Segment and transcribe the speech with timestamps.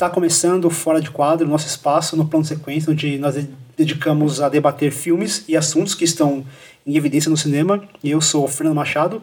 [0.00, 3.36] Está começando Fora de Quadro, nosso espaço no plano sequência, onde nós
[3.76, 6.42] dedicamos a debater filmes e assuntos que estão
[6.86, 7.86] em evidência no cinema.
[8.02, 9.22] Eu sou o Fernando Machado.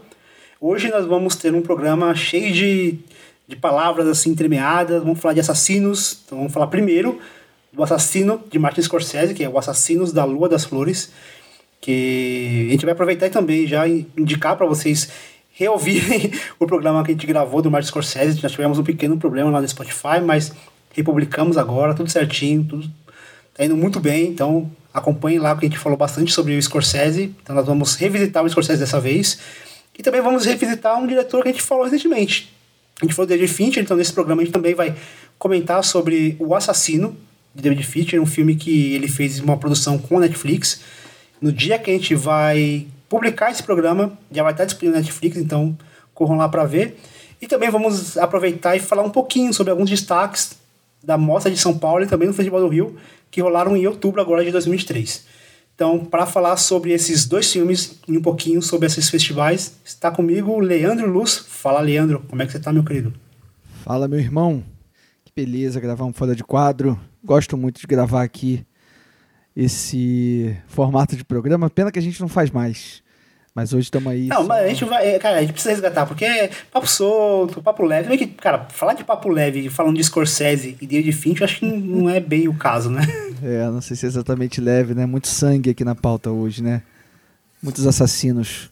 [0.61, 2.99] Hoje nós vamos ter um programa cheio de,
[3.47, 5.01] de palavras assim entremeadas.
[5.01, 6.19] Vamos falar de assassinos.
[6.23, 7.19] Então vamos falar primeiro
[7.73, 11.11] do assassino de Martin Scorsese, que é o Assassinos da Lua das Flores.
[11.81, 15.09] Que a gente vai aproveitar e também já indicar para vocês
[15.57, 18.41] reouvirem o programa que a gente gravou do Martin Scorsese.
[18.41, 20.53] Nós tivemos um pequeno problema lá no Spotify, mas
[20.93, 22.89] republicamos agora, tudo certinho, tudo
[23.55, 24.27] tá indo muito bem.
[24.27, 27.35] Então acompanhem lá, porque a gente falou bastante sobre o Scorsese.
[27.41, 29.39] Então nós vamos revisitar o Scorsese dessa vez.
[29.97, 32.53] E também vamos revisitar um diretor que a gente falou recentemente.
[33.01, 34.95] A gente falou do David Fincher, então nesse programa a gente também vai
[35.39, 37.17] comentar sobre O Assassino,
[37.53, 40.81] de David Fincher, um filme que ele fez uma produção com a Netflix.
[41.41, 45.37] No dia que a gente vai publicar esse programa, já vai estar disponível na Netflix,
[45.37, 45.77] então
[46.13, 46.97] corram lá para ver.
[47.41, 50.57] E também vamos aproveitar e falar um pouquinho sobre alguns destaques
[51.03, 52.97] da Mostra de São Paulo e também do Festival do Rio,
[53.29, 55.25] que rolaram em outubro agora de 2023.
[55.75, 60.59] Então, para falar sobre esses dois filmes e um pouquinho sobre esses festivais, está comigo
[60.59, 61.37] Leandro Luz.
[61.37, 63.13] Fala, Leandro, como é que você está, meu querido?
[63.83, 64.63] Fala, meu irmão.
[65.23, 66.99] Que beleza gravar um Fora de Quadro.
[67.23, 68.65] Gosto muito de gravar aqui
[69.57, 71.67] esse formato de programa.
[71.67, 73.01] Pena que a gente não faz mais.
[73.55, 74.27] Mas hoje estamos aí.
[74.27, 74.43] Não, só...
[74.43, 75.15] mas a gente vai.
[75.15, 78.15] É, cara, a gente precisa resgatar, porque é papo solto, papo leve.
[78.15, 81.65] que, cara, falar de papo leve, falando de Scorsese e David Finch, eu acho que
[81.65, 83.01] não é bem o caso, né?
[83.43, 85.05] É, não sei se é exatamente leve, né?
[85.05, 86.81] Muito sangue aqui na pauta hoje, né?
[87.61, 88.71] Muitos assassinos.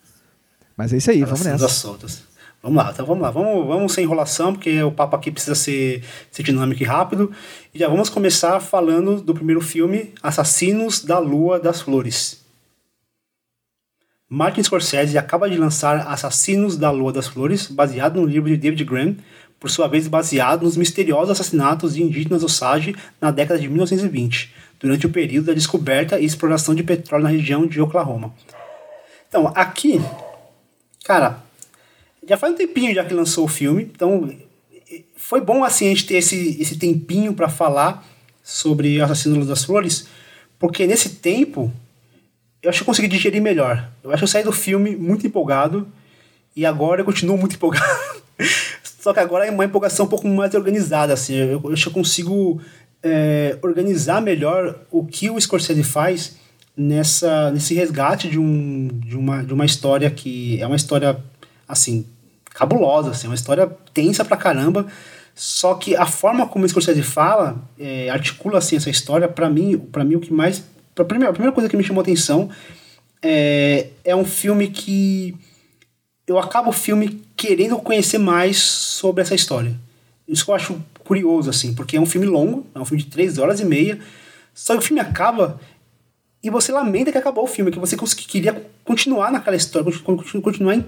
[0.76, 1.70] Mas é isso aí, vamos nessa.
[1.70, 2.24] Soltas.
[2.66, 3.30] Vamos lá, então vamos lá.
[3.30, 7.32] Vamos, vamos sem enrolação, porque o papo aqui precisa ser, ser dinâmico e rápido.
[7.72, 12.44] E já vamos começar falando do primeiro filme, Assassinos da Lua das Flores.
[14.28, 18.84] Martin Scorsese acaba de lançar Assassinos da Lua das Flores, baseado no livro de David
[18.84, 19.16] Graham,
[19.60, 25.06] por sua vez baseado nos misteriosos assassinatos de indígenas Osage na década de 1920, durante
[25.06, 28.34] o período da descoberta e exploração de petróleo na região de Oklahoma.
[29.30, 30.02] Então, aqui,
[31.04, 31.45] cara,
[32.28, 34.32] já faz um tempinho já que lançou o filme, então
[35.16, 38.06] foi bom assim a gente ter esse, esse tempinho para falar
[38.44, 40.08] sobre Assassinos das Flores,
[40.60, 41.72] porque nesse tempo
[42.62, 43.90] eu acho que eu consegui digerir melhor.
[44.04, 45.88] Eu acho que eu saí do filme muito empolgado
[46.56, 47.86] e agora eu continuo muito empolgado.
[49.00, 51.36] Só que agora é uma empolgação um pouco mais organizada, assim.
[51.36, 52.60] Eu, eu acho que eu consigo
[53.04, 56.38] é, organizar melhor o que o Scorsese faz
[56.76, 61.18] nessa, nesse resgate de, um, de, uma, de uma história que é uma história,
[61.68, 62.06] assim,
[62.56, 64.88] cabulosa, assim, uma história tensa pra caramba.
[65.36, 69.78] Só que a forma como o Scorsese fala, é, articula assim essa história, para mim,
[69.78, 70.64] para mim o que mais
[70.98, 72.50] a primeira, a primeira coisa que me chamou atenção
[73.22, 75.36] é, é um filme que
[76.26, 79.76] eu acabo o filme querendo conhecer mais sobre essa história.
[80.26, 83.10] Isso que eu acho curioso, assim, porque é um filme longo, é um filme de
[83.10, 84.00] três horas e meia,
[84.54, 85.60] só que o filme acaba
[86.42, 89.92] e você lamenta que acabou o filme, que você queria continuar naquela história,
[90.42, 90.82] continuar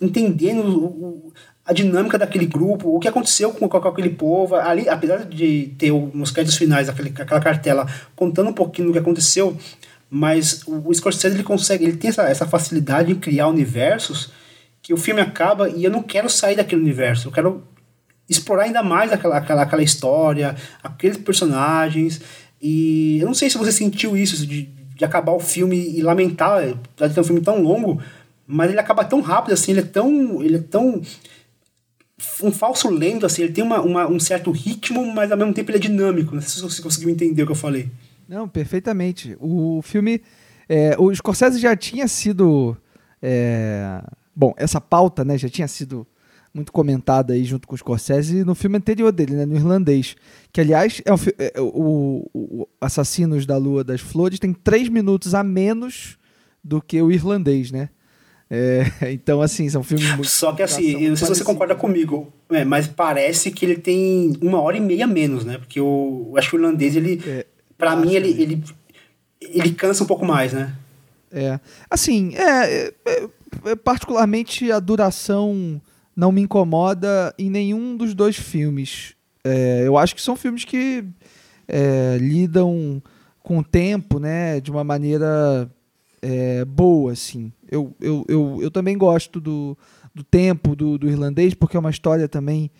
[0.00, 1.32] entendendo
[1.64, 4.56] a dinâmica daquele grupo, o que aconteceu com, com aquele povo.
[4.56, 8.98] Ali, apesar de ter nos créditos finais aquele, aquela cartela contando um pouquinho do que
[8.98, 9.56] aconteceu,
[10.10, 14.30] mas o, o Scorsese ele consegue, ele tem essa, essa facilidade em criar universos
[14.82, 17.64] que o filme acaba e eu não quero sair daquele universo, eu quero
[18.28, 22.20] explorar ainda mais aquela, aquela, aquela história, aqueles personagens.
[22.60, 26.66] E eu não sei se você sentiu isso, de, de acabar o filme e lamentar,
[26.66, 28.00] de ter um filme tão longo,
[28.46, 30.42] mas ele acaba tão rápido assim, ele é tão.
[30.42, 31.02] Ele é tão
[32.42, 35.70] um falso lento, assim, ele tem uma, uma, um certo ritmo, mas ao mesmo tempo
[35.70, 36.34] ele é dinâmico.
[36.34, 37.90] Não sei se você conseguiu entender o que eu falei.
[38.28, 39.36] Não, perfeitamente.
[39.40, 40.22] O filme.
[40.68, 42.76] É, o Scorsese já tinha sido.
[43.20, 44.02] É,
[44.34, 46.06] bom, essa pauta né, já tinha sido
[46.54, 50.14] muito comentada aí junto com o Scorsese no filme anterior dele, né, no irlandês.
[50.52, 55.34] Que, aliás, é, um, é o, o Assassinos da Lua das Flores tem três minutos
[55.34, 56.16] a menos
[56.62, 57.88] do que o irlandês, né?
[58.48, 60.28] É, então, assim, são filmes muito.
[60.28, 63.76] Só que assim, eu não sei se você concorda comigo, é, mas parece que ele
[63.76, 65.58] tem uma hora e meia menos, né?
[65.58, 67.20] Porque o, eu acho que o irlandês, ele.
[67.26, 67.46] É,
[67.76, 68.64] para mim, ele, ele,
[69.40, 70.72] ele cansa um pouco mais, né?
[71.32, 71.58] É.
[71.90, 73.28] Assim, é, é,
[73.66, 75.82] é, particularmente a duração
[76.16, 79.14] não me incomoda em nenhum dos dois filmes.
[79.42, 81.04] É, eu acho que são filmes que
[81.68, 83.02] é, lidam
[83.42, 85.70] com o tempo, né, de uma maneira
[86.22, 87.52] é, boa, assim.
[87.70, 89.76] Eu, eu, eu, eu também gosto do,
[90.14, 92.70] do tempo do, do irlandês, porque é uma história também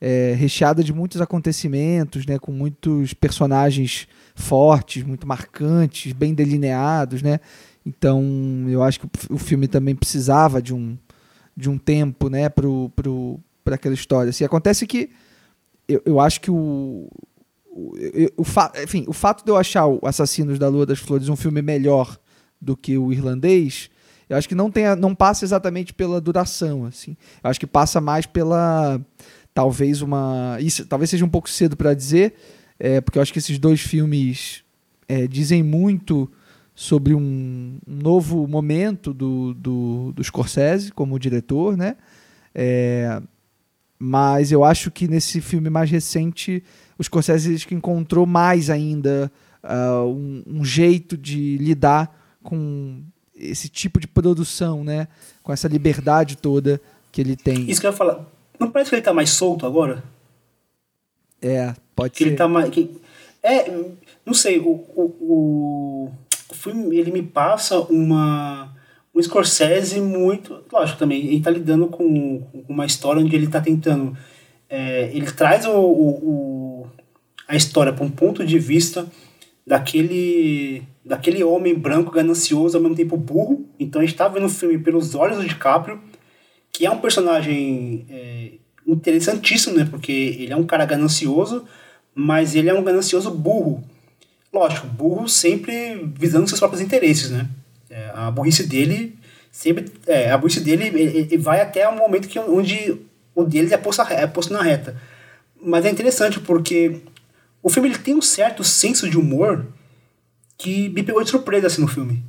[0.00, 7.40] é, recheada de muitos acontecimentos, né, com muitos personagens fortes, muito marcantes, bem delineados, né?
[7.84, 8.22] Então,
[8.68, 10.96] eu acho que o filme também precisava de um,
[11.56, 13.40] de um tempo, né, pro, pro,
[13.70, 14.30] aquela história.
[14.30, 15.10] Assim, acontece que
[15.88, 17.08] eu, eu acho que o,
[17.70, 17.92] o,
[18.36, 18.44] o,
[18.82, 22.18] enfim, o fato de eu achar o Assassinos da Lua das Flores um filme melhor
[22.60, 23.90] do que o irlandês,
[24.28, 27.16] eu acho que não, tem, não passa exatamente pela duração, assim.
[27.42, 29.00] Eu acho que passa mais pela
[29.52, 32.34] talvez uma isso talvez seja um pouco cedo para dizer,
[32.78, 34.64] é, porque eu acho que esses dois filmes
[35.06, 36.30] é, dizem muito
[36.74, 41.96] sobre um, um, novo momento do, do, do Scorsese como diretor, né?
[42.54, 43.20] É,
[43.98, 46.62] mas eu acho que nesse filme mais recente
[46.98, 49.30] o Scorsese que encontrou mais ainda
[49.62, 53.02] uh, um, um, jeito de lidar com
[53.34, 55.08] esse tipo de produção, né?
[55.42, 56.80] Com essa liberdade toda
[57.10, 57.70] que ele tem.
[57.70, 58.24] Isso que eu ia falar.
[58.58, 60.02] Não parece que ele tá mais solto agora?
[61.40, 62.30] É, pode que ser.
[62.30, 62.90] Ele tá mais, que,
[63.42, 63.68] é,
[64.24, 66.12] não sei, o, o, o
[66.52, 68.74] filme ele me passa uma
[69.14, 70.62] um Scorsese muito.
[70.72, 74.16] Lógico, também, ele tá lidando com, com uma história onde ele tá tentando.
[74.68, 76.86] É, ele traz o, o,
[77.46, 79.06] a história para um ponto de vista
[79.66, 83.66] daquele daquele homem branco ganancioso ao mesmo tempo burro.
[83.78, 86.00] Então a gente está vendo o filme pelos olhos do DiCaprio,
[86.72, 88.52] que é um personagem é,
[88.86, 89.86] interessantíssimo, né?
[89.90, 91.64] Porque ele é um cara ganancioso,
[92.14, 93.82] mas ele é um ganancioso burro.
[94.52, 97.48] Lógico, burro sempre visando seus próprios interesses, né?
[97.88, 99.18] É, a burrice dele
[99.50, 102.98] sempre é, a burrice dele ele, ele vai até o momento que onde
[103.34, 104.96] o dele é posto, é posto na reta.
[105.60, 107.00] Mas é interessante porque
[107.62, 109.66] o filme ele tem um certo senso de humor
[110.58, 112.22] que me pegou de surpresa assim no filme.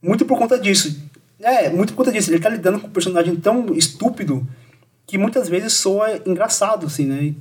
[0.00, 1.00] Muito por conta disso.
[1.40, 2.30] É, muito por conta disso.
[2.30, 4.46] Ele tá lidando com um personagem tão estúpido
[5.06, 7.34] que muitas vezes soa engraçado, assim, né?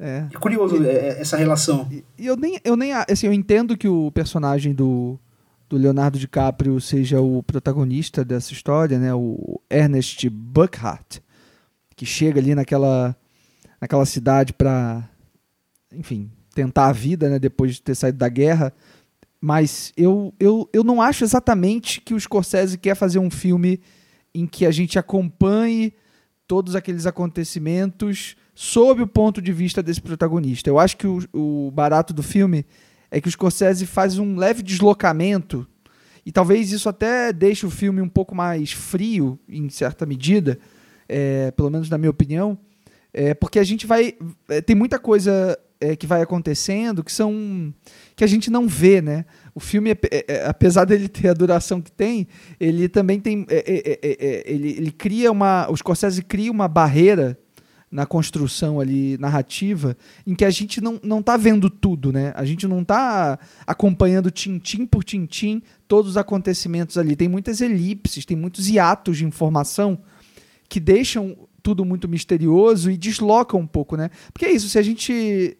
[0.00, 1.88] É, é curioso e, é, essa relação.
[1.90, 5.18] E eu nem, eu nem, assim, eu entendo que o personagem do,
[5.68, 9.12] do Leonardo DiCaprio seja o protagonista dessa história, né?
[9.12, 11.18] O Ernest Buckhart,
[11.96, 13.16] que chega ali naquela,
[13.80, 15.08] naquela cidade para,
[15.92, 17.38] enfim, tentar a vida, né?
[17.38, 18.72] Depois de ter saído da guerra.
[19.40, 23.80] Mas eu, eu, eu não acho exatamente que o Scorsese quer fazer um filme
[24.32, 25.92] em que a gente acompanhe
[26.46, 30.68] todos aqueles acontecimentos sob o ponto de vista desse protagonista.
[30.68, 32.66] Eu acho que o, o barato do filme
[33.08, 35.64] é que o Scorsese faz um leve deslocamento
[36.26, 40.58] e talvez isso até deixe o filme um pouco mais frio, em certa medida,
[41.08, 42.58] é, pelo menos na minha opinião,
[43.14, 44.14] é, porque a gente vai.
[44.48, 47.72] É, tem muita coisa é, que vai acontecendo que são
[48.16, 49.24] que a gente não vê, né?
[49.54, 52.26] O filme, é, é, apesar dele ter a duração que tem,
[52.58, 53.46] ele também tem,
[54.44, 57.38] ele, ele cria uma, o Scorsese cria uma barreira
[57.90, 59.96] na construção ali narrativa
[60.26, 62.32] em que a gente não, não tá vendo tudo, né?
[62.34, 67.16] A gente não tá acompanhando tintim por tintim todos os acontecimentos ali.
[67.16, 69.98] Tem muitas elipses, tem muitos hiatos de informação
[70.68, 74.10] que deixam tudo muito misterioso e deslocam um pouco, né?
[74.32, 75.56] Porque é isso, se a gente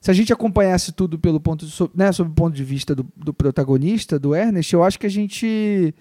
[0.00, 3.06] se a gente acompanhasse tudo pelo ponto de, né, sob o ponto de vista do,
[3.14, 5.94] do protagonista, do Ernest, eu acho que a gente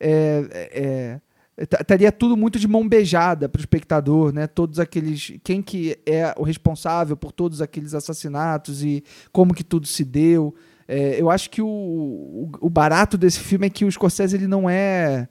[0.00, 1.20] é, é,
[1.58, 4.46] estaria tudo muito de mão beijada para o espectador, né?
[4.46, 9.02] Todos aqueles, quem que é o responsável por todos aqueles assassinatos e
[9.32, 10.54] como que tudo se deu.
[10.86, 14.46] É, eu acho que o, o, o, barato desse filme é que o Scorsese ele
[14.46, 15.28] não é,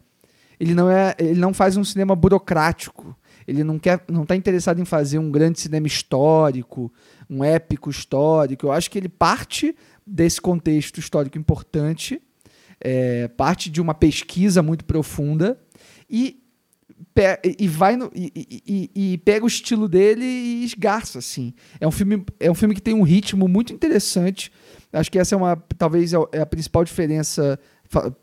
[0.59, 3.17] ele não é, ele não faz um cinema burocrático.
[3.47, 6.91] Ele não quer, não está interessado em fazer um grande cinema histórico,
[7.29, 8.65] um épico histórico.
[8.65, 9.73] Eu acho que ele parte
[10.05, 12.21] desse contexto histórico importante,
[12.81, 15.57] é, parte de uma pesquisa muito profunda
[16.09, 16.41] e,
[17.59, 18.31] e vai no, e,
[18.67, 21.53] e, e, pega o estilo dele e esgarça assim.
[21.79, 24.51] É um filme, é um filme que tem um ritmo muito interessante.
[24.93, 27.59] Acho que essa é uma talvez é, é a principal diferença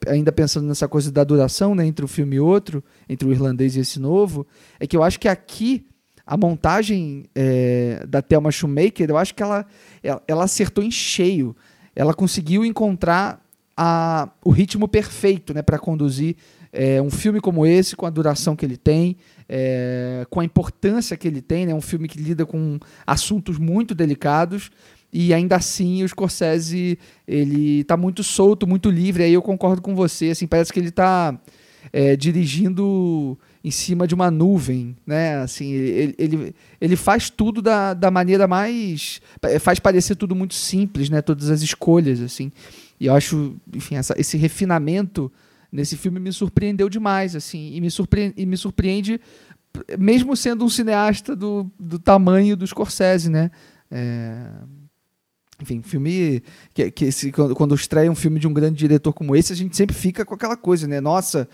[0.06, 3.76] ainda pensando nessa coisa da duração, né, entre o filme e outro, entre o irlandês
[3.76, 4.46] e esse novo,
[4.78, 5.86] é que eu acho que aqui
[6.26, 9.66] a montagem é, da Thelma Shoemaker, eu acho que ela,
[10.26, 11.54] ela, acertou em cheio.
[11.94, 13.44] Ela conseguiu encontrar
[13.76, 16.36] a, o ritmo perfeito né, para conduzir
[16.74, 19.16] é, um filme como esse, com a duração que ele tem,
[19.48, 21.62] é, com a importância que ele tem.
[21.62, 24.70] É né, um filme que lida com assuntos muito delicados.
[25.12, 29.22] E ainda assim o Scorsese ele está muito solto, muito livre.
[29.22, 30.30] Aí eu concordo com você.
[30.30, 31.38] Assim, parece que ele está
[31.92, 35.36] é, dirigindo em cima de uma nuvem, né?
[35.36, 39.22] Assim, ele, ele, ele faz tudo da, da maneira mais.
[39.60, 41.22] faz parecer tudo muito simples, né?
[41.22, 42.50] Todas as escolhas, assim.
[42.98, 45.30] E eu acho, enfim, essa, esse refinamento
[45.74, 47.74] nesse filme me surpreendeu demais, assim.
[47.74, 49.20] E me surpreende, e me surpreende
[49.98, 53.50] mesmo sendo um cineasta do, do tamanho do Scorsese, né?
[53.90, 54.46] É...
[55.60, 56.44] enfim, filme.
[56.72, 59.56] Que, que esse, quando, quando estreia um filme de um grande diretor como esse, a
[59.56, 61.00] gente sempre fica com aquela coisa, né?
[61.00, 61.48] Nossa,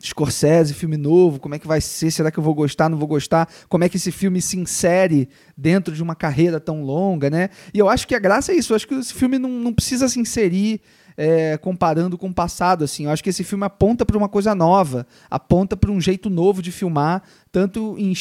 [0.00, 2.12] Scorsese, filme novo, como é que vai ser?
[2.12, 3.52] Será que eu vou gostar, não vou gostar?
[3.68, 7.50] Como é que esse filme se insere dentro de uma carreira tão longa, né?
[7.74, 9.74] E eu acho que a graça é isso, eu acho que esse filme não, não
[9.74, 10.80] precisa se inserir
[11.18, 13.06] é, comparando com o passado, assim.
[13.06, 16.62] Eu acho que esse filme aponta para uma coisa nova, aponta para um jeito novo
[16.62, 18.12] de filmar, tanto em,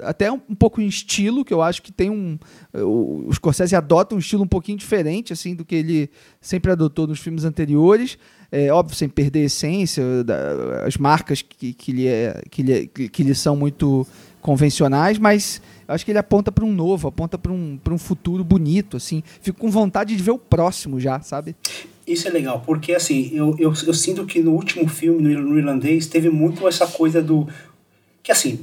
[0.00, 2.38] até um, um, pouco em estilo, que eu acho que tem um.
[2.72, 7.18] O, Scorsese adota um estilo um pouquinho diferente, assim, do que ele sempre adotou nos
[7.18, 8.16] filmes anteriores.
[8.52, 12.86] É, óbvio, sem perder a essência, da, as marcas que, que, lhe é, que, lhe,
[12.86, 14.06] que lhe são muito
[14.40, 18.96] convencionais, mas acho que ele aponta para um novo, aponta para um, um futuro bonito,
[18.96, 19.24] assim.
[19.40, 21.56] Fico com vontade de ver o próximo já, sabe?
[22.06, 25.58] Isso é legal, porque assim, eu, eu, eu sinto que no último filme, no, no
[25.58, 27.48] irlandês, teve muito essa coisa do.
[28.22, 28.60] Que assim,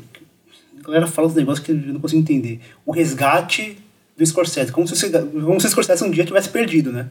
[0.79, 2.60] a galera fala uns negócios que eu não consigo entender.
[2.86, 3.77] O resgate
[4.15, 7.10] do Scorsese, como se, como se o Scorsese um dia tivesse perdido, né?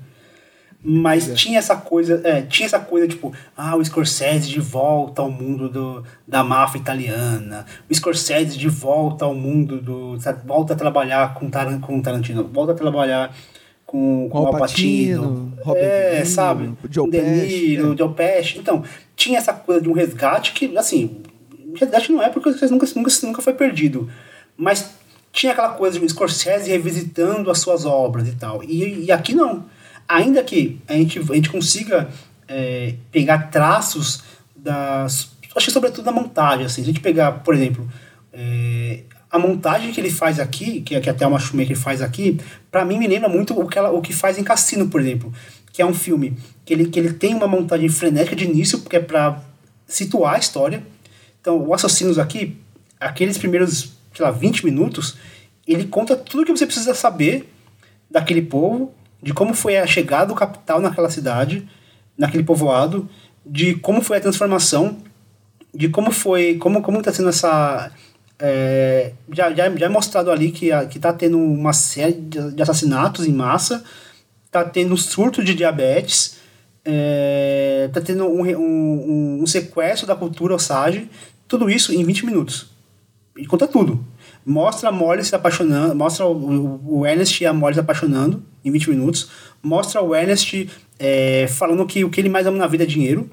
[0.83, 1.35] Mas é.
[1.35, 5.69] tinha essa coisa, é, tinha essa coisa tipo, ah, o Scorsese de volta ao mundo
[5.69, 10.17] do, da máfia italiana, o Scorsese de volta ao mundo do.
[10.45, 13.37] Volta a trabalhar com, Taran, com Tarantino, volta a trabalhar
[13.91, 16.73] com, com Al Pacino, Robert é, Niro, sabe?
[16.89, 17.97] Joe De Niro, é.
[17.97, 18.59] Joe Pesci.
[18.59, 18.85] Então,
[19.17, 21.23] tinha essa coisa de um resgate que, assim,
[21.75, 24.09] resgate não é porque nunca, nunca, nunca foi perdido,
[24.57, 24.93] mas
[25.33, 28.63] tinha aquela coisa de um Scorsese revisitando as suas obras e tal.
[28.63, 29.65] E, e aqui não.
[30.09, 32.09] Ainda que a gente, a gente consiga
[32.47, 34.23] é, pegar traços
[34.55, 35.33] das.
[35.57, 36.65] Acho que sobretudo da montagem.
[36.65, 36.77] Assim.
[36.77, 37.91] Se a gente pegar, por exemplo,
[38.33, 42.85] é, a montagem que ele faz aqui, que, que até uma Schumacher faz aqui, para
[42.85, 45.33] mim me lembra muito o que, ela, o que faz em Cassino, por exemplo,
[45.73, 48.97] que é um filme que ele, que ele tem uma montagem frenética de início, porque
[48.97, 49.41] é para
[49.87, 50.83] situar a história.
[51.41, 52.57] Então, o Assassinos aqui,
[52.99, 55.17] aqueles primeiros, sei lá, 20 minutos,
[55.67, 57.49] ele conta tudo que você precisa saber
[58.11, 61.69] daquele povo, de como foi a chegada do capital naquela cidade,
[62.19, 63.09] naquele povoado,
[63.47, 64.99] de como foi a transformação,
[65.73, 67.93] de como foi, como como está sendo essa
[68.41, 73.33] é, já, já, já é mostrado ali que está tendo uma série de assassinatos em
[73.33, 73.85] massa,
[74.47, 76.39] está tendo um surto de diabetes,
[76.85, 81.09] é, tendo um, um, um, sequestro da cultura Osage,
[81.47, 82.71] tudo isso em 20 minutos.
[83.37, 84.05] E conta tudo.
[84.45, 88.71] Mostra a Molly se apaixonando, mostra o, o Ernest e a Molly se apaixonando em
[88.71, 89.31] 20 minutos,
[89.63, 90.69] mostra o Ernest
[90.99, 93.31] é, falando que o que ele mais ama na vida é dinheiro,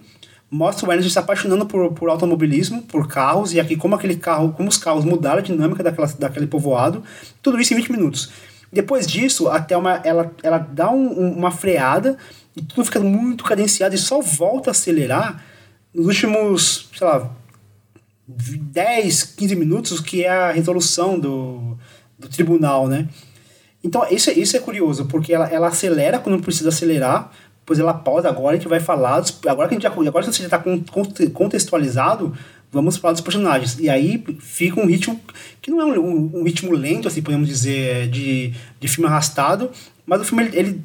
[0.49, 4.53] mostra o Ernest se apaixonando por, por automobilismo, por carros, e aqui como aquele carro,
[4.53, 7.03] como os carros mudaram a dinâmica daquela, daquele povoado,
[7.41, 8.31] tudo isso em 20 minutos.
[8.71, 12.17] Depois disso, até uma, ela, ela dá um, uma freada
[12.55, 15.43] e tudo fica muito cadenciado e só volta a acelerar
[15.93, 17.31] nos últimos, sei lá,
[18.27, 21.77] 10, 15 minutos, que é a resolução do,
[22.19, 23.07] do tribunal, né?
[23.83, 27.31] Então, isso, isso é curioso, porque ela, ela acelera quando precisa acelerar,
[27.67, 30.25] depois ela pausa, agora a gente vai falar, dos, agora que a gente já, agora
[30.25, 30.63] que você já está
[31.33, 32.33] contextualizado,
[32.71, 33.77] vamos falar dos personagens.
[33.77, 35.19] E aí fica um ritmo
[35.61, 39.69] que não é um, um, ritmo lento, assim, podemos dizer, de, de filme arrastado,
[40.05, 40.81] mas o filme, ele, ele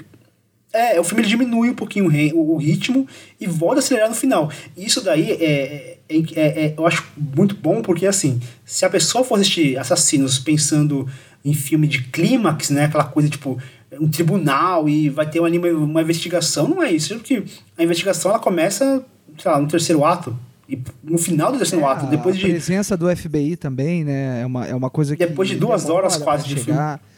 [0.73, 3.07] é, o filme diminui um pouquinho o, o, ritmo
[3.41, 4.51] e volta a acelerar no final.
[4.77, 9.23] Isso daí é, é, é, é, eu acho muito bom, porque assim, se a pessoa
[9.23, 11.09] for assistir Assassinos pensando
[11.45, 13.57] em filme de clímax, né, aquela coisa tipo
[14.01, 16.69] um tribunal e vai ter uma, uma investigação.
[16.69, 17.45] Não é isso, porque
[17.77, 19.05] a investigação ela começa,
[19.39, 20.37] sei lá, no terceiro ato.
[20.69, 22.47] E no final do terceiro é, ato, depois de.
[22.47, 24.43] A presença do FBI também, né?
[24.43, 25.27] É uma, é uma coisa que.
[25.27, 26.99] Depois de duas horas quase de chegar.
[26.99, 27.13] filme.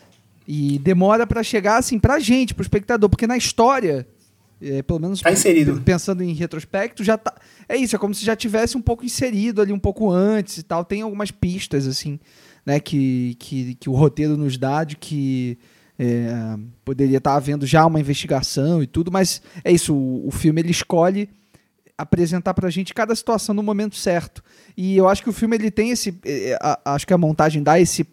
[0.46, 4.06] E demora para chegar, assim, pra gente, pro espectador, porque na história.
[4.62, 5.82] É, pelo menos tá inserido.
[5.84, 7.34] pensando em retrospecto, já tá.
[7.68, 10.62] É isso, é como se já tivesse um pouco inserido ali um pouco antes e
[10.62, 10.84] tal.
[10.84, 12.18] Tem algumas pistas, assim,
[12.64, 15.58] né, que, que, que o roteiro nos dá de que
[15.98, 19.94] é, poderia estar havendo já uma investigação e tudo, mas é isso.
[19.94, 21.28] O, o filme ele escolhe
[21.96, 24.42] apresentar para a gente cada situação no momento certo.
[24.76, 27.62] E eu acho que o filme ele tem esse, é, é, acho que a montagem
[27.62, 28.06] dá esse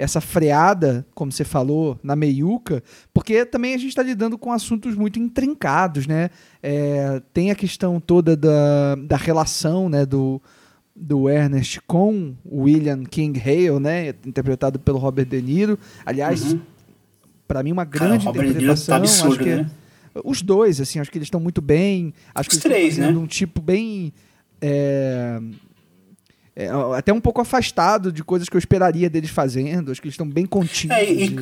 [0.00, 4.94] essa freada, como você falou, na meiuca, porque também a gente está lidando com assuntos
[4.94, 6.30] muito intrincados, né?
[6.62, 10.40] É, tem a questão toda da, da relação, né, do,
[10.94, 15.76] do Ernest com William King Hale, né, interpretado pelo Robert De Niro.
[16.06, 16.60] Aliás, uhum
[17.48, 18.92] para mim, uma grande Cara, interpretação.
[18.94, 19.70] Tá absurdo, acho que né?
[20.24, 22.12] Os dois, assim, acho que eles estão muito bem.
[22.34, 23.08] Acho Os que três, né?
[23.08, 24.12] um tipo bem.
[24.60, 25.40] É,
[26.54, 29.90] é, até um pouco afastado de coisas que eu esperaria deles fazendo.
[29.90, 30.96] Acho que eles estão bem contidos.
[30.96, 31.36] É, e,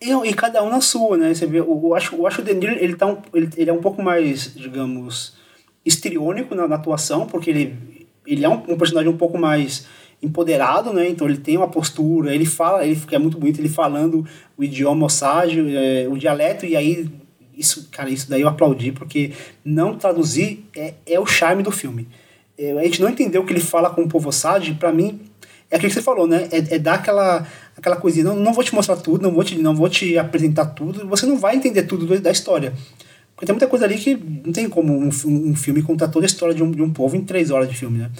[0.00, 1.34] e, e, cada um na sua, né?
[1.34, 3.80] Você vê, eu, acho, eu acho o Deniro, ele, tá um, ele, ele é um
[3.80, 5.34] pouco mais, digamos,
[5.84, 9.86] histriônico na, na atuação, porque ele, ele é um, um personagem um pouco mais
[10.22, 11.08] empoderado, né?
[11.08, 14.24] Então ele tem uma postura, ele fala, ele é muito bonito, ele falando
[14.56, 17.10] o idioma osage, é, o dialeto, e aí
[17.56, 19.32] isso, cara, isso daí eu aplaudi, porque
[19.64, 22.08] não traduzir é, é o charme do filme.
[22.56, 25.20] É, a gente não entendeu o que ele fala com o povo osage, para mim,
[25.70, 26.48] é aquilo que você falou, né?
[26.52, 29.58] É, é dar aquela, aquela coisinha, não, não vou te mostrar tudo, não vou te,
[29.58, 32.72] não vou te apresentar tudo, você não vai entender tudo da história.
[33.34, 36.28] Porque tem muita coisa ali que não tem como um, um filme contar toda a
[36.28, 38.10] história de um, de um povo em três horas de filme, né?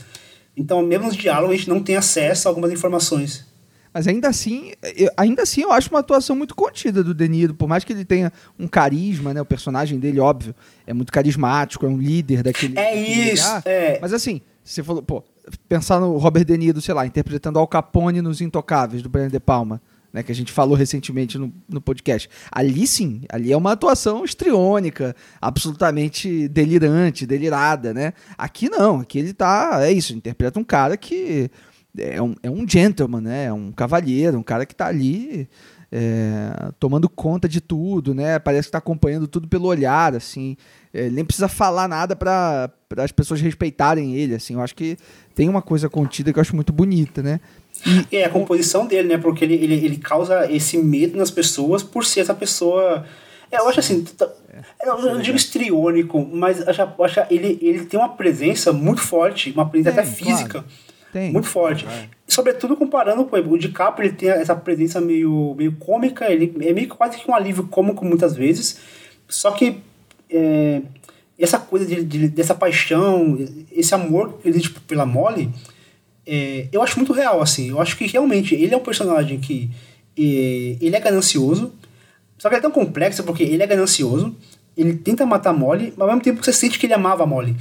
[0.56, 3.47] Então, mesmo nos diálogos, a gente não tem acesso a algumas informações.
[3.92, 7.68] Mas ainda assim, eu, ainda assim eu acho uma atuação muito contida do Deniro, por
[7.68, 9.40] mais que ele tenha um carisma, né?
[9.40, 10.54] O personagem dele, óbvio,
[10.87, 12.78] é muito carismático, é um líder daquele.
[12.78, 13.47] É daquele isso.
[13.47, 13.62] Lugar.
[13.66, 13.99] É.
[14.00, 15.23] Mas assim, você falou, pô,
[15.68, 19.40] pensar no Robert De Niro, sei lá, interpretando Al Capone nos Intocáveis do Brian De
[19.40, 19.80] Palma
[20.12, 22.28] né, que a gente falou recentemente no, no podcast.
[22.50, 28.12] Ali sim, ali é uma atuação estriônica, absolutamente delirante, delirada, né?
[28.37, 31.50] Aqui não, aqui ele tá, é isso, interpreta um cara que
[31.97, 33.45] é um, é um gentleman, né?
[33.47, 35.49] É um cavalheiro, um cara que tá ali
[35.90, 38.38] é, tomando conta de tudo, né?
[38.38, 40.57] Parece que está acompanhando tudo pelo olhar, assim.
[40.95, 44.55] É, nem precisa falar nada para as pessoas respeitarem ele, assim.
[44.55, 44.97] Eu acho que
[45.35, 47.41] tem uma coisa contida que eu acho muito bonita, né?
[48.11, 49.19] E é a composição dele, né?
[49.19, 53.07] Porque ele, ele, ele causa esse medo nas pessoas por ser essa pessoa.
[53.51, 54.05] É, eu acho assim.
[54.81, 59.51] É, eu não digo estriônico, mas acho, acho ele, ele tem uma presença muito forte,
[59.53, 60.51] uma presença tem, até física.
[60.51, 60.67] Claro.
[61.13, 61.33] Tem.
[61.33, 61.87] Muito forte.
[61.87, 62.09] É.
[62.27, 66.89] Sobretudo comparando com o DiCaprio, ele tem essa presença meio, meio cômica, ele é meio
[66.89, 68.81] quase que um alívio cômico muitas vezes.
[69.29, 69.83] Só que
[70.33, 70.83] é,
[71.39, 73.39] essa coisa de, de, dessa paixão,
[73.71, 75.51] esse amor que pela Molly
[76.27, 77.71] é, eu acho muito real, assim.
[77.71, 79.71] Eu acho que realmente ele é um personagem que
[80.17, 81.73] é, ele é ganancioso,
[82.39, 84.35] só que é tão complexo porque ele é ganancioso,
[84.77, 87.27] ele tenta matar a Molly, mas ao mesmo tempo você sente que ele amava a
[87.27, 87.57] Molly.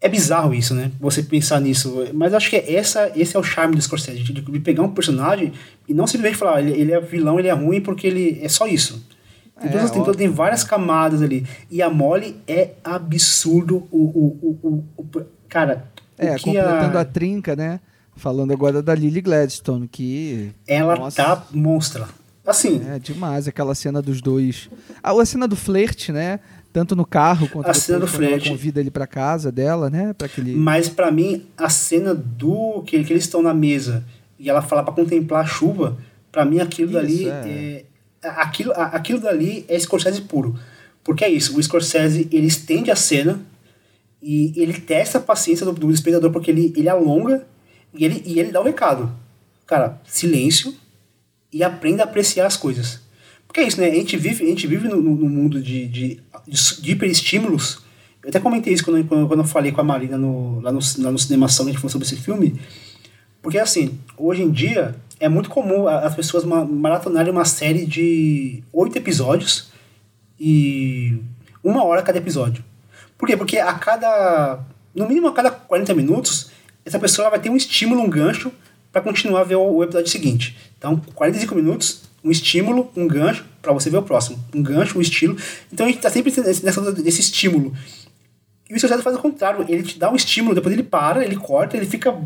[0.00, 0.92] É bizarro isso, né?
[1.00, 2.06] Você pensar nisso.
[2.12, 4.90] Mas acho que é essa, esse é o charme do Scorsese, de, de pegar um
[4.90, 5.52] personagem
[5.88, 8.66] e não simplesmente falar, ele, ele é vilão, ele é ruim porque ele é só
[8.66, 9.02] isso.
[9.60, 11.46] Tem, é, tem, tem várias camadas ali.
[11.70, 13.86] E a Molly é absurdo.
[13.90, 17.02] O, o, o, o, cara, é, completando a...
[17.02, 17.04] a...
[17.04, 17.80] trinca, né?
[18.16, 20.52] Falando agora da Lily Gladstone, que.
[20.66, 22.08] Ela nossa, tá monstra.
[22.46, 22.82] Assim.
[22.88, 24.68] É demais, aquela cena dos dois.
[25.02, 26.40] Ah, a cena do flerte, né?
[26.72, 28.50] Tanto no carro quanto a cena do flerte.
[28.50, 30.12] convida ele para casa dela, né?
[30.12, 30.54] Para aquele.
[30.54, 32.82] Mas para mim, a cena do.
[32.86, 34.04] que, que eles estão na mesa
[34.38, 35.96] e ela fala para contemplar a chuva,
[36.30, 37.30] para mim aquilo isso, dali é.
[37.30, 37.84] é.
[38.28, 40.58] Aquilo, aquilo dali é Scorsese puro.
[41.02, 43.40] Porque é isso, o Scorsese ele estende a cena
[44.22, 47.46] e ele testa a paciência do, do espectador porque ele, ele alonga
[47.92, 49.14] e ele, e ele dá o recado.
[49.66, 50.74] Cara, silêncio
[51.52, 53.00] e aprenda a apreciar as coisas.
[53.46, 53.88] Porque é isso, né?
[53.88, 56.20] A gente vive, a gente vive no, no mundo de, de,
[56.80, 57.78] de hiperestímulos.
[58.22, 60.80] Eu até comentei isso quando, quando, quando eu falei com a Marina no, lá, no,
[60.98, 62.58] lá no Cinemação, a gente falou sobre esse filme.
[63.40, 68.96] Porque, assim, hoje em dia é muito comum as pessoas maratonarem uma série de oito
[68.96, 69.70] episódios
[70.38, 71.18] e
[71.62, 72.64] uma hora cada episódio.
[73.16, 73.36] Por quê?
[73.36, 74.60] Porque a cada.
[74.94, 76.50] No mínimo a cada 40 minutos,
[76.84, 78.52] essa pessoa vai ter um estímulo, um gancho,
[78.92, 80.56] para continuar a ver o, episódio seguinte.
[80.78, 84.38] Então, 45 minutos, um estímulo, um gancho, para você ver o próximo.
[84.54, 85.36] Um gancho, um estilo.
[85.72, 87.74] Então a gente está sempre nessa, nesse estímulo.
[88.68, 91.36] E o Scorsese faz o contrário, ele te dá um estímulo, depois ele para, ele
[91.36, 92.16] corta, ele fica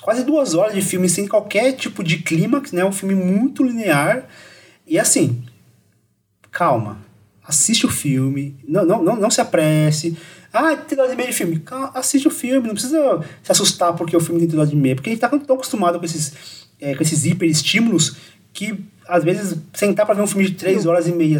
[0.00, 2.84] quase duas horas de filme sem qualquer tipo de clímax, né?
[2.84, 4.24] Um filme muito linear.
[4.86, 5.42] E assim,
[6.50, 6.98] calma,
[7.44, 10.16] assiste o filme, não, não, não, não se apresse,
[10.52, 11.62] ah, tem dose e meia de filme.
[11.94, 14.96] Assiste o filme, não precisa se assustar porque o filme tem dose e meia.
[14.96, 18.16] Porque a gente tá tão acostumado com esses, é, com esses hiper estímulos
[18.52, 21.38] que, às vezes, sentar para ver um filme de três horas e meia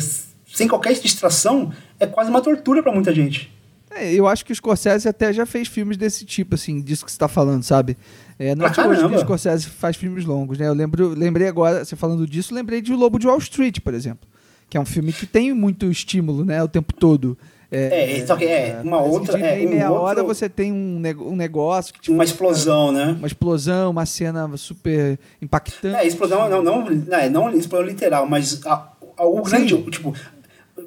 [0.52, 3.52] sem qualquer distração é quase uma tortura para muita gente.
[3.90, 7.10] É, eu acho que o Scorsese até já fez filmes desse tipo, assim, disso que
[7.10, 7.96] você tá falando, sabe?
[8.38, 10.68] É, não é que o Scorsese faz filmes longos, né?
[10.68, 13.92] Eu lembro, lembrei agora, você falando disso, lembrei de O Lobo de Wall Street, por
[13.92, 14.28] exemplo.
[14.68, 16.62] Que é um filme que tem muito estímulo, né?
[16.62, 17.36] O tempo todo.
[17.72, 19.36] É, é, só que é, uma outra.
[19.36, 21.94] De é, em meia um hora você tem um, um negócio.
[21.94, 23.14] Que, tipo, uma explosão, né?
[23.16, 25.96] Uma explosão, uma cena super impactante.
[25.96, 29.80] É, explosão não, não, não, é, não explosão literal, mas a, a, o grande.
[29.90, 30.14] Tipo,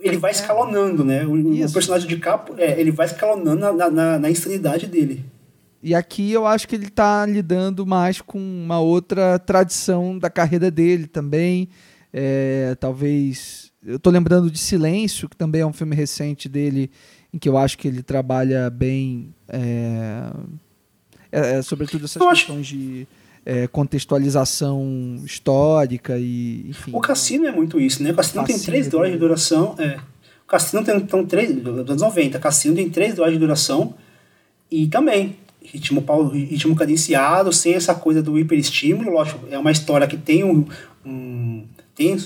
[0.03, 1.25] ele vai escalonando, né?
[1.25, 5.23] O, o personagem de capo, é, ele vai escalonando na, na, na insanidade dele.
[5.81, 10.71] E aqui eu acho que ele está lidando mais com uma outra tradição da carreira
[10.71, 11.67] dele também.
[12.11, 16.89] É, talvez eu tô lembrando de Silêncio, que também é um filme recente dele,
[17.33, 20.31] em que eu acho que ele trabalha bem, é,
[21.31, 22.75] é, é sobretudo essas eu questões acho...
[22.75, 23.07] de
[23.45, 26.91] é, contextualização histórica e, enfim.
[26.93, 28.11] O Cassino é muito isso, né?
[28.11, 29.97] O Cassino tem três horas de duração, é.
[30.43, 33.95] O Cassino tem então, três, dos anos 90, Cassino tem três horas de duração
[34.69, 40.17] e também ritmo, ritmo cadenciado, sem essa coisa do hiperestímulo, lógico, é uma história que
[40.17, 40.65] tem um,
[41.05, 42.17] um tem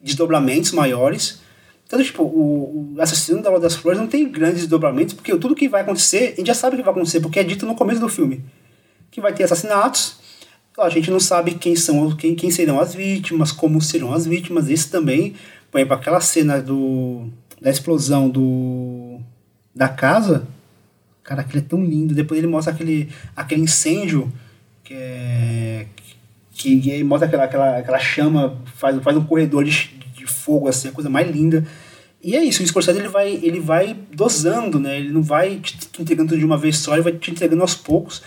[0.00, 1.40] desdobramentos maiores.
[1.86, 5.54] Então, tipo, o, o Assassino da Lua das Flores não tem grandes desdobramentos, porque tudo
[5.54, 7.74] que vai acontecer, a gente já sabe o que vai acontecer, porque é dito no
[7.74, 8.44] começo do filme.
[9.10, 10.18] Que vai ter assassinatos,
[10.80, 14.68] a gente não sabe quem são, quem, quem serão as vítimas, como serão as vítimas,
[14.68, 15.34] isso também,
[15.70, 17.26] por exemplo, aquela cena do,
[17.60, 19.18] da explosão do,
[19.74, 20.46] da casa,
[21.22, 24.32] cara, aquele é tão lindo, depois ele mostra aquele, aquele incêndio,
[24.84, 25.86] que é
[26.58, 30.88] que, que mostra aquela, aquela, aquela chama, faz, faz um corredor de, de fogo, assim,
[30.88, 31.64] a coisa mais linda.
[32.22, 34.98] E é isso, o Scorsese ele vai, ele vai dosando, né?
[34.98, 38.22] Ele não vai te entregando de uma vez só, ele vai te entregando aos poucos.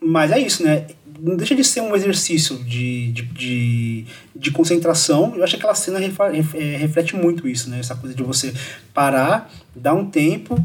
[0.00, 0.86] Mas é isso, né?
[1.24, 4.04] Não deixa de ser um exercício de, de, de,
[4.36, 5.34] de concentração.
[5.34, 7.78] Eu acho que aquela cena é, reflete muito isso, né?
[7.78, 8.52] Essa coisa de você
[8.92, 10.62] parar, dar um tempo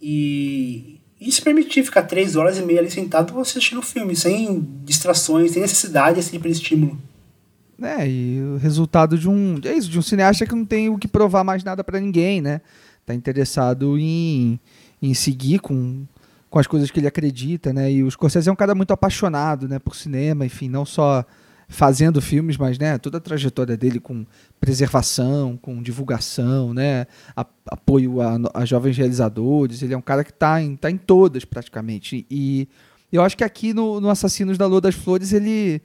[0.00, 4.68] e, e se permitir ficar três horas e meia ali sentado assistindo o filme, sem
[4.84, 7.00] distrações, sem necessidade assim, para estímulo.
[7.80, 9.58] É, e o resultado de um.
[9.64, 12.42] É isso, de um cineasta que não tem o que provar mais nada para ninguém,
[12.42, 12.60] né?
[13.06, 14.60] Tá interessado em,
[15.00, 16.04] em seguir com,
[16.50, 17.90] com as coisas que ele acredita, né?
[17.90, 21.24] E o Scorsese é um cara muito apaixonado, né, por cinema, enfim, não só
[21.68, 24.24] fazendo filmes, mas né, toda a trajetória dele com
[24.60, 27.06] preservação, com divulgação, né,
[27.66, 29.82] apoio a, a, jovens realizadores.
[29.82, 32.24] Ele é um cara que está em, tá em todas praticamente.
[32.30, 32.68] E
[33.12, 35.82] eu acho que aqui no, no Assassinos da Lua das Flores ele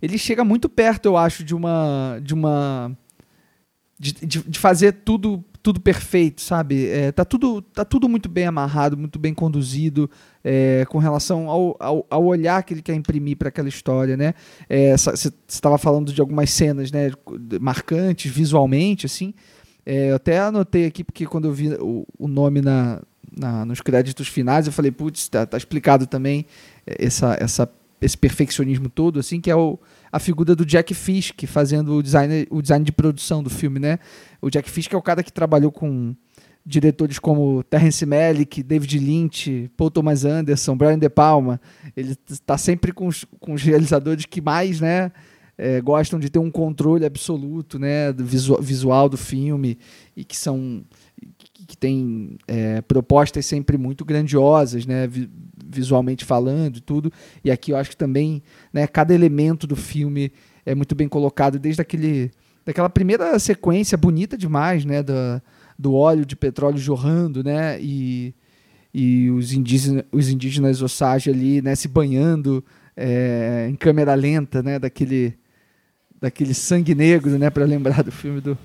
[0.00, 2.96] ele chega muito perto, eu acho, de uma de uma
[3.98, 6.88] de, de, de fazer tudo tudo perfeito, sabe?
[6.88, 10.10] É, tá, tudo, tá tudo muito bem amarrado, muito bem conduzido
[10.44, 14.34] é, com relação ao, ao, ao, olhar que ele quer imprimir para aquela história, né?
[14.94, 17.10] Você é, estava falando de algumas cenas né,
[17.58, 19.32] marcantes visualmente, assim.
[19.86, 23.00] É, eu até anotei aqui, porque quando eu vi o, o nome na,
[23.34, 26.44] na, nos créditos finais, eu falei, putz, tá, tá explicado também
[26.86, 27.66] essa, essa,
[28.02, 29.78] esse perfeccionismo todo, assim, que é o,
[30.14, 33.98] a figura do Jack Fisk fazendo o design, o design de produção do filme, né?
[34.40, 36.14] O Jack Fisk é o cara que trabalhou com
[36.64, 41.60] diretores como Terrence Malick, David Lynch, Paul Thomas Anderson, Brian De Palma.
[41.96, 45.10] Ele está sempre com os, com os realizadores que mais, né?
[45.58, 49.78] É, gostam de ter um controle absoluto, né, do visual, visual do filme
[50.16, 50.84] e que são
[51.38, 55.08] que, que tem é, propostas sempre muito grandiosas, né,
[55.68, 57.12] visualmente falando e tudo.
[57.44, 60.32] E aqui eu acho que também, né, cada elemento do filme
[60.64, 62.30] é muito bem colocado, desde aquele,
[62.64, 65.42] daquela primeira sequência bonita demais, né, da,
[65.78, 68.34] do óleo de petróleo jorrando, né, e,
[68.92, 72.64] e os indígenas, os indígenas Osage ali, né, se banhando
[72.96, 75.34] é, em câmera lenta, né, daquele,
[76.20, 78.56] daquele sangue negro, né, para lembrar do filme do,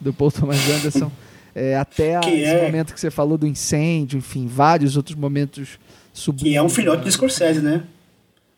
[0.00, 1.10] do Paul Thomas Anderson.
[1.54, 2.66] É, até que esse é...
[2.66, 5.78] momento que você falou do incêndio, enfim, vários outros momentos
[6.14, 7.82] Que é um filhote de Scorsese, né?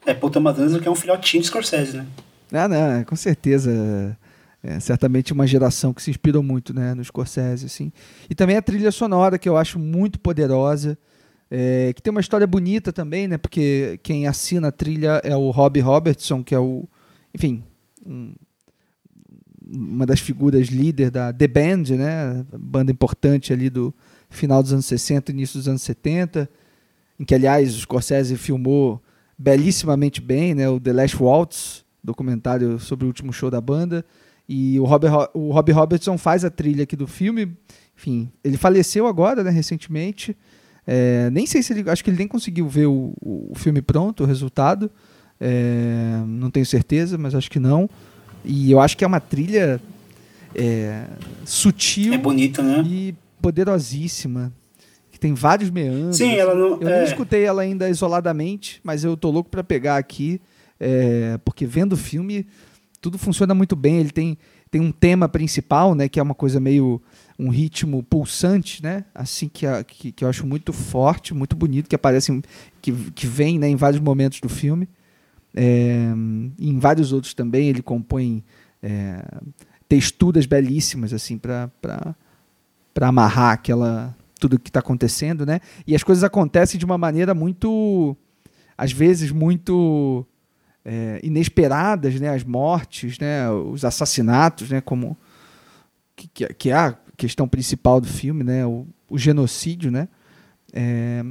[0.04, 2.06] É, Paul Thomas Anderson que é um filhotinho de Scorsese, né?
[2.52, 4.16] Ah, não, com certeza.
[4.62, 7.66] É, certamente uma geração que se inspirou muito né, no Scorsese.
[7.66, 7.90] Assim.
[8.28, 10.98] E também a trilha sonora, que eu acho muito poderosa.
[11.50, 13.38] É, que tem uma história bonita também, né?
[13.38, 16.88] Porque quem assina a trilha é o Robbie Robertson, que é o,
[17.32, 17.62] enfim,
[18.04, 18.34] um,
[19.64, 22.44] uma das figuras líder da The Band, né?
[22.58, 23.94] Banda importante ali do
[24.28, 26.48] final dos anos 60, início dos anos 70
[27.18, 29.02] em que, aliás, o Scorsese filmou
[29.38, 34.04] belíssimamente bem, né, o The Last Waltz, documentário sobre o último show da banda.
[34.48, 37.52] E o Robbie, o Robbie Robertson faz a trilha aqui do filme.
[37.96, 40.36] Enfim, ele faleceu agora, né, recentemente.
[40.86, 41.90] É, nem sei se ele.
[41.90, 44.88] Acho que ele nem conseguiu ver o, o filme pronto, o resultado.
[45.40, 47.90] É, não tenho certeza, mas acho que não.
[48.44, 49.80] E eu acho que é uma trilha
[50.54, 51.04] é,
[51.44, 52.82] sutil é bonita, né?
[52.86, 54.52] e poderosíssima
[55.16, 56.18] que tem vários meandros.
[56.18, 56.78] Sim, ela não.
[56.78, 56.98] Eu é...
[56.98, 60.38] não escutei ela ainda isoladamente, mas eu tô louco para pegar aqui,
[60.78, 62.46] é, porque vendo o filme
[63.00, 63.98] tudo funciona muito bem.
[63.98, 64.36] Ele tem,
[64.70, 67.00] tem um tema principal, né, que é uma coisa meio
[67.38, 71.88] um ritmo pulsante, né, assim que, a, que, que eu acho muito forte, muito bonito,
[71.88, 72.42] que aparece,
[72.80, 74.86] que, que vem, né, em vários momentos do filme.
[75.54, 76.12] É,
[76.60, 78.44] em vários outros também ele compõe
[78.82, 79.24] é,
[79.88, 81.70] texturas belíssimas assim para
[82.92, 85.60] para amarrar aquela tudo que está acontecendo, né?
[85.86, 88.16] E as coisas acontecem de uma maneira muito,
[88.76, 90.26] às vezes muito
[90.84, 92.28] é, inesperadas, né?
[92.28, 93.50] As mortes, né?
[93.50, 94.80] Os assassinatos, né?
[94.80, 95.16] Como
[96.14, 98.66] que, que é a questão principal do filme, né?
[98.66, 100.08] O, o genocídio, né?
[100.72, 101.22] É,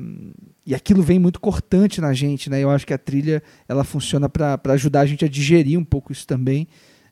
[0.65, 2.60] e aquilo vem muito cortante na gente, né?
[2.60, 6.12] Eu acho que a trilha ela funciona para ajudar a gente a digerir um pouco
[6.12, 6.68] isso também,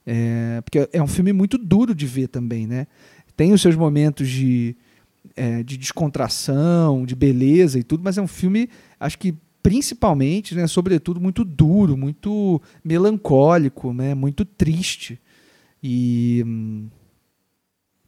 [0.06, 2.88] é, porque é um filme muito duro de ver também, né?
[3.36, 4.76] Tem os seus momentos de
[5.36, 8.70] é, de descontração, de beleza e tudo, mas é um filme,
[9.00, 15.20] acho que principalmente, né, sobretudo, muito duro, muito melancólico, né, muito triste.
[15.82, 16.46] E,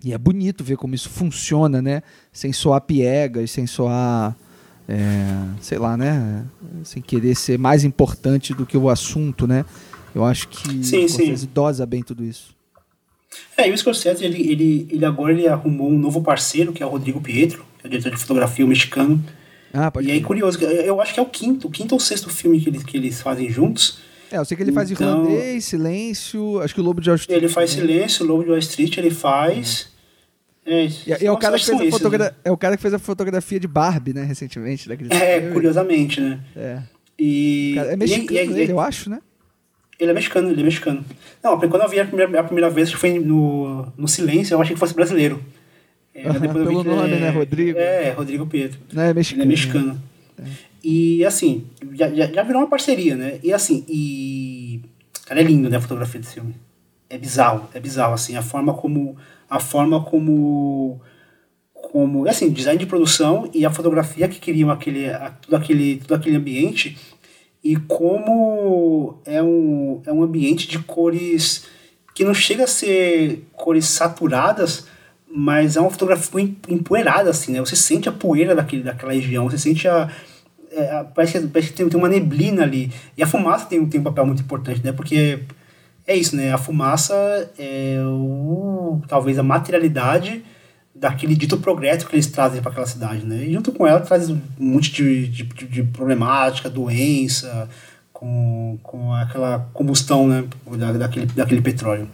[0.03, 4.35] e é bonito ver como isso funciona, né, sem soar piegas, sem soar,
[4.87, 5.25] é,
[5.61, 6.45] sei lá, né,
[6.83, 9.65] sem querer ser mais importante do que o assunto, né.
[10.13, 12.55] Eu acho que sim, Scorsese dosa bem tudo isso.
[13.57, 16.85] É, e o Scorsese, ele, ele, ele agora ele arrumou um novo parceiro, que é
[16.85, 19.23] o Rodrigo Pietro, que é o diretor de fotografia mexicano.
[19.73, 22.29] Ah, pode e aí, curioso, eu acho que é o quinto, o quinto ou sexto
[22.29, 23.99] filme que eles, que eles fazem juntos.
[24.31, 27.15] É, eu sei que ele faz Então- Irlandês, Silêncio, acho que o Lobo de Wall
[27.17, 27.37] Street.
[27.41, 27.87] Ele faz também.
[27.95, 29.89] Silêncio, Lobo de Wall Street, ele faz.
[30.65, 32.31] É, E, e é, o cara que fez a esses, né?
[32.43, 34.87] é o cara que fez a fotografia de Barbie, né, recentemente.
[34.89, 35.53] Daquele É, filme.
[35.53, 36.39] curiosamente, né?
[36.55, 36.79] É.
[37.19, 39.19] E, Cara, é e- mexicano e- e- ele, eu acho, né?
[39.99, 41.05] Ele é mexicano, ele é mexicano.
[41.43, 44.61] Não, quando eu vi a primeira, a primeira vez, que foi no, no Silêncio, eu
[44.61, 45.41] achei que fosse brasileiro.
[46.13, 47.77] É, vi pelo nome, é- né, Rodrigo?
[47.79, 48.79] É, Rodrigo Pietro.
[48.91, 49.43] Não é Ele mexicano.
[49.43, 50.01] é mexicano.
[50.83, 53.39] E assim, já, já, já virou uma parceria, né?
[53.43, 54.81] E assim, e.
[55.25, 56.55] Cara, é lindo, né, a fotografia desse filme.
[57.09, 59.15] É bizarro, é bizarro, assim, a forma como.
[59.49, 61.01] A forma como.
[61.73, 62.27] Como.
[62.27, 66.35] Assim, design de produção e a fotografia que criam aquele, a- tudo, aquele, tudo aquele
[66.35, 66.97] ambiente.
[67.65, 71.65] E como é um, é um ambiente de cores
[72.13, 74.85] que não chega a ser cores saturadas,
[75.27, 77.59] mas é uma fotografia em- empoeirada, assim, né?
[77.59, 80.07] Você sente a poeira daquele, daquela região, você sente a.
[80.71, 82.91] é, a- parece que, parece que tem, tem uma neblina ali.
[83.17, 84.91] E a fumaça tem, tem um papel muito importante, né?
[84.91, 85.39] Porque
[86.05, 86.53] é isso, né?
[86.53, 87.15] A fumaça
[87.57, 90.43] é o, talvez a materialidade
[91.09, 93.45] daquele dito progresso que eles trazem para aquela cidade, né?
[93.45, 97.69] E junto com ela traz um monte de, de, de- problemática, doença,
[98.11, 100.43] com, com aquela combustão, né?
[100.77, 102.09] Da, daquele, daquele petróleo.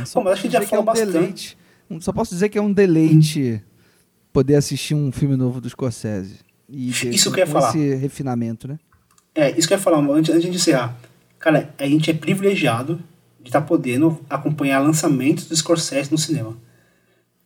[0.00, 1.12] É, só Bom, mas acho que já dizer falou é um bastante.
[1.12, 1.58] deleite.
[2.00, 3.62] Só posso dizer que é um deleite
[4.32, 6.36] poder assistir um filme novo do Scorsese.
[6.68, 7.68] E Isso que eu ia falar.
[7.68, 8.78] esse refinamento, né?
[9.34, 10.96] É, isso que eu ia falar, antes, antes de encerrar.
[11.38, 12.98] Cara, a gente é privilegiado
[13.40, 16.56] de estar podendo acompanhar lançamentos do Scorsese no cinema.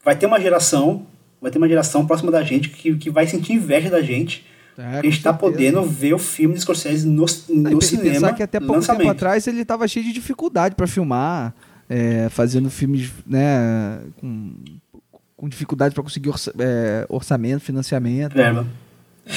[0.04, 1.06] Vai ter uma geração,
[1.40, 4.46] vai ter uma geração próxima da gente que, que vai sentir inveja da gente.
[4.76, 5.34] É, a gente certeza.
[5.34, 8.10] podendo ver o filme do Scorsese no, e no e cinema.
[8.14, 9.00] pensar que até pouco lançamento.
[9.00, 11.52] tempo atrás ele estava cheio de dificuldade para filmar,
[11.88, 14.54] é, fazendo filmes né, com,
[15.36, 18.36] com dificuldade para conseguir orça- é, orçamento, financiamento.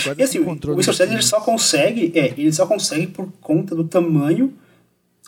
[0.05, 3.83] Agora E assim, o Scorsese ele só consegue, é, ele só consegue por conta do
[3.83, 4.53] tamanho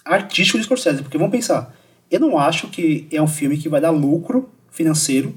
[0.05, 1.75] artístico do Scorsese, porque vamos pensar,
[2.11, 5.33] eu não acho que é um filme que vai dar lucro financeiro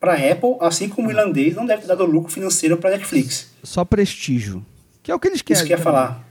[0.00, 3.50] para Apple, assim como o irlandês não deve ter dado lucro financeiro para Netflix.
[3.62, 4.64] Só prestígio.
[5.02, 5.58] Que é o que eles querem.
[5.60, 6.24] Isso que eu ia falar.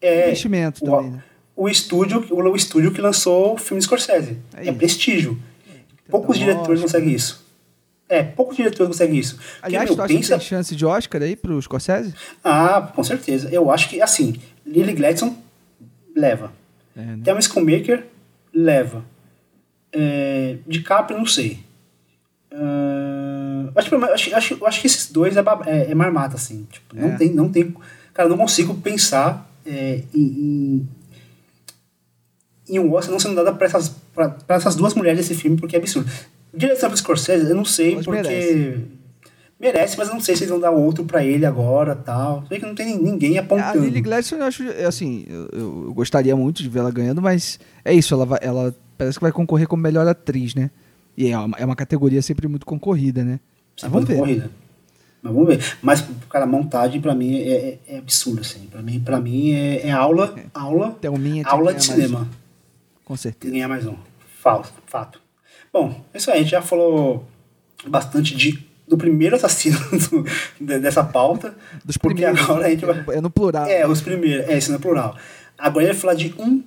[0.00, 1.22] É, Investimento o, também, né?
[1.54, 4.36] o estúdio, o, o estúdio que lançou o filme Scorsese.
[4.56, 5.38] É É, prestígio.
[6.10, 6.52] Poucos Oscar.
[6.54, 7.42] diretores conseguem isso.
[8.08, 9.36] É, poucos diretores conseguem isso.
[9.36, 12.12] Porque, Aliás, meu, tu pensa- tem chance de Oscar aí pro Scorsese?
[12.42, 13.48] Ah, com certeza.
[13.50, 14.34] Eu acho que, assim,
[14.66, 15.38] Lily Gladstone
[16.14, 16.52] leva.
[16.96, 17.18] É, né?
[17.24, 18.04] Thelma Schoonmaker
[18.52, 19.04] leva.
[19.92, 21.60] É, DiCaprio, não sei.
[22.54, 26.66] Ah, acho, que- acho, acho, acho que esses dois é, é, é marmata, assim.
[26.70, 27.16] Tipo, não, É.
[27.16, 27.74] tem, não tem...
[28.14, 30.86] Cara, não consigo pensar é, em,
[32.68, 35.56] em, um Oscar não sendo dada pra essas, pra, pra essas duas mulheres desse filme,
[35.56, 36.10] porque é absurdo.
[36.54, 38.20] Direção do Scorsese, eu não sei, Mas porque...
[38.22, 38.80] merece.
[39.58, 42.44] Merece, mas eu não sei se eles vão dar outro pra ele agora tal.
[42.48, 43.78] Sei que não tem ninguém A apontando.
[43.84, 47.60] Lily Gladstone, eu acho, é assim, eu, eu- gostaria muito de ver ela ganhando, mas
[47.84, 50.68] é isso, ela, vai- ela parece que vai concorrer como melhor atriz, né?
[51.16, 53.38] E é uma, é uma categoria sempre muito concorrida, né?
[53.80, 54.16] Mas vamos ver.
[54.18, 54.50] Corrida.
[55.22, 55.76] Mas vamos ver.
[55.82, 58.66] Mas, cara, montagem pra mim é, é, é absurda, assim.
[58.70, 62.20] Pra mim, pra mim é, é aula, aula, Thelminha que aula ganhar de cinema.
[62.22, 62.26] um,
[63.04, 63.52] Com certeza.
[63.52, 63.94] Ganhar mais um.
[64.40, 65.20] Falso, fato.
[65.72, 66.38] Bom, é isso aí.
[66.38, 67.24] A gente já falou
[67.86, 69.78] bastante de, do primeiro assassino
[70.10, 70.24] do-
[70.60, 71.54] de- dessa pauta.
[71.84, 73.04] Dos porque primeiros, agora a gente vai...
[73.16, 73.66] É no plural.
[73.66, 74.48] É, os primeiros.
[74.48, 75.16] É, isso no plural.
[75.56, 76.62] Agora a gente vai falar de um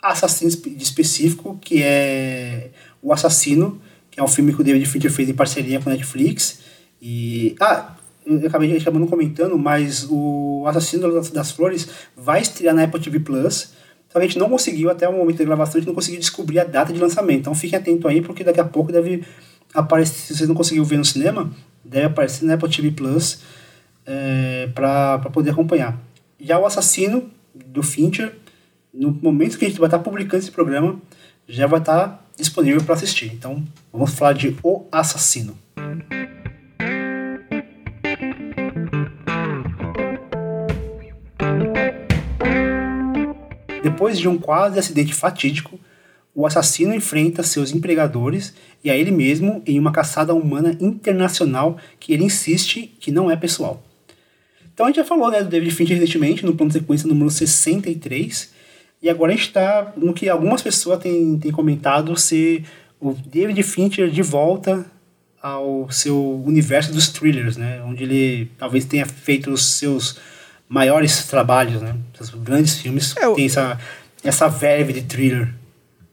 [0.00, 2.70] assassino específico, que é
[3.02, 5.92] O Assassino, que é um filme que o David Fincher fez em parceria com a
[5.92, 6.60] Netflix.
[7.00, 7.56] E.
[7.60, 13.18] Ah, eu acabei não comentando, mas o Assassino das, Flores vai estrear na Apple TV
[13.18, 13.72] Plus.
[14.08, 16.20] Só que a gente não conseguiu, até o momento da gravação, a gente não conseguiu
[16.20, 17.40] descobrir a data de lançamento.
[17.40, 19.24] Então fiquem atentos aí, porque daqui a pouco deve
[19.74, 20.14] aparecer.
[20.14, 21.50] Se vocês não conseguiram ver no cinema,
[21.84, 23.40] deve aparecer na Apple TV Plus
[24.06, 25.98] é, para poder acompanhar.
[26.38, 28.34] Já o Assassino, do Fincher,
[28.92, 31.00] no momento que a gente vai estar publicando esse programa,
[31.48, 33.32] já vai estar disponível para assistir.
[33.32, 35.56] Então, vamos falar de O Assassino.
[43.82, 45.78] Depois de um quase acidente fatídico,
[46.34, 52.12] o assassino enfrenta seus empregadores e a ele mesmo em uma caçada humana internacional que
[52.12, 53.82] ele insiste que não é pessoal.
[54.72, 57.30] Então a gente já falou né, do David Fincher recentemente, no plano de sequência número
[57.30, 58.51] 63.
[59.02, 62.64] E agora a gente está no que algumas pessoas têm, têm comentado ser
[63.00, 64.86] o David Fincher de volta
[65.42, 67.82] ao seu universo dos thrillers, né?
[67.84, 70.18] Onde ele talvez tenha feito os seus
[70.68, 71.96] maiores trabalhos, né?
[72.20, 73.78] Os grandes filmes É, o- tem essa,
[74.22, 75.52] essa verve de thriller.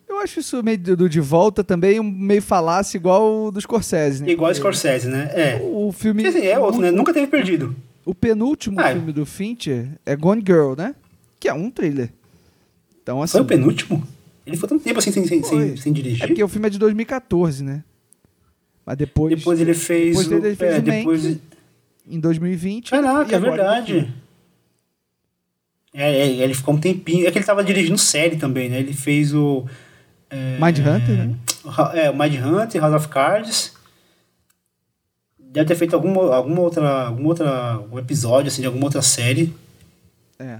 [0.07, 3.63] Eu acho isso meio do, do de volta também um meio falácia igual o dos
[3.63, 4.31] Scorsese, né?
[4.31, 5.29] Igual Porque Scorsese, né?
[5.33, 5.59] É.
[5.61, 6.23] O filme.
[6.23, 6.89] Dizer, é outro, né?
[6.89, 7.75] o, Nunca teve perdido.
[8.03, 8.93] o penúltimo Ah, é.
[8.93, 10.95] filme do Fincher é Gone Girl, né?
[11.39, 12.09] Que é um thriller.
[13.09, 13.31] Então, assim.
[13.31, 14.07] Foi o penúltimo?
[14.45, 16.23] Ele foi tanto tempo assim sem, sem, sem, sem dirigir.
[16.23, 17.83] É porque o filme é de 2014, né?
[18.85, 19.35] Mas depois.
[19.35, 20.15] Depois ele fez.
[20.15, 20.91] Depois ele fez é, o Mank.
[20.91, 21.37] depois.
[22.07, 22.91] Em 2020.
[22.91, 24.13] Caraca, é verdade.
[25.91, 27.27] É, é, ele ficou um tempinho.
[27.27, 28.79] É que ele tava dirigindo série também, né?
[28.79, 29.65] Ele fez o.
[30.29, 31.35] É, Mindhunter, né?
[31.95, 33.73] É, o Mind Hunter, House of Cards.
[35.39, 37.07] Deve ter feito alguma, alguma outra.
[37.07, 39.51] Algum outra, algum episódio, assim, de alguma outra série.
[40.37, 40.59] É.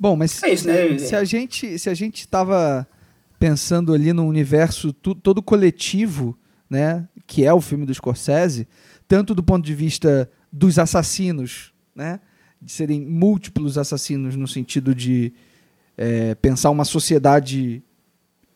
[0.00, 0.96] Bom, mas É isso, né?
[0.98, 2.88] se a gente se a gente tava
[3.38, 8.66] pensando ali no universo tu- todo coletivo, né, que é o filme do Scorsese,
[9.06, 12.18] tanto do ponto de vista dos assassinos, né,
[12.60, 15.32] de serem múltiplos assassinos no sentido de
[15.98, 17.82] é, pensar uma sociedade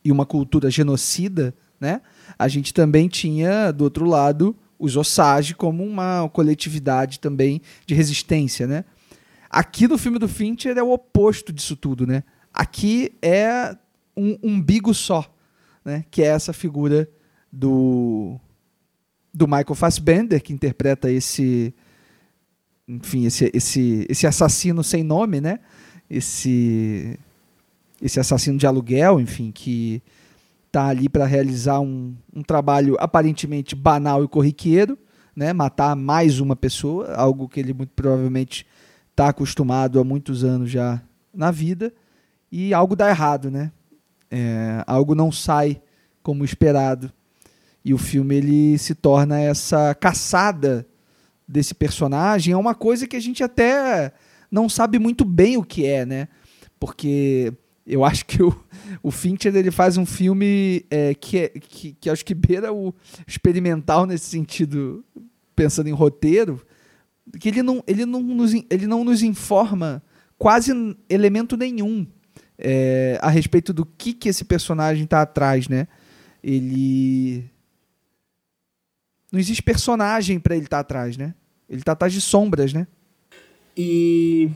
[0.05, 2.01] e uma cultura genocida, né,
[2.39, 8.67] a gente também tinha do outro lado os Osage como uma coletividade também de resistência,
[8.67, 8.85] né?
[9.55, 12.25] Aqui no filme do Fincher é o oposto disso tudo, né?
[12.53, 13.77] Aqui é
[14.17, 15.33] um umbigo só,
[15.85, 16.05] né?
[16.11, 17.09] Que é essa figura
[17.53, 18.37] do
[19.33, 21.73] do Michael Fassbender que interpreta esse
[22.89, 25.61] enfim, esse, esse, esse assassino sem nome, né?
[26.11, 27.17] Esse
[28.03, 30.03] esse assassino de aluguel, enfim, que
[30.73, 34.99] tá ali para realizar um, um trabalho aparentemente banal e corriqueiro,
[35.37, 35.53] né?
[35.53, 38.67] Matar mais uma pessoa, algo que ele muito provavelmente
[39.15, 41.01] está acostumado há muitos anos já
[41.33, 41.95] na vida,
[42.51, 43.71] e algo dá errado, né?
[44.31, 45.81] É, algo não sai
[46.21, 47.13] como esperado.
[47.85, 50.87] E o filme ele se torna essa caçada
[51.47, 54.13] desse personagem, é uma coisa que a gente até
[54.51, 56.29] não sabe muito bem o que é, né?
[56.81, 57.53] Porque
[57.87, 58.65] eu acho que o,
[59.01, 62.93] o Fincher ele faz um filme é, que, é, que, que acho que beira o
[63.29, 65.05] experimental nesse sentido,
[65.55, 66.65] pensando em roteiro,
[67.39, 70.03] que ele não, ele não, nos, ele não nos informa
[70.39, 70.73] quase
[71.09, 72.07] elemento nenhum
[72.59, 75.89] é, a respeito do que, que esse personagem está atrás, né?
[76.43, 77.45] Ele.
[79.33, 81.35] Não existe personagem para ele estar atrás, né?
[81.69, 82.87] Ele tá atrás de sombras, né?
[83.77, 84.49] E,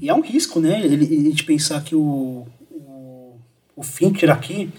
[0.00, 0.84] e é um risco, né?
[0.84, 3.36] Ele, ele de pensar que o, o,
[3.74, 4.70] o Fincher aqui,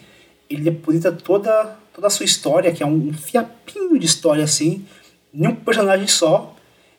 [0.48, 4.86] ele deposita toda, toda a sua história, que é um fiapinho de história assim,
[5.34, 6.56] em um personagem só.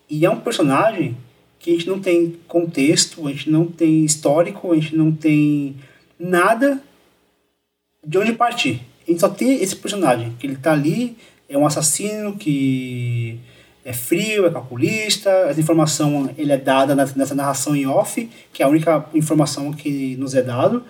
[0.09, 1.16] E é um personagem
[1.59, 5.77] que a gente não tem contexto, a gente não tem histórico, a gente não tem
[6.18, 6.83] nada
[8.05, 8.81] de onde partir.
[9.07, 11.16] A gente só tem esse personagem, que ele tá ali,
[11.49, 13.38] é um assassino que
[13.85, 18.66] é frio, é calculista, essa informação ele é dada nessa narração em off, que é
[18.66, 20.85] a única informação que nos é dado,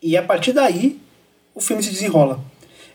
[0.00, 0.98] e a partir daí
[1.54, 2.40] o filme se desenrola.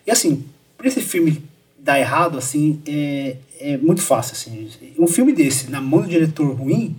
[0.08, 0.46] E assim,
[0.78, 1.44] para esse filme
[1.84, 4.34] dar errado, assim, é, é muito fácil.
[4.34, 4.70] Assim.
[4.98, 6.96] Um filme desse, na mão do diretor ruim,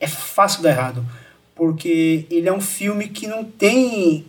[0.00, 1.06] é fácil dar errado.
[1.54, 4.24] Porque ele é um filme que não tem.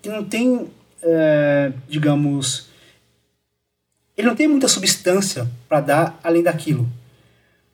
[0.00, 0.66] que não tem.
[1.02, 2.70] é, digamos.
[4.16, 6.88] Ele não tem muita substância para dar além daquilo.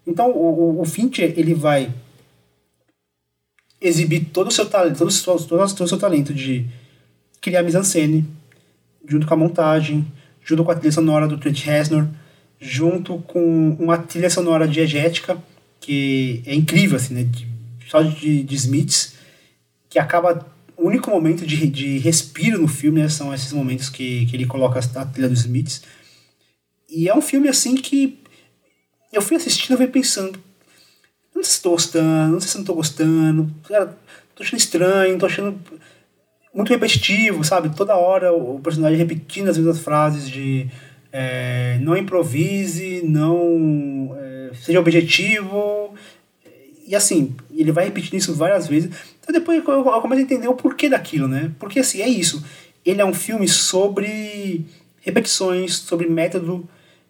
[0.05, 1.93] Então o, o, o Fincher ele vai
[3.81, 6.67] exibir todo o seu talento, todo o seu, todo o seu talento de
[7.41, 8.25] criar mise-en-scène,
[9.07, 10.07] junto com a montagem,
[10.47, 12.07] junto com a trilha sonora do Trent Reznor,
[12.61, 15.37] junto com uma trilha sonora diegética
[15.81, 17.25] que é incrível, assim, né?
[17.25, 17.47] De,
[17.89, 19.15] só de, de Smiths,
[19.91, 24.27] que acaba o único momento de, de respiro no filme né, são esses momentos que,
[24.27, 25.83] que ele coloca a trilha dos Smiths.
[26.89, 28.19] E é um filme assim que
[29.13, 30.39] eu fui assistindo e fui pensando,
[31.35, 33.99] não sei se estou gostando, não sei se não estou gostando, cara,
[34.35, 35.59] tô achando estranho, tô achando
[36.57, 37.69] muito repetitivo, sabe?
[37.77, 40.67] Toda hora o personagem repetindo as mesmas frases de
[41.13, 45.95] é, não improvise, não é, seja objetivo.
[46.89, 48.91] E assim, ele vai repetindo isso várias vezes.
[49.21, 51.53] Então depois eu, começo a entender o porquê daquilo, né?
[51.59, 52.43] Porque assim, é isso.
[52.85, 54.65] Ele é um filme sobre
[55.03, 56.67] repetições, sobre método.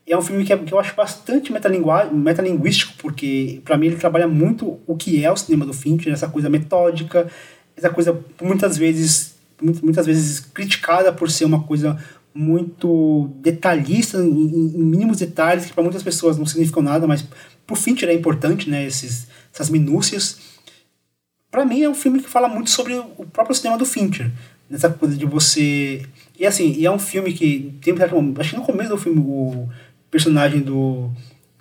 [0.09, 4.27] É um filme que, é, que eu acho bastante metalinguístico, porque para mim ele trabalha
[4.27, 7.29] muito o que é o cinema do Fincher, essa coisa metódica,
[7.77, 11.99] essa coisa muitas vezes muitas vezes criticada por ser uma coisa
[12.35, 17.25] muito detalhista em, em mínimos detalhes que para muitas pessoas não significam nada, mas
[17.67, 18.85] pro Fincher é importante, né?
[18.87, 20.39] Esses, essas minúcias.
[21.51, 24.31] Para mim é um filme que fala muito sobre o próprio cinema do Fincher,
[24.69, 26.05] nessa coisa de você
[26.39, 27.95] e assim, e é um filme que tem
[28.39, 29.69] acho que no começo do filme o
[30.11, 31.11] personagem do,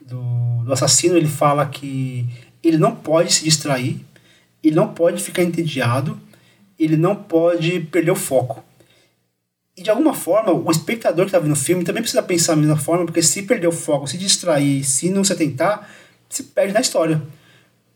[0.05, 2.25] do, do assassino ele fala que
[2.61, 4.01] ele não pode se distrair,
[4.61, 6.19] ele não pode ficar entediado,
[6.77, 8.63] ele não pode perder o foco.
[9.77, 12.61] E de alguma forma, o espectador que está vendo o filme também precisa pensar da
[12.61, 15.89] mesma forma, porque se perder o foco, se distrair, se não se atentar,
[16.29, 17.21] se perde na história.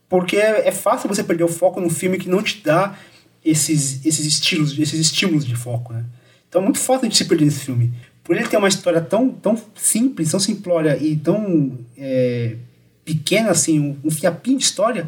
[0.10, 2.98] Porque é, é fácil você perder o foco num filme que não te dá
[3.46, 6.04] esses, esses estilos, esses estímulos de foco, né?
[6.50, 7.94] Então é muito fácil de se perder nesse filme.
[8.24, 12.58] Por ele ter uma história tão, tão simples, tão simplória e tão é,
[13.06, 15.08] pequena, assim, um, um fiapinho de história,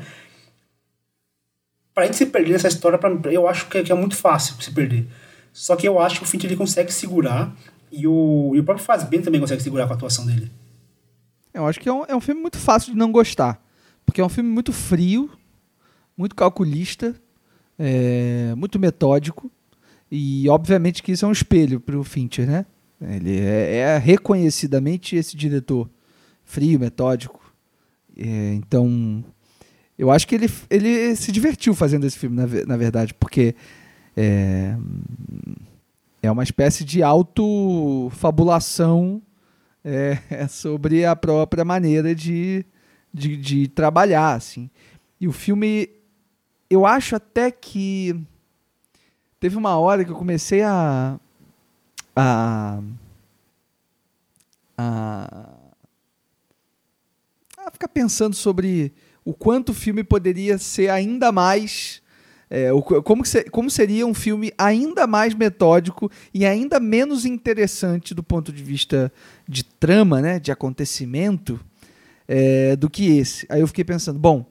[1.93, 4.55] para gente se perder nessa história, pra, eu acho que é, que é muito fácil
[4.61, 5.07] se perder.
[5.53, 7.53] Só que eu acho que o Finch ele consegue segurar
[7.91, 10.49] e o, e o próprio Fazbender também consegue segurar com a atuação dele.
[11.53, 13.61] Eu acho que é um, é um filme muito fácil de não gostar.
[14.05, 15.29] Porque é um filme muito frio,
[16.17, 17.13] muito calculista,
[17.77, 19.51] é, muito metódico.
[20.09, 22.65] E obviamente que isso é um espelho para o Fincher, né?
[23.01, 25.89] Ele é, é, reconhecidamente esse diretor
[26.43, 27.39] frio, metódico.
[28.15, 29.23] É, então,
[30.01, 33.53] eu acho que ele, ele se divertiu fazendo esse filme, na, na verdade, porque
[34.17, 34.75] é,
[36.23, 39.21] é uma espécie de autofabulação
[39.85, 40.17] é,
[40.49, 42.65] sobre a própria maneira de,
[43.13, 44.33] de, de trabalhar.
[44.33, 44.71] Assim.
[45.19, 45.87] E o filme,
[46.67, 48.19] eu acho até que
[49.39, 51.19] teve uma hora que eu comecei a.
[52.15, 52.81] a.
[54.75, 55.47] a,
[57.55, 58.91] a ficar pensando sobre
[59.23, 62.01] o quanto o filme poderia ser ainda mais.
[62.49, 68.21] É, o, como, como seria um filme ainda mais metódico e ainda menos interessante do
[68.21, 69.11] ponto de vista
[69.47, 71.59] de trama, né, de acontecimento,
[72.27, 73.45] é, do que esse.
[73.49, 74.45] Aí eu fiquei pensando, bom,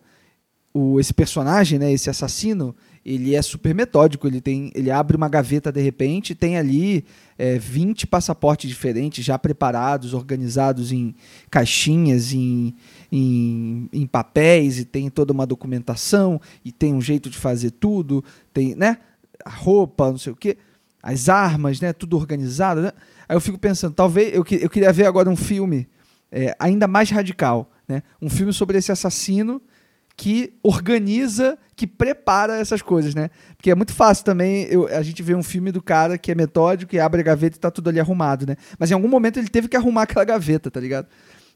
[0.73, 2.75] o, esse personagem, né, esse assassino,
[3.05, 7.05] ele é super metódico, ele tem, ele abre uma gaveta de repente, tem ali
[7.39, 11.15] é, 20 passaportes diferentes já preparados, organizados em
[11.51, 12.75] caixinhas, em,
[13.11, 18.23] em, em, papéis, e tem toda uma documentação, e tem um jeito de fazer tudo,
[18.53, 18.99] tem, né,
[19.45, 20.59] a roupa, não sei o quê,
[21.03, 22.93] as armas, né, tudo organizado, né?
[23.27, 25.89] Aí eu fico pensando, talvez, eu, eu queria ver agora um filme
[26.31, 29.63] é, ainda mais radical, né, um filme sobre esse assassino
[30.17, 33.31] que organiza, que prepara essas coisas, né?
[33.57, 36.35] Porque é muito fácil também eu, a gente ver um filme do cara que é
[36.35, 38.57] metódico, que abre a gaveta e tá tudo ali arrumado, né?
[38.79, 41.09] Mas em algum momento ele teve que arrumar aquela gaveta, tá ligado?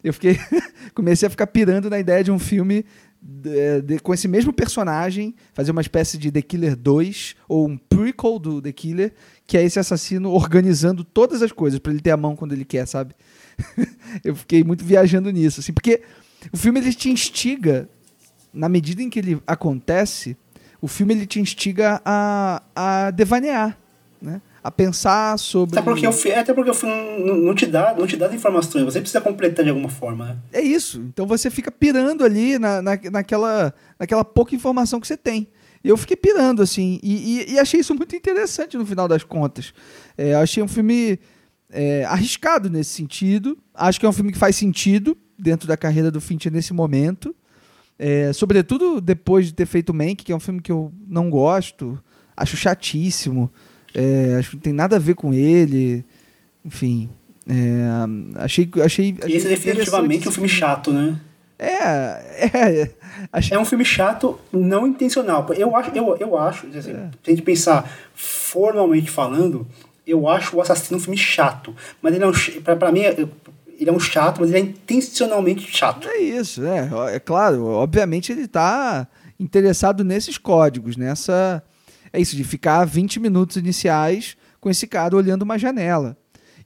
[0.03, 0.39] Eu fiquei.
[0.93, 2.85] comecei a ficar pirando na ideia de um filme
[3.21, 7.75] de, de, com esse mesmo personagem, fazer uma espécie de The Killer 2 ou um
[7.75, 9.13] prequel do The Killer,
[9.47, 12.65] que é esse assassino organizando todas as coisas para ele ter a mão quando ele
[12.65, 13.15] quer, sabe?
[14.23, 16.01] eu fiquei muito viajando nisso, assim, porque
[16.53, 17.89] o filme ele te instiga
[18.55, 20.37] na medida em que ele acontece,
[20.81, 23.77] o filme ele te instiga a, a devanear,
[24.21, 24.41] né?
[24.63, 25.77] a pensar sobre.
[25.77, 28.25] Até porque o, fi até porque o filme não, não, te dá, não te dá
[28.25, 30.25] as informações, você precisa completar de alguma forma.
[30.25, 30.37] Né?
[30.53, 31.01] É isso.
[31.01, 35.47] Então você fica pirando ali na, na, naquela, naquela pouca informação que você tem.
[35.83, 39.71] Eu fiquei pirando, assim, e, e, e achei isso muito interessante no final das contas.
[40.17, 41.19] É, achei um filme
[41.69, 43.55] é, arriscado nesse sentido.
[43.71, 47.35] Acho que é um filme que faz sentido dentro da carreira do Fincher nesse momento.
[47.97, 51.97] É, sobretudo depois de ter feito Mank, que é um filme que eu não gosto,
[52.35, 53.49] acho chatíssimo,
[53.93, 56.03] é, acho que não tem nada a ver com ele,
[56.63, 57.09] enfim.
[57.47, 61.19] É, achei, achei, achei Esse é definitivamente um filme chato, né?
[61.57, 62.91] É, é.
[63.31, 63.53] Acho...
[63.53, 65.47] É um filme chato, não intencional.
[65.55, 67.09] Eu acho, eu, eu acho, assim, é.
[67.23, 69.65] se a gente pensar formalmente falando,
[70.05, 71.73] eu acho o Assassino um filme chato.
[72.01, 72.33] Mas ele é um,
[72.63, 73.01] pra, pra mim,
[73.79, 76.07] ele é um chato, mas ele é intencionalmente chato.
[76.07, 76.89] É isso, é.
[77.15, 79.07] É claro, obviamente ele está
[79.39, 81.63] interessado nesses códigos, nessa.
[82.11, 86.17] É isso, de ficar 20 minutos iniciais com esse cara olhando uma janela.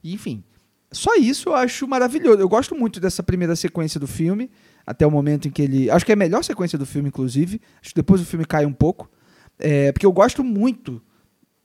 [0.04, 0.44] enfim,
[0.92, 2.40] só isso eu acho maravilhoso.
[2.40, 4.50] Eu gosto muito dessa primeira sequência do filme,
[4.86, 5.90] até o momento em que ele.
[5.90, 7.62] Acho que é a melhor sequência do filme, inclusive.
[7.82, 9.10] Acho que depois o filme cai um pouco.
[9.58, 11.02] É, porque eu gosto muito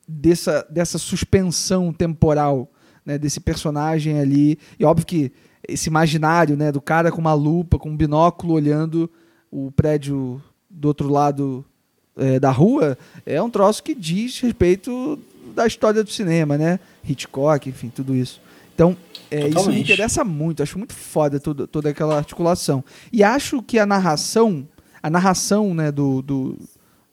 [0.06, 2.70] dessa, dessa suspensão temporal
[3.04, 4.58] né, desse personagem ali.
[4.78, 5.32] E óbvio que
[5.66, 9.10] esse imaginário né, do cara com uma lupa, com um binóculo olhando
[9.50, 11.64] o prédio do outro lado
[12.16, 15.18] é, da rua é um troço que diz respeito
[15.54, 16.80] da história do cinema, né?
[17.08, 18.40] Hitchcock, enfim, tudo isso.
[18.74, 18.96] Então,
[19.30, 22.84] é, isso me interessa muito, acho muito foda tudo, toda aquela articulação.
[23.12, 24.66] E acho que a narração,
[25.00, 26.58] a narração né, do, do,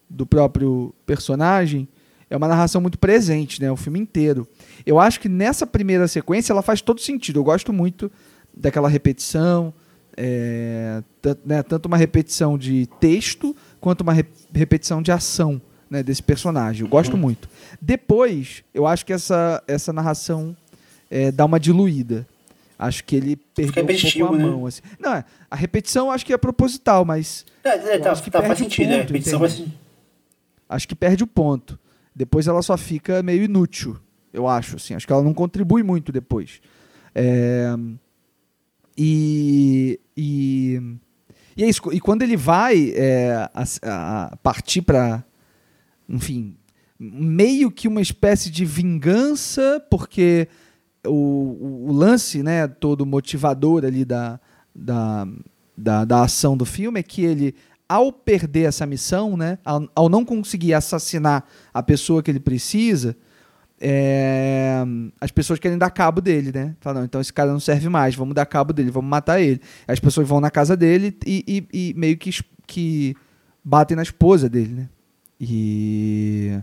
[0.09, 1.87] do próprio personagem,
[2.31, 3.69] é uma narração muito presente, né?
[3.69, 4.47] O filme inteiro.
[4.85, 7.39] Eu acho que nessa primeira sequência ela faz todo sentido.
[7.39, 8.09] Eu gosto muito
[8.55, 9.73] daquela repetição,
[10.15, 11.03] é,
[11.45, 14.23] né, tanto uma repetição de texto quanto uma re
[14.53, 16.83] repetição de ação né, desse personagem.
[16.83, 17.19] Eu gosto uhum.
[17.19, 17.49] muito.
[17.81, 20.55] Depois, eu acho que essa, essa narração
[21.09, 22.25] é, dá uma diluída.
[22.79, 24.45] Acho que ele perdeu um pouco a né?
[24.45, 24.65] mão.
[24.65, 24.81] Assim.
[24.97, 27.45] Não, é, a repetição acho que é proposital, mas.
[27.61, 29.63] É, é, tá, acho que tá, faz sentido, ponto, é, repetição faz...
[30.69, 31.77] Acho que perde o ponto.
[32.15, 33.97] Depois ela só fica meio inútil,
[34.33, 34.75] eu acho.
[34.75, 34.93] Assim.
[34.93, 36.61] Acho que ela não contribui muito depois.
[37.15, 37.73] É...
[38.97, 40.81] E, e,
[41.55, 41.81] e é isso.
[41.91, 45.23] E quando ele vai é, a, a partir para,
[46.07, 46.55] enfim,
[46.99, 50.47] meio que uma espécie de vingança, porque
[51.05, 54.39] o, o lance, né, todo motivador ali da,
[54.73, 55.27] da,
[55.75, 57.55] da, da ação do filme é que ele
[57.91, 63.17] ao perder essa missão, né, ao, ao, não conseguir assassinar a pessoa que ele precisa,
[63.81, 64.81] é,
[65.19, 66.73] as pessoas querem dar cabo dele, né?
[66.79, 69.59] Falam, então esse cara não serve mais, vamos dar cabo dele, vamos matar ele.
[69.85, 72.29] As pessoas vão na casa dele e, e, e meio que,
[72.65, 73.13] que
[73.61, 74.89] batem na esposa dele, né?
[75.37, 76.61] E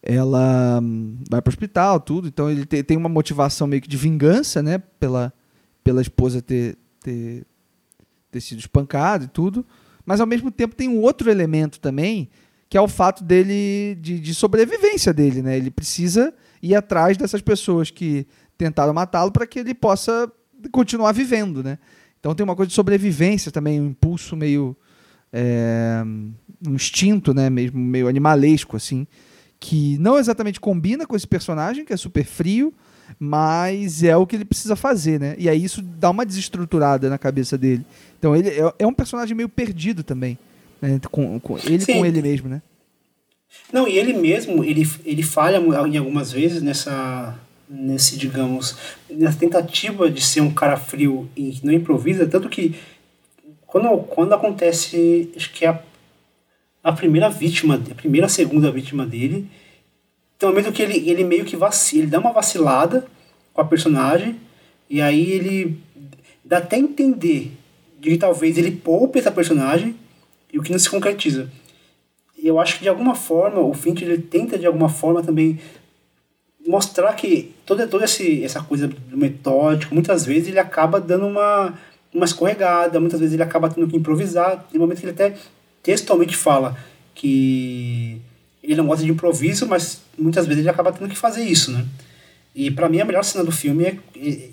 [0.00, 0.80] ela
[1.28, 2.28] vai para o hospital, tudo.
[2.28, 4.78] Então ele te, tem uma motivação meio que de vingança, né?
[4.98, 5.30] Pela,
[5.84, 7.44] pela esposa ter, ter,
[8.30, 9.66] ter sido espancada e tudo.
[10.04, 12.28] Mas ao mesmo tempo tem um outro elemento também
[12.72, 15.58] que é o fato dele de, de sobrevivência dele, né?
[15.58, 16.32] Ele precisa
[16.62, 18.26] ir atrás dessas pessoas que
[18.56, 20.32] tentaram matá-lo para que ele possa
[20.70, 21.78] continuar vivendo, né?
[22.18, 24.74] Então tem uma coisa de sobrevivência também, um impulso meio
[25.30, 26.02] é,
[26.66, 27.50] um instinto, né?
[27.50, 29.06] Mesmo meio animalesco assim,
[29.60, 32.72] que não exatamente combina com esse personagem que é super frio,
[33.18, 35.34] mas é o que ele precisa fazer, né?
[35.38, 37.84] E aí isso dá uma desestruturada na cabeça dele.
[38.18, 40.38] Então ele é, é um personagem meio perdido também.
[40.80, 41.00] Né?
[41.10, 41.94] Com, com, ele Sim.
[41.94, 42.62] com ele mesmo, né?
[43.72, 47.38] Não, e ele mesmo, ele, ele falha em algumas vezes nessa,
[47.68, 48.76] nesse, digamos,
[49.10, 52.74] nessa tentativa de ser um cara frio e não improvisa, tanto que
[53.66, 55.80] quando, quando acontece, acho que é a,
[56.84, 59.48] a primeira vítima, a primeira, a segunda vítima dele,
[60.42, 63.06] tem um momento que ele, ele meio que vacila, ele dá uma vacilada
[63.54, 64.40] com a personagem,
[64.90, 65.78] e aí ele
[66.44, 67.52] dá até entender
[68.00, 69.94] de que talvez ele poupe essa personagem,
[70.52, 71.48] e o que não se concretiza.
[72.42, 75.60] Eu acho que de alguma forma o Fincher ele tenta de alguma forma também
[76.66, 81.78] mostrar que toda, toda esse, essa coisa do metódico, muitas vezes ele acaba dando uma,
[82.12, 84.66] uma escorregada, muitas vezes ele acaba tendo que improvisar.
[84.68, 85.36] Tem momentos que ele até
[85.84, 86.76] textualmente fala
[87.14, 88.20] que
[88.62, 91.84] ele não gosta de improviso, mas muitas vezes ele acaba tendo que fazer isso, né?
[92.54, 93.98] E para mim a melhor cena do filme é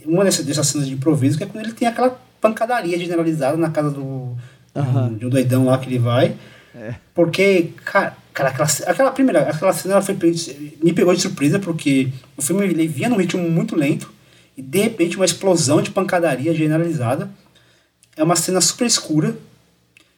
[0.05, 3.69] uma dessas, dessas cenas de improviso, que é quando ele tem aquela pancadaria generalizada na
[3.69, 4.35] casa do,
[4.73, 5.17] uhum.
[5.17, 6.35] de um doidão lá que ele vai.
[6.73, 6.95] É.
[7.13, 10.17] Porque, cara, cara aquela, aquela primeira, aquela cena foi,
[10.81, 14.11] me pegou de surpresa, porque o filme ele vinha num ritmo muito lento,
[14.55, 17.29] e de repente uma explosão de pancadaria generalizada.
[18.15, 19.35] É uma cena super escura,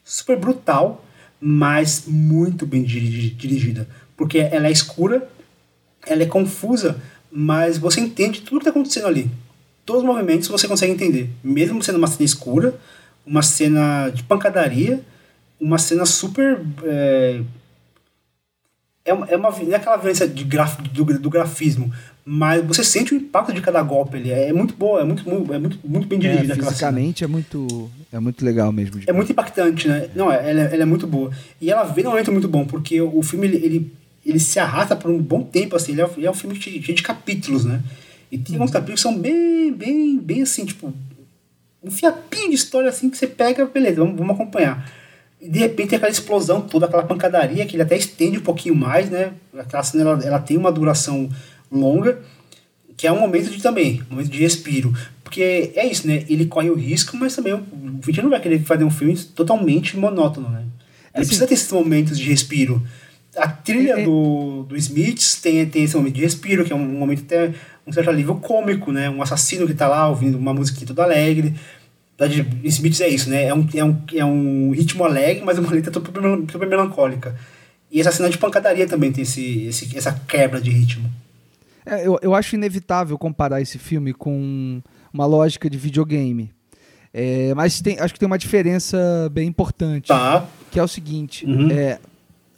[0.03, 1.05] super brutal,
[1.41, 3.87] mas muito bem dirigida.
[4.15, 5.27] Porque ela é escura,
[6.05, 9.31] ela é confusa, mas você entende tudo que está acontecendo ali.
[9.83, 11.29] Todos os movimentos você consegue entender.
[11.43, 12.79] Mesmo sendo uma cena escura,
[13.25, 15.03] uma cena de pancadaria,
[15.59, 16.61] uma cena super.
[16.83, 17.41] É,
[19.03, 21.91] é, uma, é, uma, é aquela violência de graf, do, do grafismo,
[22.23, 24.31] mas você sente o impacto de cada golpe ali.
[24.31, 26.53] É muito boa, é muito, é muito, muito bem é, dirigida.
[26.53, 29.01] É, fisicamente é muito, é muito legal mesmo.
[29.07, 30.09] É muito impactante, né?
[30.15, 31.31] Não, ela, ela é muito boa.
[31.59, 33.93] E ela vem num momento muito bom, porque o filme ele, ele,
[34.25, 35.93] ele se arrasta por um bom tempo, assim.
[35.93, 37.81] Ele é, ele é um filme cheio de capítulos, né?
[38.31, 40.93] E tem alguns capítulos que são bem, bem, bem assim, tipo,
[41.83, 44.89] um fiapinho de história assim que você pega, beleza, vamos, vamos acompanhar.
[45.41, 48.75] E de repente tem aquela explosão toda, aquela pancadaria que ele até estende um pouquinho
[48.75, 49.33] mais, né?
[49.57, 51.29] Aquela cena ela, ela tem uma duração
[51.71, 52.19] longa,
[52.97, 54.93] que é um momento de também, um momento de respiro.
[55.23, 56.25] Porque é isso, né?
[56.29, 57.63] Ele corre o risco, mas também o
[58.03, 60.59] vídeo não vai querer fazer um filme totalmente monótono, né?
[60.59, 62.85] Ele assim, precisa ter esses momentos de respiro.
[63.37, 66.75] A trilha é, é, do, do Smiths tem, tem esse momento de respiro, que é
[66.75, 67.53] um momento até
[67.87, 69.09] um certo alívio cômico, né?
[69.09, 71.55] Um assassino que tá lá ouvindo uma musiquinha toda alegre.
[72.65, 73.45] Smiths é isso, né?
[73.45, 77.35] É um, é um, é um ritmo alegre, mas uma letra super, super melancólica.
[77.91, 81.09] E essa cena de pancadaria também tem esse, esse, essa quebra de ritmo.
[81.85, 84.81] É, eu, eu acho inevitável comparar esse filme com
[85.13, 86.51] uma lógica de videogame.
[87.13, 90.07] É, mas tem, acho que tem uma diferença bem importante.
[90.07, 90.47] Tá.
[90.69, 91.45] Que é o seguinte.
[91.45, 91.69] Uhum.
[91.71, 91.99] É,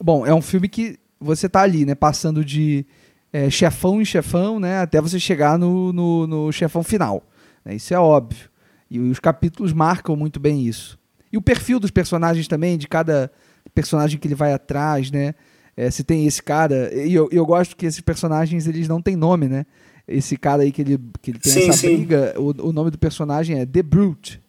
[0.00, 1.94] bom, é um filme que você tá ali, né?
[1.94, 2.86] Passando de
[3.32, 4.80] é, chefão em chefão, né?
[4.80, 7.22] Até você chegar no, no, no chefão final.
[7.64, 8.48] Né, isso é óbvio.
[8.90, 10.98] E os capítulos marcam muito bem isso.
[11.32, 13.32] E o perfil dos personagens também, de cada
[13.74, 15.34] personagem que ele vai atrás, né?
[15.76, 16.92] É, se tem esse cara.
[16.94, 19.66] E eu, eu gosto que esses personagens eles não têm nome, né?
[20.06, 21.96] Esse cara aí que ele, que ele tem Sim, essa sim.
[21.96, 24.40] briga, o, o nome do personagem é The Brute.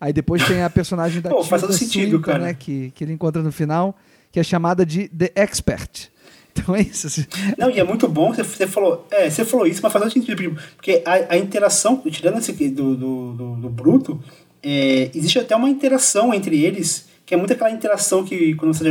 [0.00, 2.38] Aí depois tem a personagem da Pô, faz Tilda sentido, Swinton, cara.
[2.38, 2.54] né?
[2.54, 3.96] Que, que ele encontra no final,
[4.32, 6.08] que é chamada de The Expert.
[6.60, 7.06] Então é isso.
[7.06, 7.24] assim.
[7.56, 10.56] Não, e é muito bom, você, você falou, é, você falou isso, mas faz sentido,
[10.74, 14.20] porque a, a interação, tirando esse aqui do, do, do, do Bruto,
[14.60, 18.88] é, existe até uma interação entre eles, que é muito aquela interação que quando você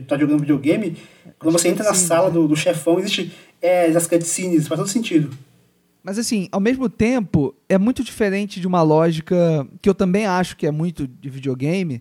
[0.00, 0.96] está jogando videogame,
[1.40, 2.34] quando você entra na Sim, sala né?
[2.34, 5.36] do, do chefão, existe é, as cutscenes, faz todo sentido.
[6.00, 10.56] Mas assim, ao mesmo tempo, é muito diferente de uma lógica que eu também acho
[10.56, 12.00] que é muito de videogame,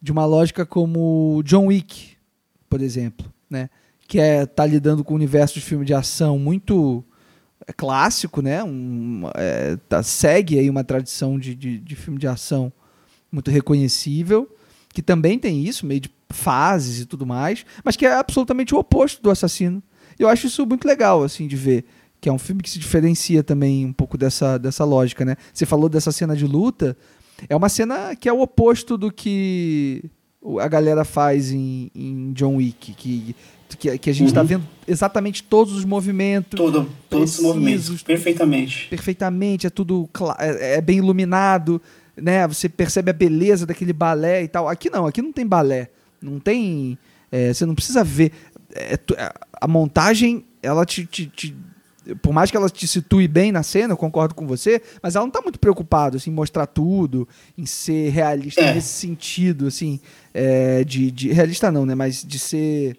[0.00, 2.12] de uma lógica como John Wick,
[2.70, 3.68] por exemplo, né?
[4.06, 7.04] Que é tá lidando com um universo de filme de ação muito
[7.66, 8.62] é, clássico, né?
[8.62, 12.72] Um, é, tá, segue aí uma tradição de, de, de filme de ação
[13.32, 14.48] muito reconhecível,
[14.94, 18.78] que também tem isso, meio de fases e tudo mais, mas que é absolutamente o
[18.78, 19.82] oposto do Assassino.
[20.18, 21.84] Eu acho isso muito legal, assim, de ver.
[22.20, 25.36] Que é um filme que se diferencia também um pouco dessa, dessa lógica, né?
[25.52, 26.96] Você falou dessa cena de luta.
[27.48, 30.04] É uma cena que é o oposto do que
[30.60, 32.94] a galera faz em, em John Wick.
[32.94, 33.34] Que,
[33.76, 34.46] que, que a gente está Uhum.
[34.46, 38.86] vendo exatamente todos os movimentos Todo, todos os movimentos, perfeitamente.
[38.88, 41.82] perfeitamente, é tudo é, é bem iluminado,
[42.16, 42.46] né?
[42.48, 44.68] Você percebe a beleza daquele balé e tal.
[44.68, 45.90] Aqui não, aqui não tem balé,
[46.20, 46.98] não tem,
[47.30, 48.32] é, você não precisa ver
[48.76, 51.54] É, a- a montagem, ela te, te- te-
[52.20, 55.24] por mais que ela te situe bem na cena, eu concordo com você, mas ela
[55.24, 58.74] não está muito preocupada assim, em mostrar tudo, em ser realista É.
[58.74, 60.00] nesse sentido, assim,
[60.34, 61.94] é, de, de realista não, né?
[61.94, 62.98] Mas de ser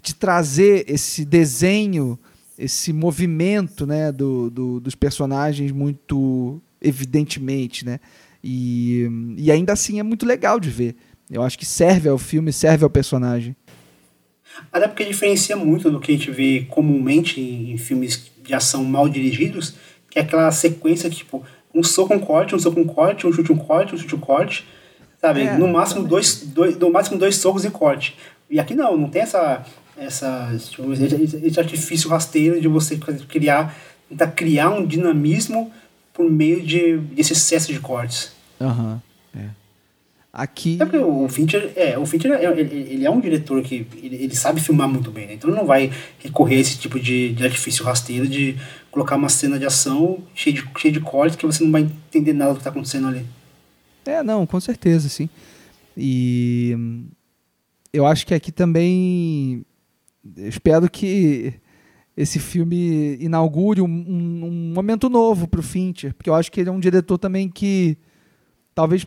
[0.00, 2.16] de trazer esse desenho,
[2.56, 7.98] esse movimento né, do, do- dos personagens muito evidentemente, né?
[8.42, 10.96] E, e ainda assim é muito legal de ver.
[11.30, 13.54] Eu acho que serve ao filme, serve ao personagem.
[14.72, 19.08] Até porque diferencia muito do que a gente vê comumente em filmes de ação mal
[19.08, 19.74] dirigidos,
[20.10, 23.52] que é aquela sequência tipo, um soco, um corte, um soco, um corte, um chute,
[23.52, 24.66] um corte, um chute, um corte.
[25.20, 25.42] Sabe?
[25.42, 28.16] É, no, máximo dois, dois, no máximo dois socos e corte.
[28.48, 29.64] E aqui não, não tem essa,
[29.96, 33.76] essa tipo, esse, esse artifício rasteiro de você criar,
[34.08, 35.70] tentar criar um dinamismo
[36.20, 38.32] por meio de, desse excesso de cortes.
[38.60, 39.00] Aham.
[40.32, 40.78] Aqui.
[40.80, 44.14] É porque o Fincher, é, o Fincher é, ele, ele é um diretor que ele,
[44.14, 45.34] ele sabe filmar muito bem, né?
[45.34, 45.90] Então ele não vai
[46.20, 48.56] recorrer a esse tipo de, de artifício rasteiro de
[48.92, 52.32] colocar uma cena de ação cheia de, cheia de cortes que você não vai entender
[52.32, 53.26] nada do que está acontecendo ali.
[54.06, 55.28] É, não, com certeza, sim.
[55.96, 56.76] E
[57.92, 59.66] eu acho que aqui também.
[60.36, 61.54] eu Espero que
[62.16, 66.68] esse filme inaugure um, um- um momento novo pro Fincher, porque eu acho que ele
[66.68, 67.96] é um diretor também que
[68.74, 69.06] talvez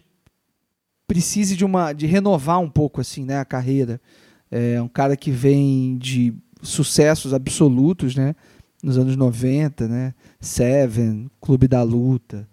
[1.07, 3.99] precise de uma de renovar um pouco assim, né, a carreira.
[4.49, 8.35] É um cara que vem de sucessos absolutos, né,
[8.81, 10.13] nos anos 90, né?
[10.39, 12.47] Seven, Clube da Luta.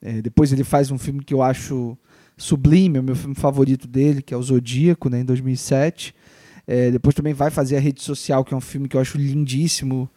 [0.00, 1.96] É, depois ele faz um filme que eu acho
[2.36, 6.14] sublime, é o meu filme favorito dele, que é o Zodíaco, né, em 2007.
[6.66, 9.18] É, depois também vai fazer a Rede Social, que é um filme que eu acho
[9.18, 10.08] lindíssimo,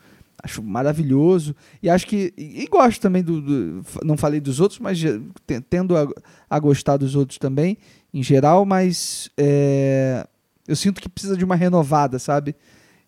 [0.43, 1.55] acho maravilhoso.
[1.81, 2.33] E acho que.
[2.37, 4.99] E, gosto também do, do- Não falei dos outros, mas
[5.69, 6.07] tendo a,
[6.49, 7.77] a gostar dos outros também,
[8.13, 10.25] em geral, mas é,
[10.67, 12.55] eu sinto que precisa de uma renovada, sabe?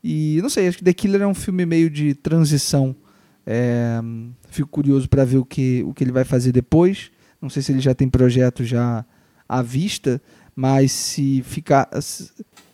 [0.03, 2.95] E não sei, acho que The Killer é um filme meio de transição.
[3.45, 3.99] É,
[4.49, 7.11] fico curioso para ver o que, o que ele vai fazer depois.
[7.41, 9.05] Não sei se ele já tem projeto já
[9.47, 10.21] à vista,
[10.55, 11.87] mas se ficar.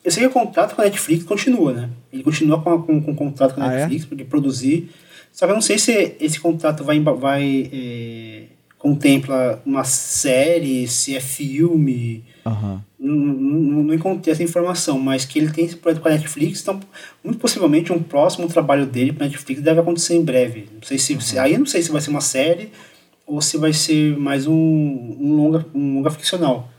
[0.03, 1.89] Eu sei que o contrato com a Netflix continua, né?
[2.11, 3.77] Ele continua com, a- com, com o contrato com a Ah, é?
[3.87, 4.89] Netflix de produzir.
[5.31, 8.43] Só que eu não sei se esse contrato vai, vai é,
[8.77, 12.23] contempla uma série, se é filme.
[12.45, 12.81] Aham.
[12.99, 16.61] Não, não, não encontrei essa informação, mas que ele tem esse projeto com a Netflix,
[16.61, 16.79] então
[17.21, 20.69] muito possivelmente um próximo trabalho dele para Netflix deve acontecer em breve.
[20.73, 22.69] Não sei se, se- aí eu não sei se vai ser uma série
[23.27, 26.69] ou se vai ser mais um, um longa um longa ficcional.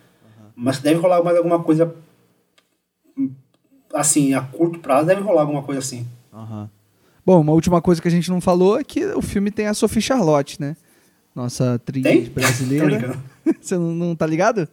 [0.56, 1.94] Mas deve rolar mais alguma coisa
[3.94, 6.06] assim, a curto prazo deve rolar alguma coisa assim.
[6.32, 6.68] Aham.
[7.24, 9.74] Bom, uma última coisa que a gente não falou é que o filme tem a
[9.74, 10.76] Sophie Charlotte, né?
[11.34, 12.24] Nossa atriz Tem?
[12.24, 13.18] Brasileira.
[13.60, 14.68] Você não, não tá ligado?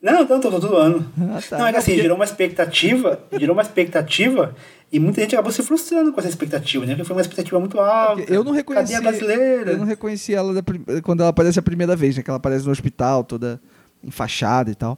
[0.00, 1.04] Não, não, tô, tô todo ano.
[1.20, 1.58] Ah, tá.
[1.58, 4.54] Não, é que assim, gerou uma expectativa, gerou uma expectativa
[4.92, 6.94] e muita gente acabou se frustrando com essa expectativa, né?
[6.94, 8.32] Porque foi uma expectativa muito alta.
[8.32, 8.92] Eu não reconheci.
[8.92, 9.72] Cadê a brasileira?
[9.72, 10.62] Eu não reconheci ela da
[11.02, 12.22] quando ela aparece a primeira vez, né?
[12.22, 13.60] Que ela aparece no hospital, toda
[14.02, 14.96] enfaixada e tal.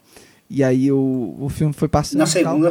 [0.49, 2.19] E aí o, o filme foi passando.
[2.19, 2.71] Na segunda,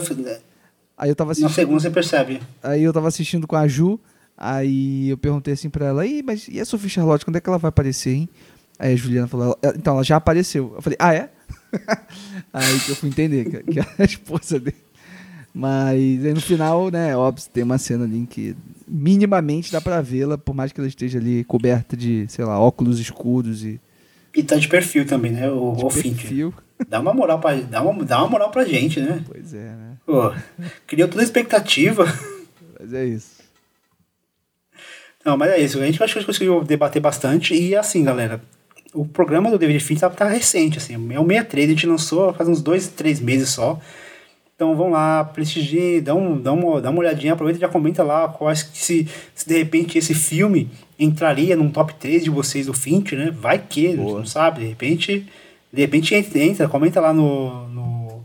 [1.00, 1.56] Aí eu tava na assistindo.
[1.56, 2.42] segunda você percebe.
[2.62, 4.00] Aí eu tava assistindo com a Ju.
[4.38, 7.50] Aí eu perguntei assim pra ela, Ih, mas e a Sophie Charlotte, quando é que
[7.50, 8.30] ela vai aparecer, hein?
[8.78, 10.74] Aí a Juliana falou, "Ela- então, ela já apareceu.
[10.76, 11.30] Eu falei, ah, é?
[12.54, 14.78] aí que eu fui entender que, que é a esposa dele.
[15.54, 18.56] Mas aí no final, né, óbvio, tem uma cena ali em que
[18.88, 23.00] minimamente dá pra vê-la, por mais que ela esteja ali coberta de, sei lá, óculos
[23.00, 23.80] escuros e.
[24.36, 25.50] E tá de perfil também, né?
[25.50, 26.54] O, o perfil.
[26.88, 29.24] Dá uma moral pra, dá uma, dá uma moral pra gente, né?
[29.28, 29.98] Pois é, né?
[30.06, 30.32] Pô,
[30.88, 32.06] criou toda a expectativa.
[32.80, 33.40] Mas é isso.
[35.26, 35.80] Não, mas é isso.
[35.80, 37.54] A gente acho que conseguiu debater bastante.
[37.54, 38.42] E assim, galera,
[38.94, 40.94] o programa do David Finch tá, tá recente, assim.
[40.94, 43.80] É o 63, a gente lançou faz uns dois, três meses só.
[44.56, 48.04] Então vão lá, prestigiem, dá, um, dá, uma, dá uma olhadinha, aproveita e já comenta
[48.04, 52.66] lá quais que se, se de repente esse filme entraria num top 3 de vocês
[52.66, 53.32] do Finch, né?
[53.32, 55.26] Vai que, não sabe, de repente,
[55.72, 58.24] de repente entra, comenta lá no, no,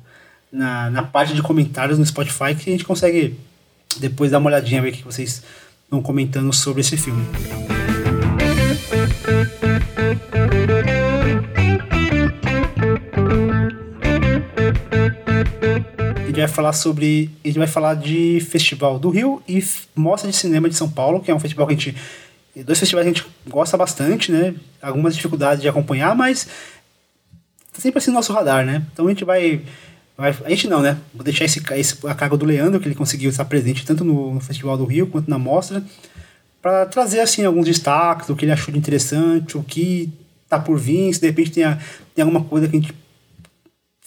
[0.50, 3.38] na, na parte de comentários no Spotify que a gente consegue
[3.98, 5.42] depois dar uma olhadinha, ver o que vocês
[5.84, 7.24] estão comentando sobre esse filme.
[16.34, 17.30] gente vai falar sobre.
[17.44, 19.62] A gente vai falar de Festival do Rio e
[19.94, 21.96] Mostra de Cinema de São Paulo, que é um festival que a gente.
[22.64, 24.54] Dois festivais que a gente gosta bastante, né?
[24.80, 26.46] Algumas dificuldades de acompanhar, mas
[27.74, 28.82] tá sempre assim no nosso radar, né?
[28.92, 29.60] Então a gente vai.
[30.16, 30.96] vai a gente não, né?
[31.12, 34.34] Vou deixar esse, esse, a carga do Leandro, que ele conseguiu estar presente tanto no,
[34.34, 35.84] no Festival do Rio quanto na Mostra,
[36.62, 40.10] para trazer assim alguns destaques, o que ele achou de interessante, o que
[40.48, 41.78] tá por vir, se de repente tem, a,
[42.14, 42.94] tem alguma coisa que a gente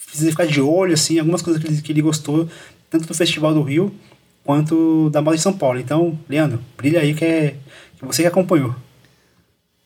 [0.06, 2.48] precisa ficar de olho, assim, algumas coisas que ele, que ele gostou,
[2.90, 3.94] tanto do Festival do Rio
[4.42, 5.78] quanto da Moda de São Paulo.
[5.78, 7.56] Então, Leandro, brilha aí que é
[7.98, 8.74] que você que acompanhou.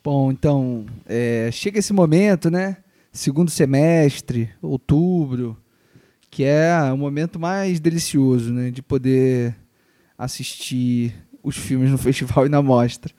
[0.05, 2.77] Bom, então, é, chega esse momento, né?
[3.13, 5.57] Segundo semestre, outubro,
[6.31, 8.71] que é o momento mais delicioso, né?
[8.71, 9.55] De poder
[10.17, 13.13] assistir os filmes no festival e na mostra.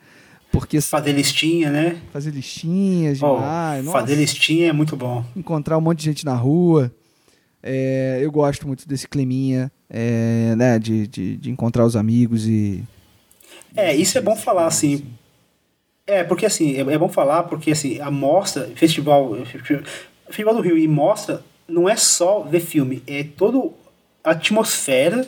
[0.51, 2.01] Porque fazer listinha, né?
[2.11, 3.87] Fazer listinhas demais.
[3.87, 5.23] Oh, fazer listinha é muito bom.
[5.35, 6.93] Encontrar um monte de gente na rua.
[7.61, 10.77] É, eu gosto muito desse climinha, é, né?
[10.77, 12.83] De, de, de, encontrar os amigos e.
[13.75, 15.03] É, isso é bom falar, assim.
[16.05, 19.37] É, porque assim, é, é bom falar porque assim, a mostra, festival,
[20.27, 23.71] Festival do Rio e mostra, não é só ver filme, é toda
[24.23, 25.25] a atmosfera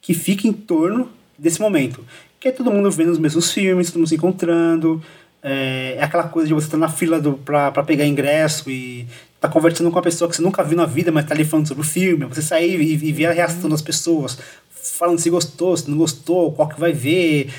[0.00, 2.04] que fica em torno desse momento
[2.40, 5.02] que é todo mundo vendo os mesmos filmes, todo mundo se encontrando.
[5.42, 9.06] É, é aquela coisa de você estar na fila do, pra, pra pegar ingresso e
[9.38, 11.68] tá conversando com uma pessoa que você nunca viu na vida, mas tá ali falando
[11.68, 12.24] sobre o filme.
[12.24, 14.38] Você sair e, e ver a reação das pessoas,
[14.70, 17.52] falando se gostou, se não gostou, qual que vai ver,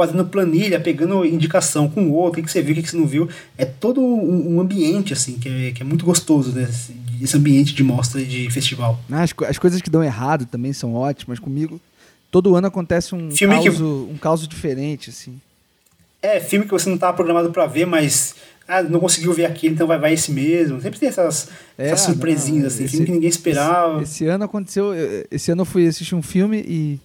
[0.00, 3.06] fazendo planilha, pegando indicação com o outro, o que, você viu, o que, você não
[3.06, 3.28] viu.
[3.58, 7.82] É todo um, ambiente, assim, que é, que é muito gostoso desse, esse ambiente de
[7.82, 8.98] mostra de festival.
[9.10, 11.38] As, as coisas que dão errado também são ótimas.
[11.38, 11.78] Comigo,
[12.30, 14.14] todo ano acontece um filme caso, que...
[14.14, 15.38] um caso diferente, assim.
[16.22, 18.34] É, filme que você não estava programado para ver, mas
[18.66, 20.80] ah, não conseguiu ver aquele, então vai, vai esse mesmo.
[20.80, 24.02] Sempre tem essas, é, essas surpresinhas, não, assim, esse, filme que ninguém esperava.
[24.02, 24.92] Esse, esse, ano aconteceu.
[25.30, 26.98] Esse ano eu fui assistir um filme e.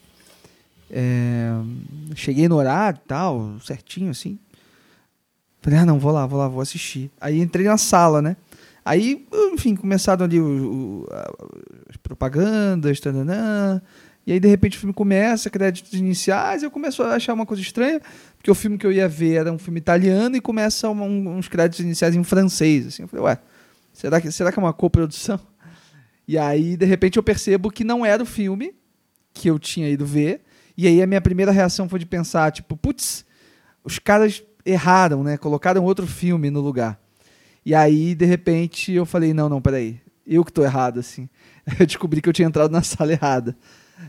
[0.89, 1.49] É,
[2.15, 4.37] cheguei no horário tal, certinho, assim.
[5.61, 7.11] Falei, ah, não, vou lá, vou lá, vou assistir.
[7.19, 8.37] Aí entrei na sala, né?
[8.83, 11.07] Aí, enfim, começaram ali o, o,
[11.89, 13.81] as propagandas, tananã,
[14.25, 17.61] e aí, de repente, o filme começa, créditos iniciais, eu começo a achar uma coisa
[17.61, 18.01] estranha,
[18.37, 21.47] porque o filme que eu ia ver era um filme italiano e começa um, uns
[21.47, 22.87] créditos iniciais em francês.
[22.87, 23.03] Assim.
[23.03, 23.39] Eu falei, ué,
[23.93, 25.39] será que, será que é uma coprodução?
[26.27, 28.73] E aí, de repente, eu percebo que não era o filme
[29.31, 30.41] que eu tinha ido ver.
[30.77, 33.25] E aí, a minha primeira reação foi de pensar, tipo, putz,
[33.83, 35.37] os caras erraram, né?
[35.37, 36.99] Colocaram outro filme no lugar.
[37.65, 41.29] E aí, de repente, eu falei, não, não, peraí, eu que estou errado, assim.
[41.79, 43.57] Eu descobri que eu tinha entrado na sala errada.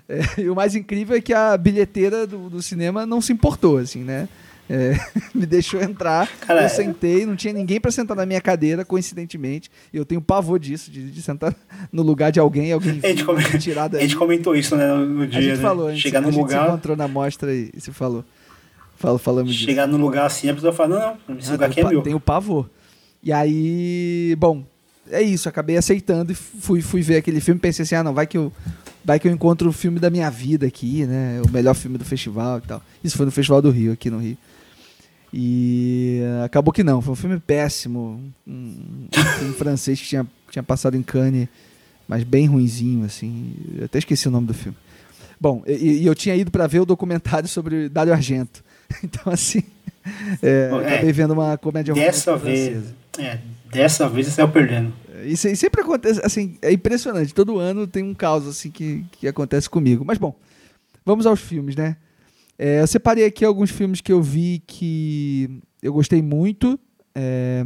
[0.06, 3.78] É, e o mais incrível é que a bilheteira do, do cinema não se importou,
[3.78, 4.28] assim, né?
[4.68, 4.94] É,
[5.34, 9.70] me deixou entrar, Cara, eu sentei, não tinha ninguém para sentar na minha cadeira, coincidentemente.
[9.92, 11.54] E eu tenho pavor disso, de, de sentar
[11.92, 13.42] no lugar de alguém, alguém a gente, come...
[13.58, 14.00] tirar daí.
[14.00, 15.38] A gente comentou isso né, no dia.
[15.38, 15.62] A gente né?
[15.62, 16.62] falou, Chegar no a lugar.
[16.62, 18.24] Se encontrou na mostra e, e se falou.
[18.96, 19.98] Falo, falamos Chegar disso.
[19.98, 22.02] no lugar assim, a pessoa fala: não, não, esse ah, lugar aqui é meu.
[22.02, 22.68] Tenho pavor.
[23.22, 24.64] E aí, bom,
[25.10, 27.60] é isso, acabei aceitando e fui, fui ver aquele filme.
[27.60, 28.50] Pensei assim: ah, não, vai que eu
[29.04, 31.40] vai que eu encontro o filme da minha vida aqui, né?
[31.46, 32.82] O melhor filme do festival e tal.
[33.04, 34.36] Isso foi no Festival do Rio, aqui no Rio.
[35.32, 38.20] E acabou que não, foi um filme péssimo.
[38.46, 39.08] Um,
[39.38, 41.48] filme francês que tinha, tinha passado em Cannes,
[42.08, 43.54] mas bem ruinzinho, assim.
[43.78, 44.76] Eu até esqueci o nome do filme.
[45.40, 48.64] Bom, e, e eu tinha ido para ver o documentário sobre Dario Argento.
[49.02, 49.64] Então, assim,
[50.42, 53.38] é, Bom, é, acabei vendo uma comédia dessa vez, é,
[53.70, 54.92] dessa vez você saiu perdendo.
[55.24, 57.34] Isso, sempre acontece, assim, é impressionante.
[57.34, 60.04] Todo ano tem um caos assim que, que acontece comigo.
[60.04, 60.34] Mas bom,
[61.04, 61.96] vamos aos filmes, né?
[62.58, 66.78] É, eu separei aqui alguns filmes que eu vi que eu gostei muito
[67.14, 67.62] é,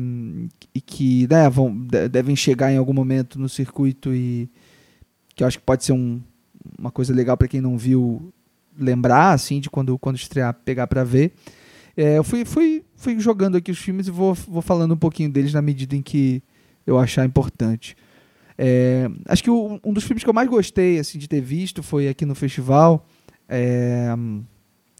[0.74, 1.76] e que né, vão,
[2.10, 4.48] devem chegar em algum momento no circuito e
[5.34, 6.20] que eu acho que pode ser um,
[6.78, 8.32] uma coisa legal para quem não viu
[8.78, 11.32] lembrar, assim, de quando, quando estrear, pegar para ver.
[11.96, 15.30] É, eu fui, fui, fui jogando aqui os filmes e vou, vou falando um pouquinho
[15.30, 16.42] deles na medida em que
[16.86, 17.96] eu achar importante.
[18.56, 21.82] É, acho que o, um dos filmes que eu mais gostei assim, de ter visto
[21.82, 23.06] foi aqui no festival.
[23.48, 24.14] É,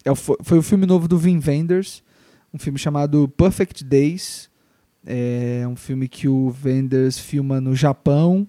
[0.05, 2.03] é, foi, o filme novo do Vin Wenders,
[2.53, 4.49] um filme chamado Perfect Days.
[5.05, 8.47] É um filme que o Wenders filma no Japão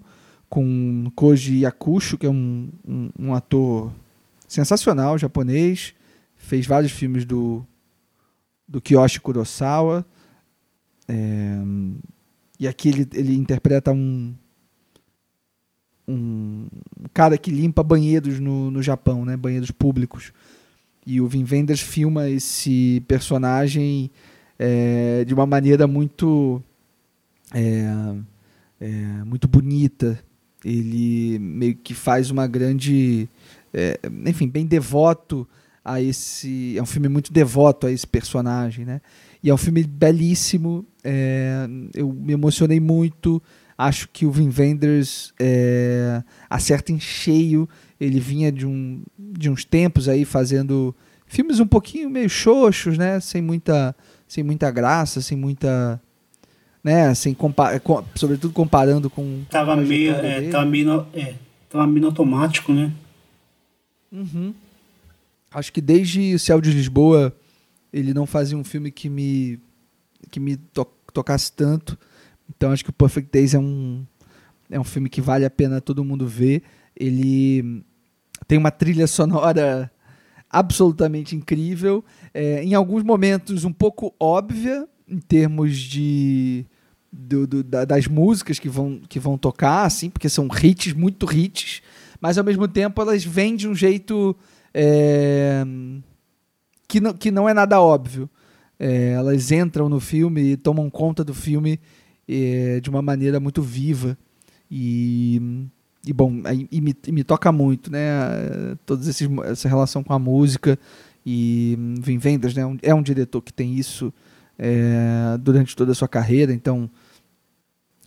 [0.49, 3.91] com Koji Yakusho, que é um, um, um ator
[4.47, 5.93] sensacional japonês.
[6.35, 7.65] Fez vários filmes do,
[8.67, 10.05] do Kiyoshi Kurosawa.
[11.07, 11.57] É,
[12.59, 14.35] e aqui ele, ele interpreta um,
[16.07, 16.67] um
[17.13, 19.37] cara que limpa banheiros no, no Japão, né?
[19.37, 20.33] banheiros públicos.
[21.05, 24.11] E o Vin Wenders filma esse personagem
[24.57, 26.61] é, de uma maneira muito
[27.53, 28.15] é,
[28.79, 28.89] é,
[29.25, 30.19] muito bonita.
[30.63, 33.27] Ele meio que faz uma grande,
[33.73, 35.47] é, enfim, bem devoto
[35.83, 36.77] a esse.
[36.77, 39.01] É um filme muito devoto a esse personagem, né?
[39.43, 40.85] E é um filme belíssimo.
[41.03, 43.41] É, eu me emocionei muito.
[43.77, 47.67] Acho que o Vin Wenders é, acerta em cheio.
[48.01, 50.95] Ele vinha de, um, de uns tempos aí fazendo
[51.27, 53.19] filmes um pouquinho meio xoxos, né?
[53.19, 53.95] Sem muita,
[54.27, 56.01] sem muita graça, sem muita.
[56.83, 57.13] Né?
[57.13, 59.43] Sem compa com, sobretudo comparando com.
[59.51, 60.13] Tava meio.
[60.15, 61.35] É, tava meio, é,
[61.69, 62.91] tava meio automático, né?
[64.11, 64.51] Uhum.
[65.53, 67.31] Acho que desde o Céu de Lisboa
[67.93, 69.59] ele não fazia um filme que me
[70.31, 71.99] que me to tocasse tanto.
[72.49, 74.03] Então acho que o Perfect Days é um
[74.71, 76.63] é um filme que vale a pena todo mundo ver.
[76.95, 77.83] Ele
[78.51, 79.89] tem uma trilha sonora
[80.49, 86.65] absolutamente incrível, é, em alguns momentos um pouco óbvia em termos de
[87.09, 91.31] do, do, da, das músicas que vão, que vão tocar, assim, porque são hits, muito
[91.31, 91.81] hits,
[92.19, 94.35] mas ao mesmo tempo elas vêm de um jeito
[94.73, 95.63] é,
[96.89, 98.29] que, não, que não é nada óbvio.
[98.77, 101.79] É, elas entram no filme e tomam conta do filme
[102.27, 104.17] é, de uma maneira muito viva.
[104.69, 105.69] E,
[106.05, 106.33] e bom,
[106.71, 107.99] e me, e me toca muito, né?
[108.85, 110.77] Toda essa relação com a música.
[111.25, 112.63] E Vim Vendas né?
[112.81, 114.11] é um diretor que tem isso
[114.57, 116.89] é, durante toda a sua carreira, então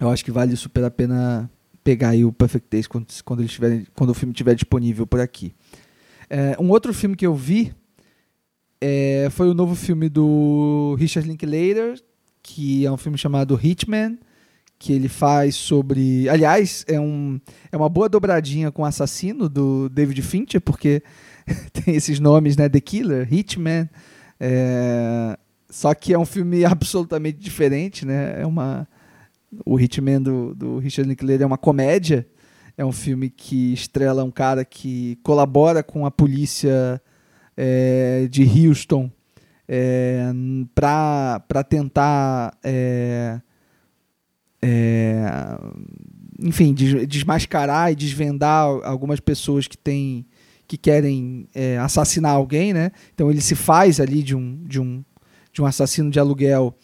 [0.01, 1.49] eu acho que vale super a pena
[1.83, 5.21] pegar aí o Perfect Days quando, quando, ele estiver, quando o filme estiver disponível por
[5.21, 5.55] aqui.
[6.29, 7.73] É, um outro filme que eu vi
[8.81, 12.03] é, foi o novo filme do Richard Linklater,
[12.43, 14.19] que é um filme chamado Hitman,
[14.85, 16.29] que ele faz sobre.
[16.29, 17.41] Aliás, é, um,
[17.73, 21.03] é uma boa dobradinha com o assassino do David Fincher, porque
[21.73, 22.69] tem esses nomes, né?
[22.69, 23.89] The Killer, Hitman.
[24.39, 25.39] É,
[25.71, 28.43] só que é um filme absolutamente diferente, né?
[28.43, 28.87] É uma.
[29.65, 32.27] O Hitman do, do Richard Linklater é uma comédia
[32.77, 37.01] é um filme que estrela um cara que colabora com a polícia
[37.57, 39.11] é, de Houston
[39.69, 40.25] é,
[40.75, 42.59] para tentar.
[42.63, 43.41] É,
[44.67, 45.59] é,
[46.41, 50.27] enfim, des desmascarar e desvendar algumas pessoas que têm
[50.67, 52.91] que querem é, assassinar alguém, né?
[53.13, 55.05] Então ele se faz ali de um, de um,
[55.53, 56.75] de um assassino de aluguel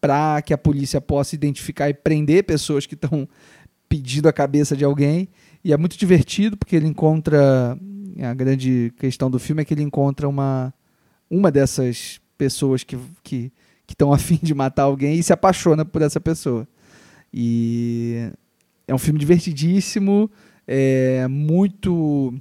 [0.00, 3.28] para que a polícia possa identificar e prender pessoas que estão
[3.88, 5.28] pedindo a cabeça de alguém.
[5.62, 7.78] E é muito divertido porque ele encontra.
[8.20, 10.74] A grande questão do filme é que ele encontra uma,
[11.30, 13.52] uma dessas pessoas que estão que,
[13.86, 16.66] que afim de matar alguém e se apaixona por essa pessoa.
[17.32, 18.30] E
[18.86, 20.30] é um filme divertidíssimo,
[20.66, 22.34] é muito.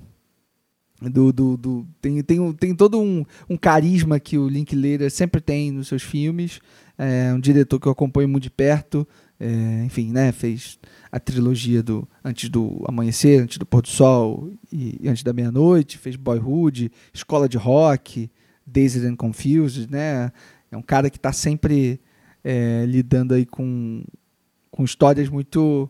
[0.99, 5.71] Do, do, do, tem, tem, tem todo um, um carisma que o Linklater sempre tem
[5.71, 6.59] nos seus filmes.
[6.97, 9.07] É um diretor que eu acompanho muito de perto.
[9.39, 10.79] É, enfim, né, fez
[11.11, 15.31] a trilogia do Antes do Amanhecer, Antes do Pôr do Sol e, e Antes da
[15.31, 18.31] Meia-Noite, fez Boyhood, Escola de Rock,
[18.65, 20.31] Dazed and Confused, né?
[20.71, 22.01] É um cara que está sempre
[22.43, 24.03] é, lidando aí com,
[24.77, 25.89] com histórias muito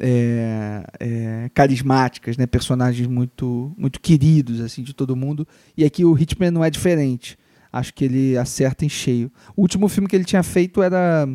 [0.00, 2.44] é, é, carismáticas, né?
[2.44, 5.46] Personagens muito muito queridos assim de todo mundo.
[5.76, 7.38] E aqui o Hitman não é diferente.
[7.72, 9.30] Acho que ele acerta em cheio.
[9.54, 11.28] O último filme que ele tinha feito era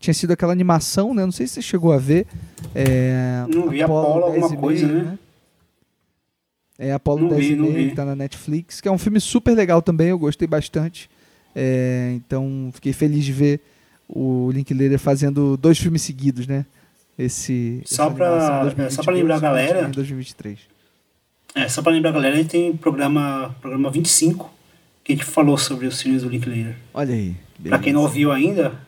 [0.00, 1.24] tinha sido aquela animação, né?
[1.24, 2.26] Não sei se você chegou a ver.
[2.74, 5.02] É, não vi Apolo, Apolo alguma coisa, né?
[5.04, 5.18] né?
[6.76, 9.54] É Apolo 10 vi, e meio, que tá na Netflix, que é um filme super
[9.54, 11.08] legal também, eu gostei bastante.
[11.54, 13.60] É, então fiquei feliz de ver
[14.14, 16.66] o Linklater fazendo dois filmes seguidos, né?
[17.18, 20.58] Esse só para é, só para lembrar a galera, 2023.
[21.54, 24.50] É, só para lembrar a galera, ele tem programa programa 25
[25.02, 26.76] que a gente falou sobre os filmes do Linklater.
[26.92, 27.36] Olha aí.
[27.68, 28.78] Para quem não ouviu ainda,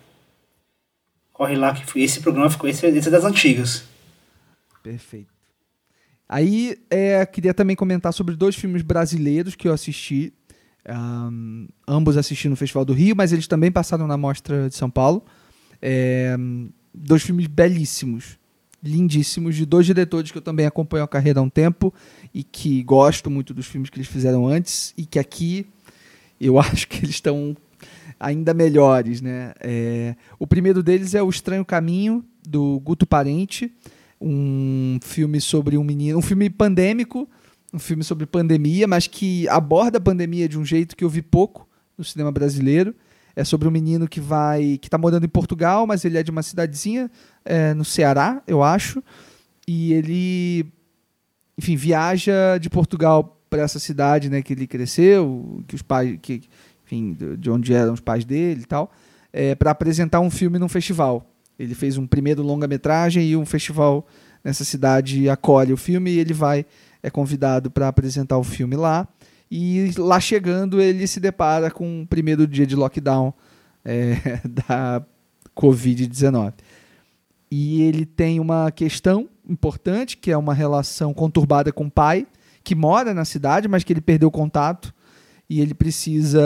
[1.32, 3.84] corre lá que esse programa ficou esse, esse é das antigas.
[4.82, 5.32] Perfeito.
[6.28, 10.32] Aí, é, queria também comentar sobre dois filmes brasileiros que eu assisti.
[10.88, 14.90] Um, ambos assisti no Festival do Rio, mas eles também passaram na Mostra de São
[14.90, 15.24] Paulo.
[15.80, 16.36] É,
[16.92, 18.38] dois filmes belíssimos,
[18.82, 21.92] lindíssimos, de dois diretores que eu também acompanho a carreira há um tempo
[22.32, 25.66] e que gosto muito dos filmes que eles fizeram antes e que aqui
[26.40, 27.56] eu acho que eles estão
[28.18, 29.20] ainda melhores.
[29.20, 29.52] Né?
[29.60, 33.72] É, o primeiro deles é O Estranho Caminho, do Guto Parente
[34.24, 37.28] um filme sobre um menino, um filme pandêmico,
[37.74, 41.20] um filme sobre pandemia, mas que aborda a pandemia de um jeito que eu vi
[41.20, 41.68] pouco
[41.98, 42.94] no cinema brasileiro.
[43.34, 46.30] É sobre um menino que vai, que está morando em Portugal, mas ele é de
[46.30, 47.10] uma cidadezinha
[47.44, 49.02] é, no Ceará, eu acho,
[49.66, 50.72] e ele,
[51.58, 56.42] enfim, viaja de Portugal para essa cidade, né, que ele cresceu, que os pais, que,
[56.84, 58.92] enfim, de onde eram os pais dele e tal,
[59.32, 61.28] é, para apresentar um filme num festival.
[61.58, 64.06] Ele fez um primeiro longa-metragem e um festival
[64.44, 66.64] nessa cidade acolhe o filme e ele vai,
[67.04, 69.06] é convidado para apresentar o filme lá.
[69.50, 73.32] E lá chegando, ele se depara com o primeiro dia de lockdown
[73.84, 75.04] é, da
[75.54, 76.54] Covid-19.
[77.50, 82.26] E ele tem uma questão importante, que é uma relação conturbada com o pai,
[82.64, 84.92] que mora na cidade, mas que ele perdeu contato
[85.48, 86.42] e ele precisa,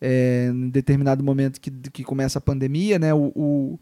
[0.00, 3.78] é, em determinado momento que, que começa a pandemia, né, o, o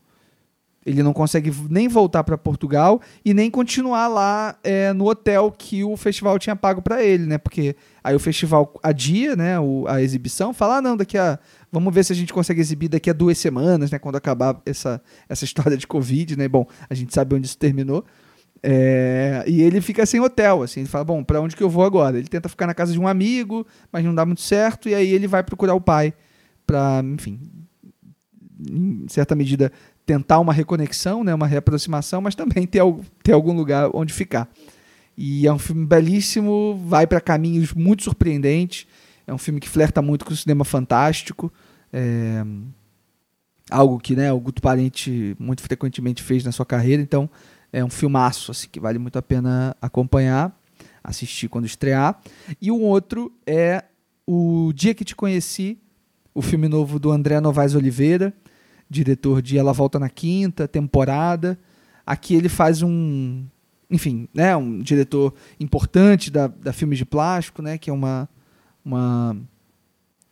[0.86, 5.84] ele não consegue nem voltar para Portugal e nem continuar lá é, no hotel que
[5.84, 7.36] o festival tinha pago para ele, né?
[7.36, 11.38] Porque aí o festival adia, né, o, a exibição, fala, ah, não, daqui a
[11.70, 15.02] vamos ver se a gente consegue exibir daqui a duas semanas, né, quando acabar essa,
[15.28, 16.48] essa história de Covid, né?
[16.48, 18.04] Bom, a gente sabe onde isso terminou.
[18.62, 21.84] É, e ele fica sem hotel, assim, ele fala, bom, para onde que eu vou
[21.84, 22.18] agora?
[22.18, 25.08] Ele tenta ficar na casa de um amigo, mas não dá muito certo, e aí
[25.12, 26.12] ele vai procurar o pai
[26.66, 27.40] para, enfim,
[28.68, 29.70] em certa medida
[30.08, 32.80] tentar uma reconexão, né, uma reaproximação, mas também ter,
[33.22, 34.48] ter algum lugar onde ficar.
[35.14, 38.86] E é um filme belíssimo, vai para caminhos muito surpreendentes.
[39.26, 41.52] É um filme que flerta muito com o cinema fantástico.
[41.92, 42.42] É
[43.70, 47.02] algo que né, o Guto Parente muito frequentemente fez na sua carreira.
[47.02, 47.28] Então
[47.70, 50.58] é um filmaço assim, que vale muito a pena acompanhar,
[51.04, 52.18] assistir quando estrear.
[52.62, 53.84] E o outro é
[54.26, 55.76] O Dia que Te Conheci,
[56.32, 58.32] o filme novo do André Novaes Oliveira
[58.88, 61.58] diretor de Ela Volta na Quinta temporada.
[62.06, 63.44] Aqui ele faz um,
[63.90, 68.28] enfim, né, um diretor importante da, da Filmes de Plástico, né, que é uma,
[68.84, 69.36] uma,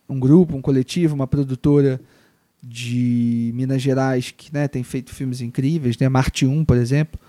[0.07, 1.99] um grupo, um coletivo, uma produtora
[2.61, 7.19] de Minas Gerais que né, tem feito filmes incríveis, né, Marte 1, por exemplo,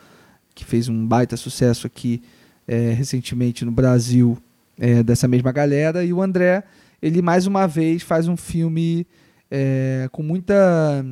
[0.55, 2.23] que fez um baita sucesso aqui
[2.67, 4.37] é, recentemente no Brasil
[4.79, 6.65] é, dessa mesma galera, e o André,
[7.01, 9.07] ele mais uma vez faz um filme
[9.51, 11.05] é, com muita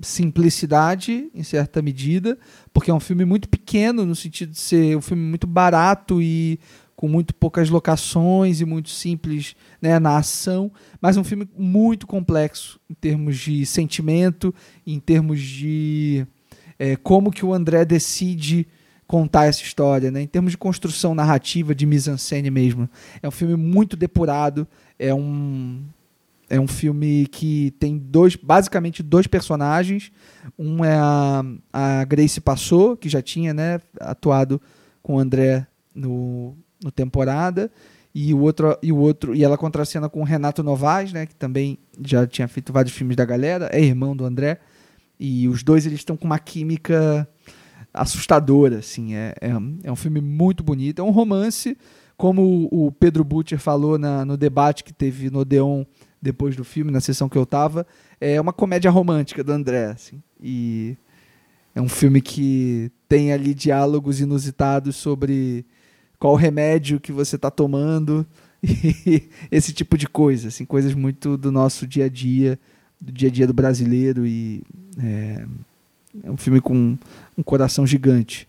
[0.00, 2.38] simplicidade, em certa medida,
[2.72, 6.58] porque é um filme muito pequeno, no sentido de ser um filme muito barato e
[6.94, 12.80] com muito poucas locações e muito simples né, na ação, mas um filme muito complexo
[12.90, 14.52] em termos de sentimento,
[14.84, 16.26] em termos de
[16.78, 18.66] é, como que o André decide
[19.06, 20.20] contar essa história, né?
[20.20, 22.88] em termos de construção narrativa, de mise-en-scène mesmo.
[23.22, 25.82] É um filme muito depurado, é um,
[26.50, 30.10] é um filme que tem dois, basicamente dois personagens.
[30.58, 34.60] Um é a, a Grace Passou, que já tinha né, atuado
[35.02, 37.70] com o André no, no temporada.
[38.14, 41.36] E o outro e o outro e ela contracena com o Renato Novaes, né, que
[41.36, 44.58] também já tinha feito vários filmes da galera, é irmão do André.
[45.20, 47.28] E os dois eles estão com uma química
[47.92, 49.50] assustadora, assim, é, é,
[49.84, 51.76] é um filme muito bonito, é um romance,
[52.16, 55.84] como o Pedro Butcher falou na, no debate que teve no Odeon
[56.20, 57.86] depois do filme, na sessão que eu tava,
[58.20, 60.22] é uma comédia romântica do André, assim.
[60.40, 60.96] E
[61.74, 65.64] é um filme que tem ali diálogos inusitados sobre
[66.18, 68.26] qual remédio que você está tomando
[68.62, 72.58] e esse tipo de coisa, assim, coisas muito do nosso dia a dia,
[73.00, 74.62] do dia a dia do brasileiro e
[75.00, 75.46] é,
[76.24, 76.98] é um filme com
[77.36, 78.48] um coração gigante.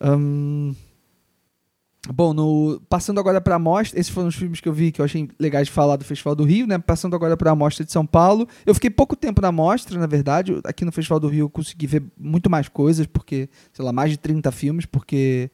[0.00, 0.74] Um,
[2.08, 5.02] Bom, no, passando agora para a mostra, esses foram os filmes que eu vi que
[5.02, 6.78] eu achei legais de falar do Festival do Rio, né?
[6.78, 8.48] Passando agora para a mostra de São Paulo.
[8.64, 10.58] Eu fiquei pouco tempo na mostra, na verdade.
[10.64, 14.10] Aqui no Festival do Rio eu consegui ver muito mais coisas, porque, sei lá, mais
[14.10, 15.50] de 30 filmes, porque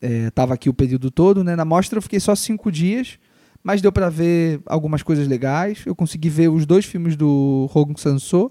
[0.00, 1.54] estava é, aqui o período todo, né?
[1.54, 3.18] Na mostra eu fiquei só cinco dias,
[3.62, 5.82] mas deu para ver algumas coisas legais.
[5.84, 8.50] Eu consegui ver os dois filmes do Hong Sanso,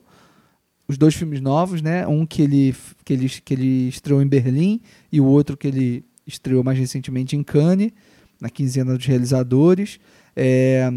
[0.88, 2.06] os dois filmes novos, né?
[2.06, 4.80] Um que ele, que ele, que ele estreou em Berlim
[5.12, 7.92] e o outro que ele estreou mais recentemente em Cannes,
[8.40, 10.00] na quinzena dos realizadores.
[10.36, 10.90] É,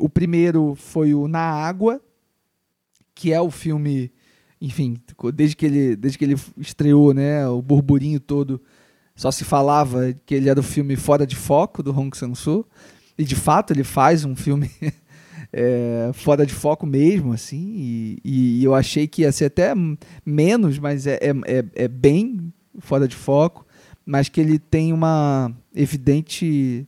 [0.00, 2.00] o primeiro foi o Na Água,
[3.14, 4.12] que é o filme,
[4.60, 4.96] enfim,
[5.34, 8.60] desde que ele, desde que ele estreou, né, o burburinho todo
[9.16, 12.66] só se falava que ele era o filme fora de foco do Hong Sang-soo.
[13.16, 14.68] E de fato ele faz um filme
[15.52, 17.74] é, fora de foco mesmo, assim.
[17.76, 19.72] E, e, eu achei que ia ser até
[20.26, 23.64] menos, mas é, é, é, é bem fora de foco.
[24.04, 26.86] Mas que ele tem uma evidente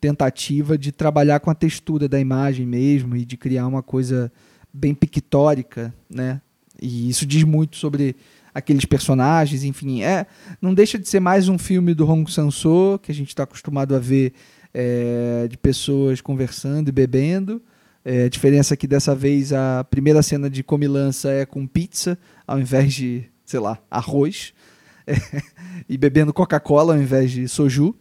[0.00, 4.30] tentativa de trabalhar com a textura da imagem mesmo e de criar uma coisa
[4.72, 6.40] bem pictórica, né?
[6.80, 8.14] E isso diz muito sobre
[8.54, 10.26] aqueles personagens, enfim, é,
[10.60, 13.94] não deixa de ser mais um filme do Hong Sang-soo que a gente está acostumado
[13.94, 14.32] a ver
[14.72, 17.62] é, de pessoas conversando e bebendo.
[18.04, 22.18] É, a diferença é que dessa vez a primeira cena de comilança é com pizza
[22.46, 24.52] ao invés de, sei lá, arroz
[25.06, 25.14] é,
[25.88, 27.94] e bebendo Coca-Cola ao invés de soju.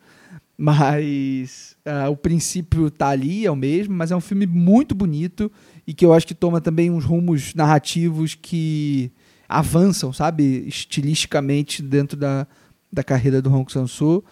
[0.57, 5.51] Mas uh, o princípio tá ali, é o mesmo, mas é um filme muito bonito
[5.85, 9.11] e que eu acho que toma também uns rumos narrativos que
[9.47, 12.47] avançam, sabe, estilisticamente dentro da,
[12.91, 14.23] da carreira do Hong Sang-soo.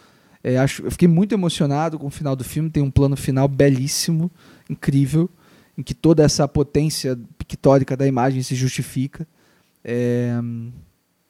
[0.44, 3.48] É, acho, eu fiquei muito emocionado com o final do filme, tem um plano final
[3.48, 4.32] belíssimo,
[4.70, 5.30] incrível,
[5.78, 9.28] em que toda essa potência pictórica da imagem se justifica.
[9.84, 10.40] É,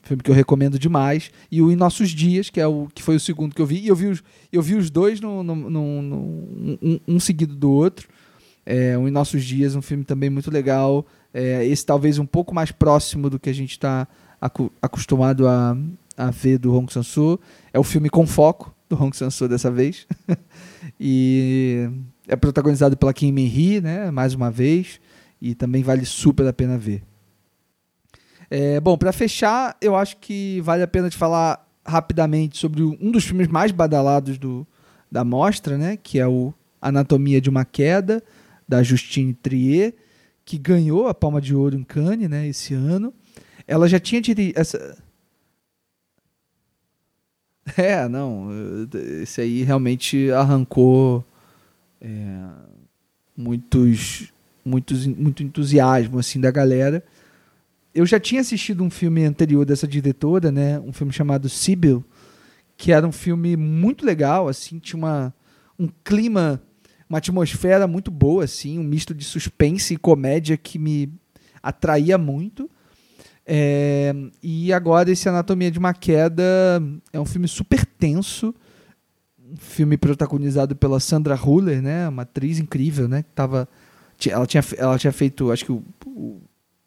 [0.06, 1.32] filme que eu recomendo demais.
[1.52, 3.80] E o Em Nossos Dias, que é o que foi o segundo que eu vi.
[3.80, 6.16] E eu vi os, eu vi os dois no, no, no, no
[6.82, 8.08] um, um, seguido do outro.
[8.66, 11.06] É, o Em Nossos Dias, um filme também muito legal.
[11.34, 14.08] É, esse talvez um pouco mais próximo do que a gente está
[14.40, 15.76] acu acostumado a,
[16.16, 17.40] a ver do Hong Sang-soo.
[17.74, 20.08] É o filme com foco do Hong Sang-soo dessa vez.
[21.00, 21.90] e
[22.28, 25.00] é protagonizado pela Kim Min-hee, né, mais uma vez.
[25.42, 27.04] E também vale super a pena ver.
[28.50, 33.12] É, bom, para fechar, eu acho que vale a pena te falar rapidamente sobre um
[33.12, 34.66] dos filmes mais badalados do,
[35.12, 35.98] da mostra, né?
[35.98, 38.24] Que é o Anatomia de uma Queda,
[38.68, 39.94] da Justine Trier,
[40.44, 42.48] que ganhou a Palma de Ouro em Cannes, né?
[42.48, 43.14] Esse ano.
[43.68, 44.60] Ela já tinha dirigido...
[44.60, 44.98] Essa...
[47.76, 48.50] É, não.
[49.24, 51.26] Esse aí realmente arrancou
[52.00, 52.08] é,
[53.36, 54.32] muitos,
[54.64, 57.04] muitos, muito entusiasmo assim da galera
[57.96, 60.78] eu já tinha assistido um filme anterior dessa diretora, né?
[60.82, 62.04] Um filme chamado Sibyl,
[62.76, 65.34] que era um filme muito legal, assim, tinha uma,
[65.80, 66.62] um clima,
[67.10, 71.10] uma atmosfera muito boa, assim, um misto de suspense e comédia que me
[71.64, 72.70] atraía muito.
[73.48, 76.44] É, e agora esse Anatomia de uma Queda
[77.14, 78.54] é um filme super tenso,
[79.40, 82.10] um filme protagonizado pela Sandra Huller, né?
[82.10, 83.24] Uma atriz incrível, né?
[83.24, 83.70] Que tava,
[84.28, 86.42] ela tinha, ela tinha feito, acho que o, o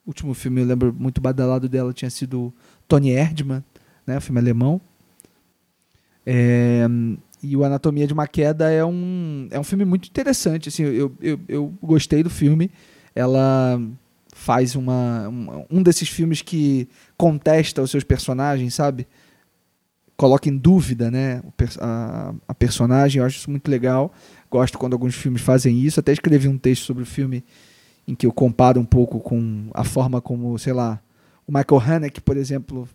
[0.08, 2.52] último filme, eu lembro muito badalado dela, tinha sido
[2.88, 3.62] Tony Erdmann,
[4.06, 4.80] né, filme alemão.
[6.26, 6.86] É,
[7.42, 10.68] e o Anatomia de uma Queda é um, é um filme muito interessante.
[10.68, 12.70] Assim, eu, eu, eu gostei do filme.
[13.14, 13.80] Ela
[14.34, 19.06] faz uma, um, um desses filmes que contesta os seus personagens, sabe?
[20.16, 21.42] Coloca em dúvida né,
[21.80, 23.20] a, a personagem.
[23.20, 24.12] Eu acho isso muito legal.
[24.50, 26.00] Gosto quando alguns filmes fazem isso.
[26.00, 27.44] Até escrevi um texto sobre o filme
[28.08, 30.98] em que eu comparo um pouco com a forma como, sei lá,
[31.46, 32.88] o Michael Haneke, por exemplo,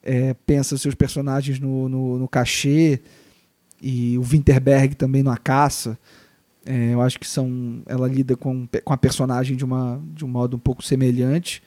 [0.00, 3.00] é, pensa seus personagens no, no, no, cachê
[3.82, 5.98] e o Winterberg também no A Caça.
[6.64, 10.28] É, eu acho que são, ela lida com, com a personagem de, uma, de um
[10.28, 11.60] modo um pouco semelhante.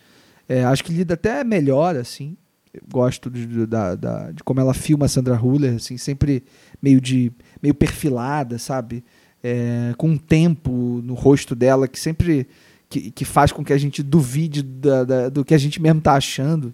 [0.48, 2.38] É, acho que lida até melhor, assim.
[2.74, 6.42] Eu gosto de, de, da, da, de como ela filma a Sandra Huller, assim, sempre
[6.82, 9.04] meio de meio perfilada, sabe?
[9.44, 12.48] É, com um tempo no rosto dela que sempre
[12.90, 16.00] que, que faz com que a gente duvide da, da, do que a gente mesmo
[16.00, 16.74] está achando.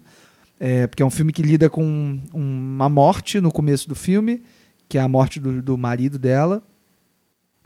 [0.60, 4.42] É, porque é um filme que lida com uma morte no começo do filme,
[4.88, 6.60] que é a morte do, do marido dela,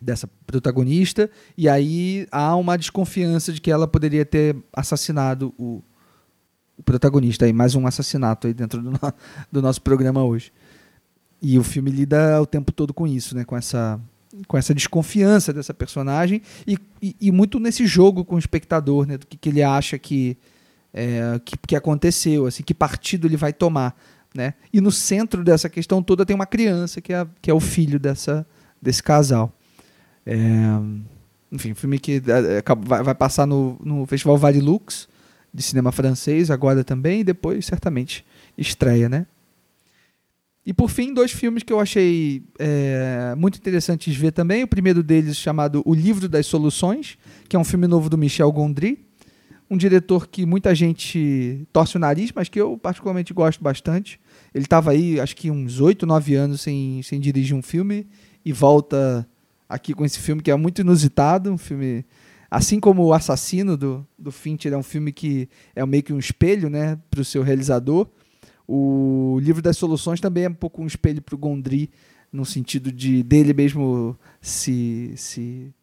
[0.01, 5.83] dessa protagonista, e aí há uma desconfiança de que ela poderia ter assassinado o,
[6.77, 7.47] o protagonista.
[7.47, 8.99] Aí, mais um assassinato aí dentro do, no,
[9.51, 10.53] do nosso programa hoje.
[11.41, 13.45] E o filme lida o tempo todo com isso, né?
[13.45, 13.99] com essa
[14.47, 19.19] com essa desconfiança dessa personagem e, e, e, muito nesse jogo com o espectador, né,
[19.19, 20.37] do que, que ele acha que,
[20.93, 23.95] é, que, que aconteceu, assim, que partido ele vai tomar.
[24.35, 24.55] Né?
[24.73, 28.01] E no centro dessa questão toda tem uma criança que é, que é o filho
[28.01, 28.47] dessa,
[28.81, 29.53] desse casal.
[30.25, 30.37] É,
[31.51, 32.65] enfim, filme que é, é,
[33.03, 35.07] vai, passar no, no Festival Varilux
[35.53, 38.25] de cinema francês agora também e depois certamente
[38.57, 39.27] estreia, né?
[40.65, 44.63] E por fim, dois filmes que eu achei é, muito interessantes ver também.
[44.63, 47.19] O primeiro deles chamado O Livro das Soluções,
[47.49, 49.05] que é um filme novo do Michel Gondry,
[49.69, 54.21] um diretor que muita gente torce o nariz, mas que eu particularmente gosto bastante.
[54.55, 58.07] Ele estava aí, acho que uns oito, nove anos sem, sem dirigir um filme
[58.45, 59.27] e volta
[59.69, 62.05] aqui com esse filme que é muito inusitado, um filme
[62.51, 66.19] assim como o Assassino do, do Fincher é um filme que é meio que um
[66.19, 68.07] espelho, né, para o seu realizador.
[68.75, 71.91] O livro das soluções também é um pouco um espelho para o Gondry,
[72.33, 75.75] no sentido de dele mesmo se, se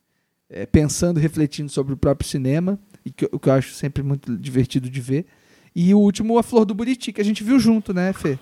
[0.49, 4.35] é, pensando, refletindo sobre o próprio cinema, e que, o que eu acho sempre muito
[4.35, 5.27] divertido de ver.
[5.75, 8.39] E o último, A Flor do Buriti, que a gente viu junto, né, Fê?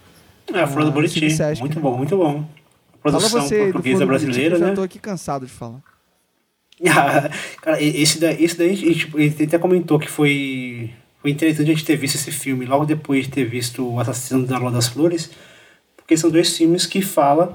[0.53, 1.19] É, A Flor do Buriti.
[1.59, 2.49] Muito bom, muito bom.
[3.01, 4.71] Produção Fala você portuguesa brasileira, Buriti, né?
[4.71, 5.83] Eu tô aqui cansado de falar.
[7.61, 10.93] cara, esse daí, esse daí tipo, ele até comentou que foi,
[11.27, 14.45] foi interessante a gente ter visto esse filme logo depois de ter visto O Assassino
[14.45, 15.29] da Lua das Flores,
[15.97, 17.53] porque são dois filmes que falam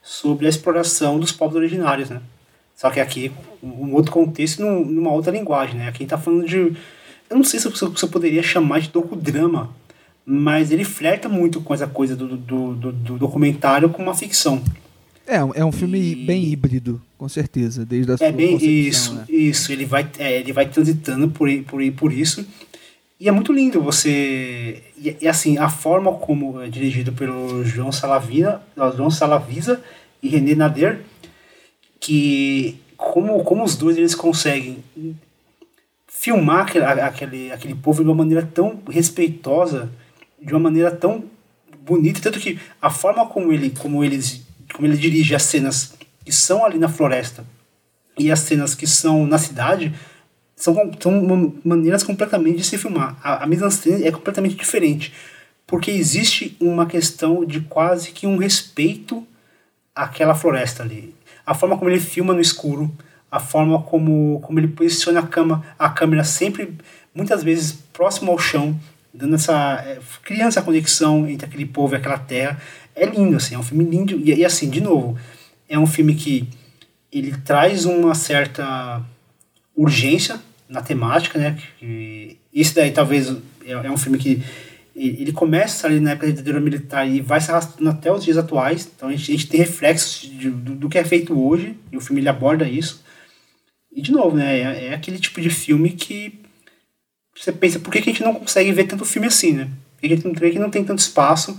[0.00, 2.20] sobre a exploração dos povos originários, né?
[2.76, 5.88] Só que aqui, um outro contexto, numa outra linguagem, né?
[5.88, 6.76] Aqui a gente tá falando de...
[7.28, 9.74] Eu não sei se você poderia chamar de docudrama,
[10.24, 14.62] mas ele flerta muito com essa coisa do, do, do, do documentário com uma ficção.
[15.26, 16.14] É, é um filme e...
[16.14, 19.24] bem híbrido, com certeza, desde a é sua É bem isso, né?
[19.28, 19.72] isso.
[19.72, 22.46] Ele vai, é, ele vai transitando por, por, por isso.
[23.20, 24.82] E é muito lindo você.
[24.96, 28.62] E, e, assim, a forma como é dirigido pelo João Salavina,
[28.96, 29.82] João Salavisa
[30.22, 31.00] e René Nader,
[31.98, 34.82] que como, como os dois eles conseguem
[36.06, 39.90] filmar aquele, aquele, aquele povo de uma maneira tão respeitosa,
[40.40, 41.24] de uma maneira tão
[41.80, 46.32] bonita, tanto que a forma como ele, como eles como ele dirige as cenas que
[46.32, 47.44] são ali na floresta
[48.18, 49.94] e as cenas que são na cidade
[50.58, 53.16] são, são maneiras completamente de se filmar.
[53.22, 55.14] A, a mise-en-scène é completamente diferente,
[55.66, 59.26] porque existe uma questão de quase que um respeito
[59.94, 61.14] àquela floresta ali.
[61.46, 62.92] A forma como ele filma no escuro,
[63.30, 66.76] a forma como, como ele posiciona a, cama, a câmera sempre,
[67.14, 68.78] muitas vezes, próximo ao chão,
[69.14, 72.60] dando essa, é, criando essa conexão entre aquele povo e aquela terra
[72.96, 74.18] é lindo, assim, é um filme lindo.
[74.18, 75.16] E, e, assim, de novo,
[75.68, 76.48] é um filme que
[77.12, 79.00] ele traz uma certa
[79.76, 81.58] urgência na temática, né?
[81.78, 83.30] Que, esse daí talvez
[83.64, 84.42] é, é um filme que
[84.94, 88.36] ele começa ali na época da ditadura militar e vai se arrastando até os dias
[88.36, 88.90] atuais.
[88.94, 91.96] Então a gente, a gente tem reflexos de, do, do, que é feito hoje, e
[91.96, 93.04] o filme ele aborda isso.
[93.92, 94.58] E de novo, né?
[94.58, 96.40] É, é aquele tipo de filme que
[97.36, 99.70] você pensa, por que, que a gente não consegue ver tanto filme assim, né?
[99.94, 101.56] Por que a gente não, que não tem tanto espaço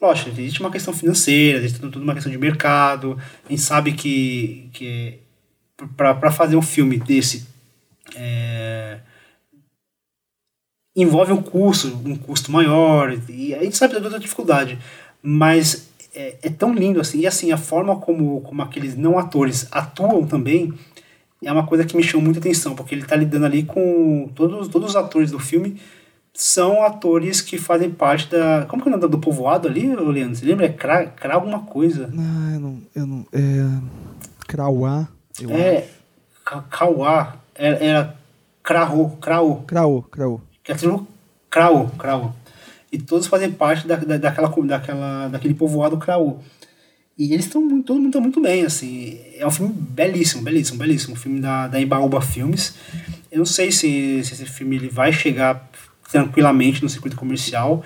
[0.00, 3.18] Lógico, existe uma questão financeira, existe tudo uma questão de mercado.
[3.44, 5.18] A gente sabe que, que
[5.96, 7.46] para fazer um filme desse
[8.18, 8.98] é,
[10.96, 14.78] envolve um custo, um custo maior, e a gente sabe da toda a dificuldade.
[15.22, 19.68] Mas é, é, tão lindo assim, e assim, a forma como, como aqueles não atores
[19.70, 20.74] atuam também
[21.42, 24.66] é uma coisa que me chama muita atenção, porque ele está lidando ali com todos,
[24.66, 25.80] todos os atores do filme
[26.34, 28.66] são atores que fazem parte da.
[28.66, 30.36] Como que é o nome do povoado ali, Leandro?
[30.36, 30.66] Você lembra?
[30.66, 32.08] É Cra, Cra alguma coisa.
[32.08, 32.82] Não, eu não.
[32.94, 33.82] Eu não é.
[34.46, 35.08] Crauá,
[35.40, 35.86] eu é.
[36.70, 37.36] Cauá.
[37.58, 38.16] Era, era
[38.62, 39.10] Craô.
[39.16, 39.56] Craô.
[39.62, 40.40] Craô, Craô.
[40.62, 40.76] Que é
[41.50, 42.30] Craô, Craô.
[42.90, 46.38] E todos fazem parte da, da, daquela, daquela, daquele povoado Craô.
[47.18, 49.18] E eles estão muito, todo mundo está muito bem, assim.
[49.36, 51.14] É um filme belíssimo, belíssimo, belíssimo.
[51.14, 52.76] Um filme da, da Ibaúba Filmes.
[53.30, 55.68] Eu não sei se, se esse filme ele vai chegar
[56.12, 57.82] tranquilamente no circuito comercial.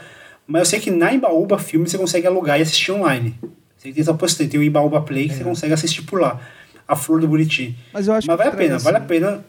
[0.46, 3.34] Mas eu sei que na Ibaúba Filme você consegue alugar e assistir online.
[3.74, 4.50] Você tem essa possibilidade.
[4.50, 5.36] Tem o Ibaúba Play que é.
[5.38, 6.38] você consegue assistir por lá.
[6.86, 7.74] A Flor do Buriti.
[7.90, 9.44] Mas eu acho Mas vale a pena, vale a pena.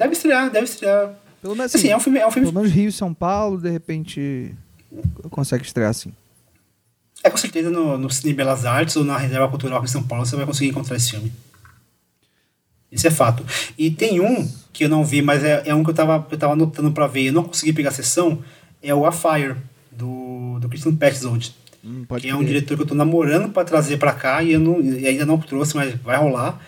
[0.00, 1.14] Deve estrear, deve estrear.
[1.42, 2.48] Pelo menos assim, assim, é um filme, é um filme.
[2.48, 4.54] Pelo menos Rio e São Paulo, de repente,
[5.28, 6.10] consegue estrear assim.
[7.22, 10.24] É com certeza no, no Cine Belas Artes ou na Reserva Cultural em São Paulo
[10.24, 11.30] você vai conseguir encontrar esse filme.
[12.90, 13.44] Isso é fato.
[13.76, 16.38] E tem um que eu não vi, mas é, é um que eu tava, eu
[16.38, 18.42] tava anotando para ver e eu não consegui pegar a sessão,
[18.82, 19.56] é o A Fire,
[19.92, 21.54] do, do Christian Petzold.
[21.84, 24.60] Hum, que é um diretor que eu tô namorando para trazer para cá e eu
[24.60, 26.58] não, e ainda não trouxe, mas vai rolar.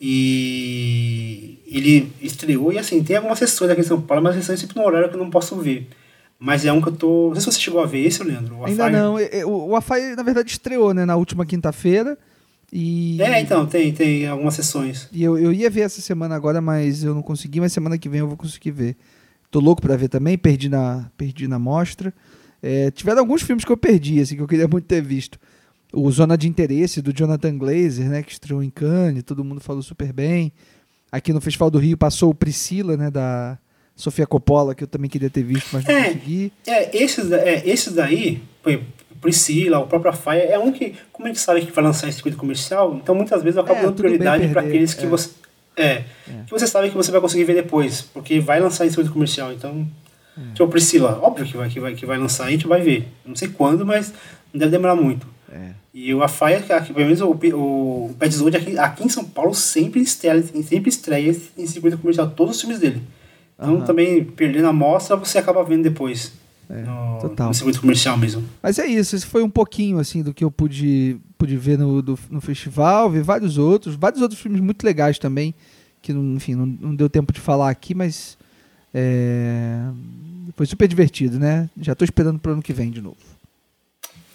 [0.00, 4.76] E ele estreou e assim, tem algumas sessões aqui em São Paulo, mas sessões sempre
[4.76, 5.88] no horário que eu não posso ver.
[6.38, 7.28] Mas é um que eu tô.
[7.28, 8.56] Não sei se você chegou a ver esse, Leandro.
[8.56, 9.16] O Ainda não.
[9.46, 11.04] O, o Afire, na verdade, estreou, né?
[11.04, 12.16] Na última quinta-feira.
[12.72, 13.20] E...
[13.20, 15.06] É, então, tem, tem algumas sessões.
[15.12, 18.08] E eu, eu ia ver essa semana agora, mas eu não consegui, mas semana que
[18.08, 18.96] vem eu vou conseguir ver.
[19.50, 22.14] Tô louco para ver também, perdi na, perdi na mostra.
[22.62, 25.38] É, tiveram alguns filmes que eu perdi, assim, que eu queria muito ter visto.
[25.92, 29.82] O Zona de Interesse, do Jonathan Glazer, né, que estreou em Cannes, todo mundo falou
[29.82, 30.52] super bem.
[31.10, 33.58] Aqui no Festival do Rio passou o Priscila, né, da
[33.96, 36.52] Sofia Coppola, que eu também queria ter visto, mas não é, consegui.
[36.66, 38.40] É, esses, é, esses daí,
[39.20, 42.12] Priscila, o próprio Fire, é um que, como a gente sabe que vai lançar em
[42.12, 45.08] circuito comercial, então muitas vezes eu acabo é, dando prioridade para aqueles que é.
[45.08, 45.30] você.
[45.76, 46.04] É, é,
[46.46, 49.52] que você sabe que você vai conseguir ver depois, porque vai lançar em circuito comercial,
[49.52, 49.86] então.
[50.36, 50.52] É.
[50.54, 53.08] Tipo, Priscila, óbvio que vai, que, vai, que vai lançar, a gente vai ver.
[53.24, 54.12] Não sei quando, mas
[54.52, 55.26] não deve demorar muito.
[55.52, 55.70] É.
[55.92, 59.52] E o Afire, pelo menos o, o, o Pet Zone aqui, aqui em São Paulo
[59.54, 63.02] sempre estreia, sempre estreia em circuito comercial todos os filmes dele.
[63.58, 66.32] Então também, perdendo a mostra, você acaba vendo depois.
[66.68, 67.48] É, no, total.
[67.48, 68.44] no circuito comercial mesmo.
[68.62, 72.00] Mas é isso, esse foi um pouquinho assim do que eu pude, pude ver no,
[72.00, 75.52] do- no festival, vi vários outros, vários outros filmes muito legais também,
[76.00, 78.38] que não- enfim, não, não deu tempo de falar aqui, mas
[78.94, 79.80] é,
[80.56, 81.68] foi super divertido, né?
[81.80, 83.16] Já tô esperando pro ano que vem de novo.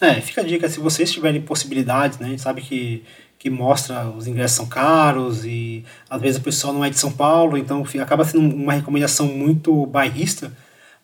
[0.01, 2.27] É, fica a dica, se vocês tiverem possibilidades, né?
[2.27, 3.03] A gente sabe que,
[3.39, 7.11] que mostra os ingressos são caros e às vezes o pessoal não é de São
[7.11, 10.51] Paulo, então acaba sendo uma recomendação muito bairrista.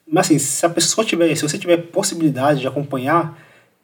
[0.07, 3.37] Mas assim, se a pessoa tiver, se você tiver possibilidade de acompanhar,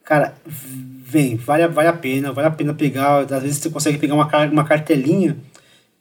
[0.03, 4.13] cara, vem, vale, vale a pena, vale a pena pegar, às vezes você consegue pegar
[4.13, 5.37] uma, uma cartelinha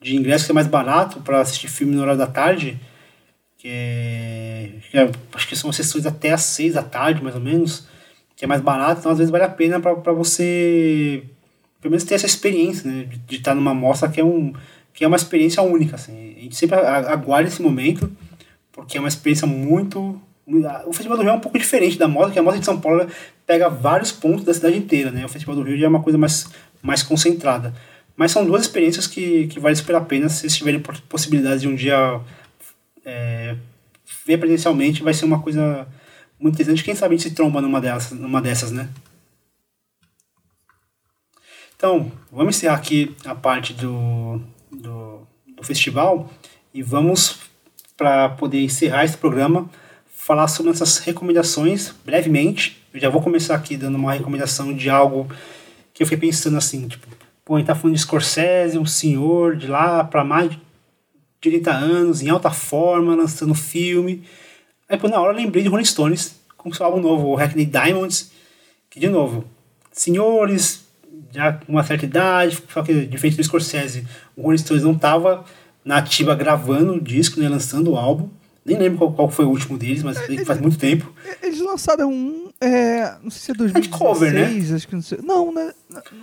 [0.01, 2.79] de ingresso que é mais barato para assistir filme na hora da tarde,
[3.59, 7.41] que é, que é- acho que são sessões até às seis da tarde, mais ou
[7.41, 7.87] menos,
[8.37, 11.25] que é mais barato, então às vezes vale a pena para você
[11.81, 14.53] pelo menos ter essa experiência, né, de, estar numa mostra que é um
[14.93, 16.35] que é uma experiência única, assim.
[16.39, 18.11] A gente sempre aguarda esse momento,
[18.73, 20.19] porque é uma experiência muito
[20.87, 22.81] o Festival do Rio é um pouco diferente da mostra, que a mostra de São
[22.81, 23.07] Paulo
[23.45, 25.25] pega vários pontos da cidade inteira, né?
[25.25, 26.49] O Festival do Rio já é uma coisa mais,
[26.81, 27.75] mais concentrada.
[28.17, 31.69] Mas são duas experiências que, que vale super a pena se vocês tiverem possibilidade de
[31.69, 32.21] um dia
[33.05, 33.57] é,
[34.25, 35.87] ver presencialmente, vai ser uma coisa
[36.39, 36.85] muito interessante.
[36.85, 38.89] Quem sabe a gente se tromba numa dessas, numa dessas né?
[41.77, 44.41] Então, vamos encerrar aqui a parte do,
[44.73, 46.31] do, do festival
[46.73, 47.39] e vamos,
[47.97, 49.69] para poder encerrar esse programa,
[50.07, 52.83] falar sobre essas recomendações brevemente.
[52.93, 55.31] Eu já vou começar aqui dando uma recomendação de algo
[55.93, 57.07] que eu fiquei pensando assim, tipo,
[57.45, 60.59] pô, a gente tá falando de Scorsese, um senhor de lá para mais de
[61.41, 64.25] 30 anos, em alta forma, lançando filme.
[64.89, 67.67] Aí, pô, na hora eu lembrei de Rolling Stones, com seu álbum novo, o Hackney
[67.67, 68.31] Diamonds,
[68.89, 69.45] que, de novo,
[69.93, 70.85] senhores,
[71.33, 74.07] já com uma certa idade, só que diferente do Scorsese,
[74.37, 75.45] o Rolling Stones não tava
[75.85, 78.29] na ativa gravando o disco, né, lançando o álbum.
[78.65, 81.13] Nem lembro qual, qual foi o último deles, mas faz muito tempo.
[81.41, 84.75] Eles lançaram um, é, não sei se é 2016, de cover, né?
[84.75, 85.19] acho que não sei.
[85.23, 85.73] Não, né?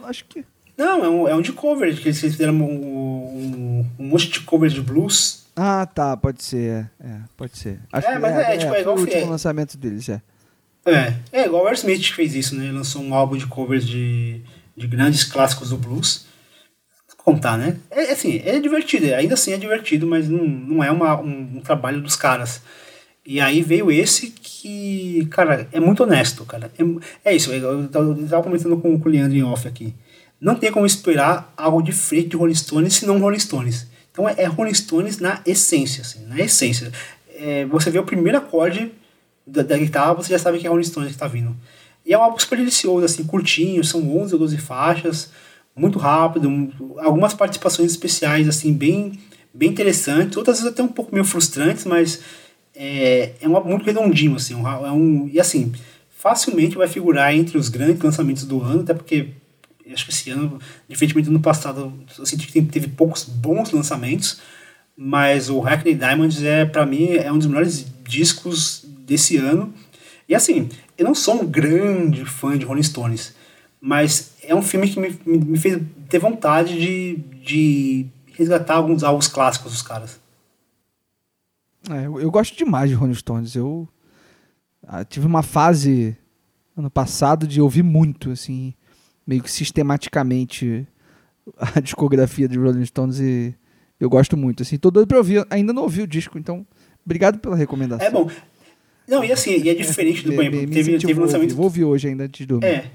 [0.03, 0.43] Acho que
[0.77, 4.41] Não, é um, é um de cover, que eles fizeram um, um, um monte de
[4.41, 5.42] covers de blues.
[5.55, 6.89] Ah, tá, pode ser.
[6.99, 7.79] É, é, pode ser.
[7.91, 9.25] Acho É, que mas é, tipo, é foi igual o último é.
[9.25, 10.21] lançamento deles, é.
[10.85, 12.65] É, é igual o Aerosmith que fez isso, né?
[12.65, 14.41] Ele lançou um álbum de covers de,
[14.75, 16.25] de grandes clássicos do blues.
[17.17, 17.77] Contar, né?
[17.89, 21.61] É assim, é divertido, ainda assim é divertido, mas não, não é uma, um, um
[21.61, 22.61] trabalho dos caras.
[23.25, 26.69] E aí veio esse que, cara, é muito honesto, cara.
[27.23, 29.93] É, é isso, eu estava comentando com, com o Leandro em off aqui.
[30.41, 33.87] Não tem como esperar algo diferente de Rolling Stones se não Rolling Stones.
[34.13, 36.91] Então é, é Rolling Stones na essência, assim, na essência.
[37.35, 38.91] É, você vê o primeiro acorde
[39.45, 41.53] da, da guitarra, você já sabe que é Rolling Stones que está vindo.
[42.05, 45.31] E é um álbum super delicioso, assim, curtinho, são 11 ou 12 faixas,
[45.75, 49.19] muito rápido, um- algumas participações especiais, assim, bem,
[49.53, 52.19] bem interessantes, outras vezes até um pouco meio frustrantes, mas
[52.75, 55.71] é, é um álbum muito redondinho, assim, um, é um, e assim,
[56.15, 59.29] facilmente vai figurar entre os grandes lançamentos do ano, até porque
[59.91, 64.39] acho que esse ano, diferentemente do ano passado, eu senti que teve poucos bons lançamentos,
[64.95, 69.73] mas o Hackney Diamonds é para mim é um dos melhores discos desse ano.
[70.27, 73.35] E assim, eu não sou um grande fã de Rolling Stones,
[73.81, 79.03] mas é um filme que me, me, me fez ter vontade de, de resgatar alguns
[79.03, 80.19] álbuns clássicos dos caras.
[81.89, 83.55] É, eu, eu gosto demais de Rolling Stones.
[83.55, 83.87] Eu
[84.87, 86.17] ah, tive uma fase
[86.77, 88.73] ano passado de ouvir muito, assim,
[89.25, 90.87] meio que sistematicamente
[91.57, 93.53] a discografia de Rolling Stones e
[93.99, 94.63] eu gosto muito.
[94.63, 95.45] Assim, tô doido pra ouvir.
[95.49, 96.65] Ainda não ouvi o disco, então
[97.05, 98.05] obrigado pela recomendação.
[98.05, 98.29] É bom.
[99.07, 101.19] Não, e assim, e é diferente do Me- me teve, teve ouvir.
[101.19, 102.67] lançamento Vou ouvir hoje ainda antes de dormir.
[102.67, 102.85] É.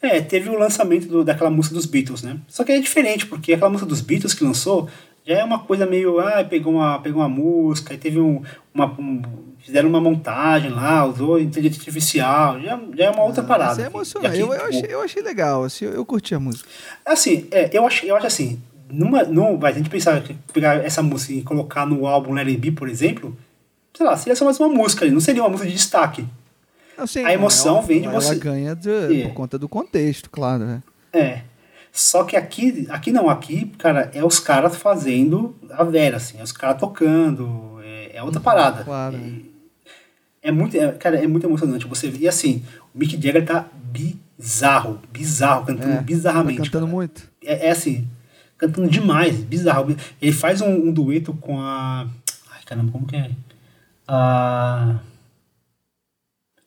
[0.00, 2.38] É, teve o lançamento do- daquela música dos Beatles, né?
[2.48, 4.88] Só que é diferente, porque aquela música dos Beatles que lançou
[5.24, 6.18] já é uma coisa meio.
[6.18, 8.42] Ah, pegou uma, pegou uma música, aí teve um,
[8.74, 8.86] uma.
[8.98, 9.22] um-
[9.62, 13.70] fizeram uma montagem lá, usou inteligência artificial, já, já é uma outra parada.
[13.76, 14.38] Mas é emocionante.
[14.38, 16.68] Eu, aqui, eu, tipo, achei, eu achei legal, assim, eu, eu curti a música.
[17.04, 18.60] Assim, é, eu, acho, eu acho assim,
[18.90, 20.22] numa, num, vai, a gente pensar,
[20.52, 23.36] pegar essa música e colocar no álbum Let It Be, por exemplo,
[23.96, 26.26] sei lá, seria só mais uma música ali, não seria uma música de destaque.
[26.98, 28.34] Não, sim, A emoção ela, vem de ela você.
[28.34, 29.26] ganha de- É.
[29.28, 30.64] por conta do contexto, claro.
[30.64, 30.82] Né?
[31.12, 31.40] É.
[31.90, 36.42] Só que aqui, aqui não, aqui, cara, é os caras fazendo a vera, assim, é
[36.42, 38.82] os caras tocando, é, é outra parada.
[38.84, 39.16] claro.
[39.16, 39.51] É,
[40.42, 42.22] é muito, é, cara, é muito emocionante você ver.
[42.22, 46.58] E assim, o Mick Jagger tá bizarro, bizarro, cantando É, bizarramente.
[46.58, 46.96] Tá cantando cara.
[46.96, 47.30] muito.
[47.44, 48.08] É, é assim,
[48.58, 49.96] cantando demais, bizarro.
[50.20, 52.08] Ele faz um, um dueto com a.
[52.50, 53.30] Ai, caramba, como que é?
[54.08, 54.98] A.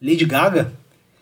[0.01, 0.71] Lady Gaga.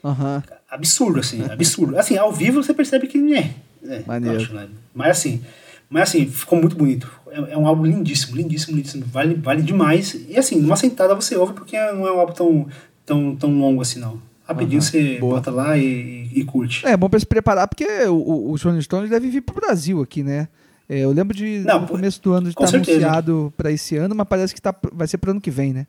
[0.04, 0.44] Aham.
[0.70, 1.98] Absurdo, assim, absurdo.
[1.98, 3.54] Assim, ao vivo você percebe que é.
[3.86, 4.38] é Maneiro.
[4.38, 4.68] acho, né?
[4.94, 5.44] Mas assim,
[5.90, 7.10] mas assim, ficou muito bonito.
[7.34, 9.06] É, é um álbum lindíssimo, lindíssimo, lindíssimo.
[9.06, 10.16] Vale, vale demais.
[10.30, 12.68] E assim, numa sentada você ouve porque não é um álbum tão,
[13.06, 14.22] tão, tão longo assim, não.
[14.46, 15.36] Rapidinho Aham, você boa.
[15.36, 16.86] bota lá e, e curte.
[16.86, 20.22] É bom pra se preparar, porque o- o- Rolling Stones devem vir pro Brasil aqui,
[20.22, 20.48] né?
[20.90, 22.98] É, eu lembro de Não, no começo do ano de estar certeza.
[23.08, 25.88] anunciado pra esse ano, mas parece que tá, vai ser pro ano que vem, né?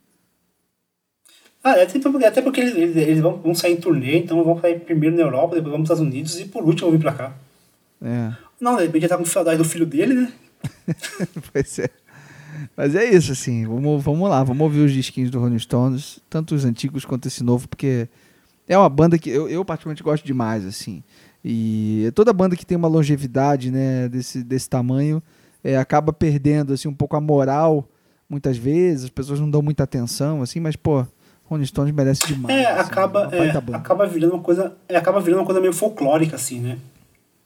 [1.63, 4.61] Ah, é até porque, até porque eles, eles, vão, vão sair em turnê, então vão
[4.61, 7.03] sair primeiro na Europa, depois vão para os Estados Unidos e por último vão vir
[7.03, 7.33] pra cá.
[8.03, 8.33] É.
[8.61, 10.33] Não, de repente já tá com saudade do filho dele, né?
[11.53, 11.89] Pois é.
[12.77, 13.67] Mas é isso, assim.
[13.67, 17.43] Vamos, vamos lá, vamos ouvir os disquinhos do Rolling Stones, tanto os antigos quanto esse
[17.43, 18.09] novo, porque
[18.69, 21.03] é uma banda que eu, eu particularmente gosto demais, assim.
[21.45, 25.23] E toda banda que tem uma longevidade, né, desse, desse tamanho,
[25.63, 27.87] é, acaba perdendo, assim, um pouco a moral,
[28.29, 29.05] muitas vezes.
[29.05, 31.07] As pessoas não dão muita atenção, assim, mas, pô,
[31.45, 32.57] Rolling Stones merece demais.
[32.57, 34.75] É, assim, acaba, é, acaba virando uma coisa.
[34.89, 36.79] É, acaba virando uma coisa meio folclórica, assim, né?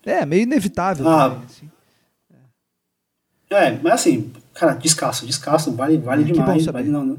[0.05, 1.71] É, meio inevitável Ah, também, assim.
[3.51, 6.67] É, mas assim, cara, descasso, descasso, vale, vale É, que demais.
[6.67, 7.17] Vale, não, não-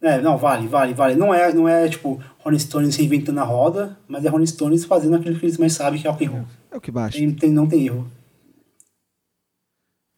[0.00, 1.14] é, não, vale, vale, vale.
[1.16, 5.16] Não é, não é tipo Rolling Stones reinventando a roda, mas é Rolling Stones fazendo
[5.16, 6.44] aquilo que eles mais sabem, que é rock and roll.
[6.70, 7.18] É o que basta.
[7.18, 8.08] Tem, tem- não tem erro.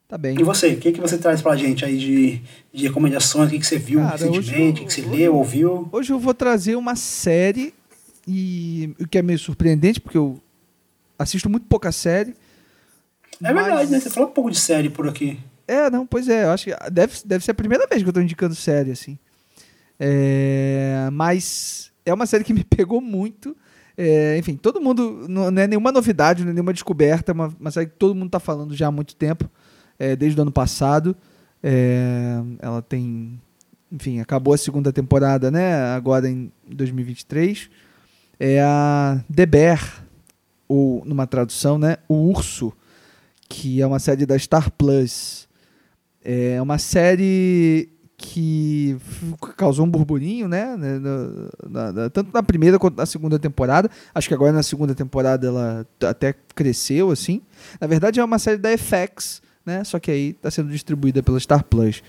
[0.09, 0.39] Tá bem.
[0.41, 2.43] E você, o que, que você traz pra gente aí de,
[2.75, 3.47] de recomendações?
[3.49, 4.81] O que, que você viu Cara, recentemente?
[4.81, 5.89] O que, que você hoje- leu, ouviu?
[5.93, 7.73] Hoje eu vou trazer uma série
[8.27, 10.41] e o que é meio surpreendente porque eu
[11.19, 12.35] assisto muito pouca série.
[13.43, 14.01] É mas- verdade, né?
[14.01, 15.39] Você falou um pouco de série por aqui.
[15.67, 18.13] É, não, pois é, eu acho que deve, deve ser a primeira vez que eu
[18.13, 19.17] tô indicando série assim.
[19.99, 23.57] É, mas é uma série que me pegou muito.
[23.97, 25.27] É, enfim, todo mundo.
[25.29, 28.15] Não, não é nenhuma novidade, não é nenhuma descoberta, é uma, uma série que todo
[28.15, 29.49] mundo tá falando já há muito tempo,
[29.99, 31.15] é, desde o ano passado.
[31.63, 33.41] É, ela tem.
[33.93, 35.75] Enfim, acabou a segunda temporada, né?
[35.95, 37.69] Agora em 2023.
[38.39, 40.05] É a The Bear,
[40.67, 41.99] ou numa tradução, né?
[42.09, 42.73] O Urso,
[43.51, 45.49] que é uma série da Star Plus.
[46.25, 48.97] É uma série que
[49.57, 50.77] causou um burburinho, né?
[50.77, 50.99] né,
[51.69, 53.91] na- na- tanto na primeira quanto na segunda temporada.
[54.15, 57.41] Acho que agora na segunda temporada ela até cresceu, assim.
[57.81, 59.83] Na verdade é uma série da FX, né?
[59.85, 62.03] Só que aí está sendo distribuída pela Star Plus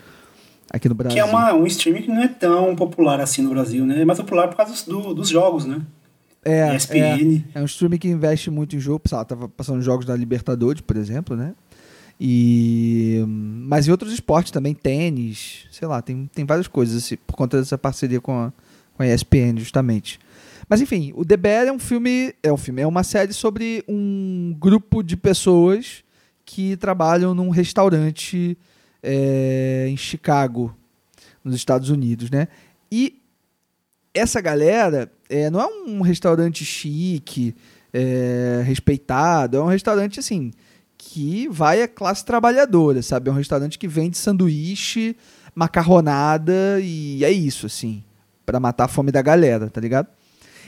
[0.70, 1.16] aqui no Brasil.
[1.16, 4.02] Que é uma, um streaming que não é tão popular assim no Brasil, né?
[4.02, 5.82] É mais popular por causa do- dos jogos, né?
[6.44, 7.44] É, é, ESPN.
[7.54, 9.02] é um streaming que investe muito em jogo.
[9.08, 11.54] Sei lá, tava passando jogos da Libertadores, por exemplo, né?
[12.20, 17.36] E, mas em outros esportes também, tênis, sei lá, tem, tem várias coisas assim, por
[17.36, 18.54] conta dessa parceria com a,
[18.96, 20.20] com a ESPN, justamente.
[20.70, 23.84] Mas enfim, o The Bear é um filme, é um filme, é uma série sobre
[23.88, 26.04] um grupo de pessoas
[26.46, 28.58] que trabalham num restaurante
[29.02, 30.76] é, em Chicago,
[31.44, 32.48] nos Estados Unidos, né?
[32.92, 33.21] E
[34.14, 37.56] essa galera é, não é um restaurante chique,
[37.94, 40.52] é, respeitado, é um restaurante assim
[40.98, 43.30] que vai a classe trabalhadora, sabe?
[43.30, 45.16] É um restaurante que vende sanduíche,
[45.56, 48.04] macarronada e é isso, assim,
[48.46, 50.08] Pra matar a fome da galera, tá ligado?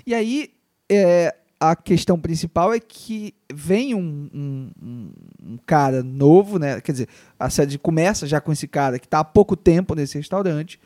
[0.05, 0.49] E aí,
[0.89, 6.79] é, a questão principal é que vem um, um- um- cara novo, né?
[6.81, 7.07] Quer dizer,
[7.39, 10.79] a série começa já com esse cara que tá há pouco tempo nesse restaurante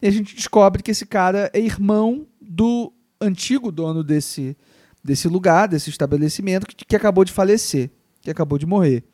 [0.00, 4.56] e a gente descobre que esse cara é irmão do antigo dono desse,
[5.02, 7.90] desse lugar, desse estabelecimento, que, que acabou de falecer,
[8.20, 9.04] que acabou de morrer.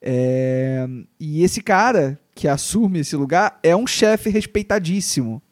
[0.00, 0.86] É,
[1.18, 5.42] e esse cara que assume esse lugar é um chefe respeitadíssimo.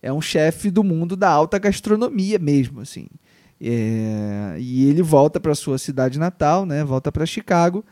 [0.00, 3.06] É um chefe do mundo da alta gastronomia mesmo, assim.
[3.60, 6.82] É, e ele volta para sua cidade natal, né?
[6.84, 7.84] Volta para Chicago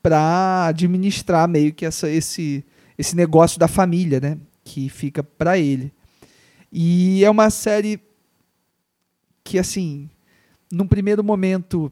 [0.00, 2.64] para administrar meio que essa, esse,
[2.96, 4.38] esse negócio da família, né?
[4.68, 5.92] Que fica para ele.
[6.72, 8.00] E é uma série
[9.44, 10.10] que, assim,
[10.72, 11.90] num primeiro momento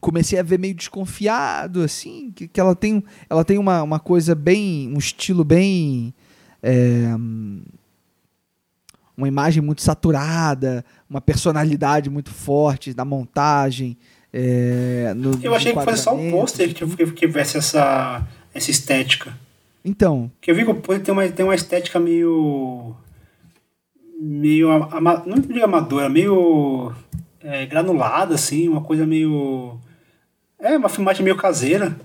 [0.00, 4.34] comecei a ver meio desconfiado, assim, que, que ela tem, ela tem uma, uma coisa
[4.34, 6.14] bem, um estilo bem.
[6.62, 7.04] é,
[9.14, 13.96] uma imagem muito saturada, uma personalidade muito forte da montagem.
[14.32, 16.36] é, no- Eu achei que fosse só o enquadramento.
[16.40, 19.38] pôster que, que, que tivesse essa, essa estética.
[19.84, 22.94] Então, Porque eu vi que tem uma, tem uma estética meio.
[24.20, 24.70] meio.
[24.70, 26.92] ama- não digo amadora, meio.
[27.40, 29.78] é, granulada, assim, uma coisa meio.
[30.58, 31.96] É, uma filmagem meio caseira.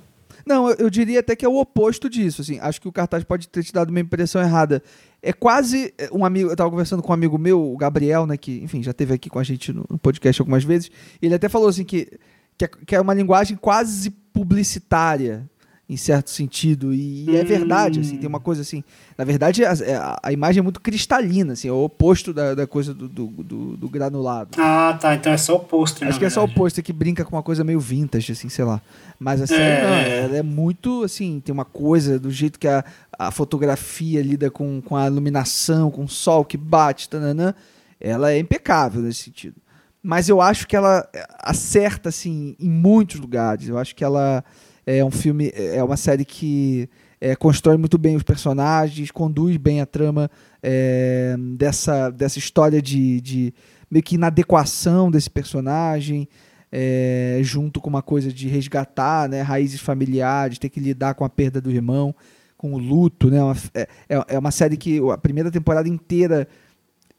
[0.45, 2.41] Não, eu, eu diria até que é o oposto disso.
[2.41, 2.57] Assim.
[2.59, 4.81] Acho que o cartaz pode ter te dado uma impressão errada.
[5.21, 6.47] É quase é, um amigo.
[6.49, 8.37] Eu estava conversando com um amigo meu, o Gabriel, né?
[8.37, 10.89] Que, enfim, já esteve aqui com a gente no, no podcast algumas vezes.
[11.21, 12.17] Ele até falou assim que,
[12.57, 15.47] que, é, que é uma linguagem quase publicitária,
[15.89, 16.93] em certo sentido.
[16.93, 17.45] E, é Hum.
[17.45, 18.83] verdade, assim, tem uma coisa assim.
[19.17, 22.67] Na verdade, a, a- a imagem é muito cristalina, assim, é o oposto da, da
[22.67, 24.51] coisa do, do, do- do granulado.
[24.61, 25.15] Ah, tá.
[25.15, 26.05] Então é só o pôster.
[26.07, 26.59] Acho que é só o verdade.
[26.59, 28.81] pôster que brinca com uma coisa meio vintage, assim, sei lá.
[29.19, 29.81] Mas a série, É.
[29.81, 32.83] não, ela é muito, assim, tem uma coisa do jeito que a,
[33.17, 37.53] a fotografia lida com, com a iluminação, com o sol que bate, tananã.
[37.99, 39.55] ela é impecável nesse sentido.
[40.03, 41.07] Mas eu acho que ela
[41.39, 43.67] acerta assim em muitos lugares.
[43.67, 44.43] Eu acho que ela
[44.87, 46.89] é um filme, é uma série que
[47.19, 50.31] é, constrói muito bem os personagens, conduz bem a trama
[50.63, 53.53] é, dessa, dessa história de, de
[53.91, 56.27] meio que inadequação desse personagem,
[56.71, 61.29] é, junto com uma coisa de resgatar né, raízes familiares, ter que lidar com a
[61.29, 62.15] perda do irmão,
[62.57, 63.29] com o luto.
[63.29, 66.47] Né, uma, é, é, é uma série que a primeira temporada inteira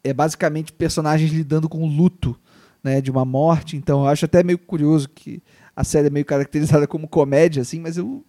[0.03, 2.35] é basicamente personagens lidando com o luto
[2.83, 3.77] né, de uma morte.
[3.77, 5.43] Então eu acho até meio curioso que
[5.79, 8.25] a série é meio caracterizada como comédia, assim, mas eu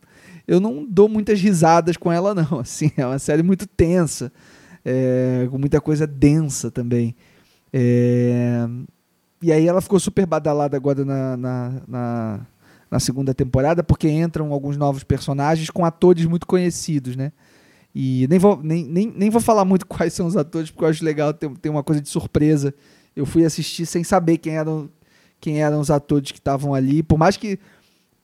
[0.48, 2.60] eu não dou muitas risadas com ela, não.
[2.62, 4.32] Assim, é uma série muito tensa,
[4.86, 7.16] é, com muita coisa densa também.
[7.74, 8.68] É,
[9.42, 12.48] e aí ela ficou super badalada agora na, na, na,
[12.90, 17.32] na, segunda temporada, porque entram alguns novos personagens com atores muito conhecidos, né?
[17.94, 20.90] E nem vou, nem, nem, nem vou falar muito quais são os atores, porque eu
[20.90, 22.74] acho legal ter, ter uma coisa de surpresa.
[23.16, 24.90] Eu fui assistir sem saber quem eram,
[25.40, 27.60] quem eram os atores que estavam ali, por mais que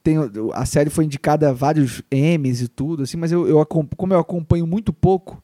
[0.02, 0.16] tem,
[0.54, 4.18] a série foi indicada a vários Emmys e tudo, assim, mas eu, eu, como eu
[4.20, 5.42] acompanho muito pouco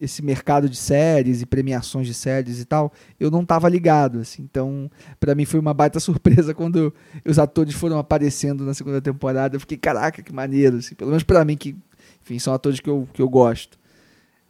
[0.00, 4.42] esse mercado de séries e premiações de séries e tal, eu não estava ligado, assim.
[4.42, 4.90] Então,
[5.20, 6.92] para mim foi uma baita surpresa quando
[7.24, 9.56] os atores foram aparecendo na segunda temporada.
[9.56, 10.94] Eu fiquei, caraca, que maneiro, assim.
[10.94, 11.76] Pelo menos para mim que,
[12.22, 13.78] enfim, são atores que eu, que eu gosto.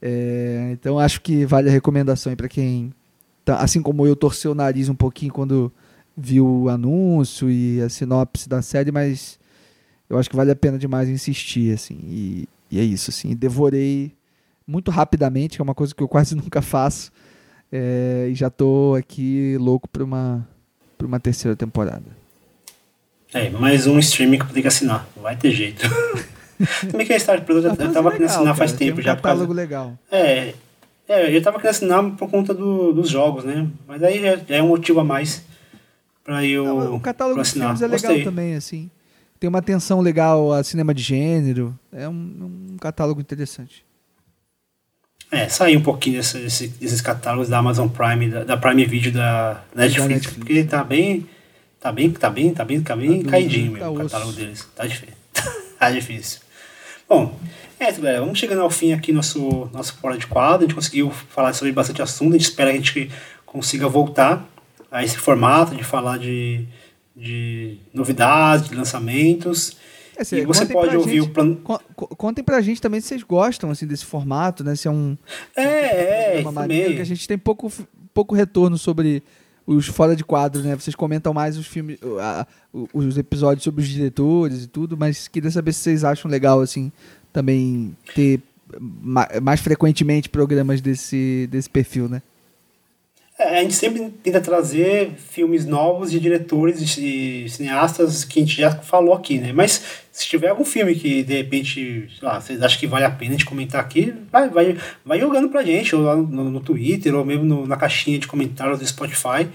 [0.01, 2.93] É, então, acho que vale a recomendação para quem,
[3.43, 5.71] tá, assim como eu torceu o nariz um pouquinho quando
[6.15, 9.39] viu o anúncio e a sinopse da série, mas
[10.09, 11.97] eu acho que vale a pena demais insistir, assim.
[12.03, 13.35] E, e é isso, assim.
[13.35, 14.13] Devorei
[14.67, 17.11] muito rapidamente, que é uma coisa que eu quase nunca faço.
[17.71, 20.47] É, e já tô aqui louco para uma,
[20.97, 22.05] pra uma terceira temporada.
[23.33, 25.07] É, mais um streaming que eu tenho que assinar.
[25.21, 25.83] Vai ter jeito.
[26.89, 29.11] Também que a Star Plus eu, eu tava querendo assinar cara, faz tempo um já.
[29.11, 29.61] Um catálogo causa...
[29.61, 29.99] legal.
[30.09, 30.53] É,
[31.07, 33.67] é, eu tava querendo assinar por conta do, dos jogos, né?
[33.85, 35.43] Mas aí já é um motivo a mais
[36.25, 38.23] para eu Não, O catálogo de filmes é legal Gostei.
[38.23, 38.89] também, assim.
[39.39, 41.77] Tem uma atenção legal a cinema de gênero.
[41.93, 43.85] É um, um catálogo interessante.
[45.31, 49.11] É, sair um pouquinho desse, desse, desses catálogos da Amazon Prime, da, da Prime Video
[49.11, 51.27] da Netflix, da Netflix, porque tá bem.
[51.79, 54.67] Tá bem, tá bem, tá bem, tá bem tá caidinho tá o catálogo deles.
[54.75, 55.13] Tá difícil.
[55.77, 56.39] tá difícil.
[57.07, 57.37] Bom,
[57.79, 58.21] é isso, galera.
[58.21, 60.65] Vamos chegando ao fim aqui nosso nosso fora de quadro.
[60.65, 62.33] A gente conseguiu falar sobre bastante assunto.
[62.33, 63.11] A gente espera que a gente
[63.45, 64.49] consiga voltar
[64.91, 66.65] a esse formato de falar de,
[67.15, 69.77] de novidades, de lançamentos.
[70.17, 71.57] É, e você pode ouvir gente, o plano.
[71.95, 74.75] Contem pra gente também se vocês gostam assim, desse formato, né?
[74.75, 75.17] Se é um.
[75.55, 77.71] É, é, uma maneira que a gente tem pouco,
[78.13, 79.21] pouco retorno sobre
[79.67, 80.75] os fora de quadro, né?
[80.75, 81.99] Vocês comentam mais os filmes,
[82.93, 86.91] os episódios sobre os diretores e tudo, mas queria saber se vocês acham legal, assim,
[87.33, 88.39] também ter
[89.41, 92.21] mais frequentemente programas desse, desse perfil, né?
[93.37, 98.55] É, a gente sempre tenta trazer filmes novos de diretores e cineastas que a gente
[98.61, 99.51] já falou aqui, né?
[99.51, 103.11] Mas se tiver algum filme que de repente, sei lá, vocês acham que vale a
[103.11, 106.61] pena a gente comentar aqui, vai, vai, vai jogando pra gente, ou lá no, no
[106.61, 109.49] Twitter, ou mesmo no, na caixinha de comentários do Spotify.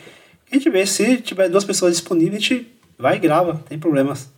[0.51, 2.66] A gente vê se tiver duas pessoas disponíveis, a gente
[2.98, 4.31] vai e grava, não tem problemas.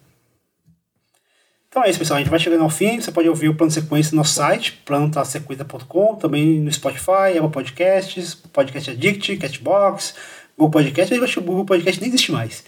[1.72, 2.18] Então é isso, pessoal.
[2.18, 3.00] A gente vai chegando ao fim.
[3.00, 8.34] Você pode ouvir o plano sequência no nosso site, plano-sequência.com, também no Spotify, Apple Podcasts,
[8.34, 10.14] Podcast Addict, Catbox,
[10.54, 11.14] Google Podcast.
[11.14, 12.62] Eu acho que o Google Podcast nem existe mais.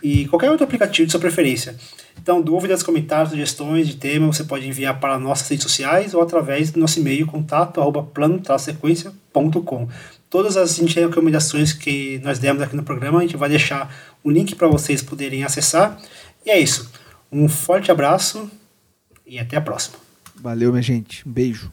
[0.00, 1.74] E qualquer outro aplicativo de sua preferência.
[2.16, 6.70] Então, dúvidas, comentários, sugestões de tema, você pode enviar para nossas redes sociais ou através
[6.70, 7.80] do nosso e-mail contato
[8.14, 9.88] plano-sequência.com.
[10.30, 14.54] Todas as recomendações que nós demos aqui no programa, a gente vai deixar o link
[14.54, 16.00] para vocês poderem acessar.
[16.46, 16.93] E é isso.
[17.34, 18.48] Um forte abraço
[19.26, 19.96] e até a próxima.
[20.36, 21.28] Valeu, minha gente.
[21.28, 21.72] Um beijo.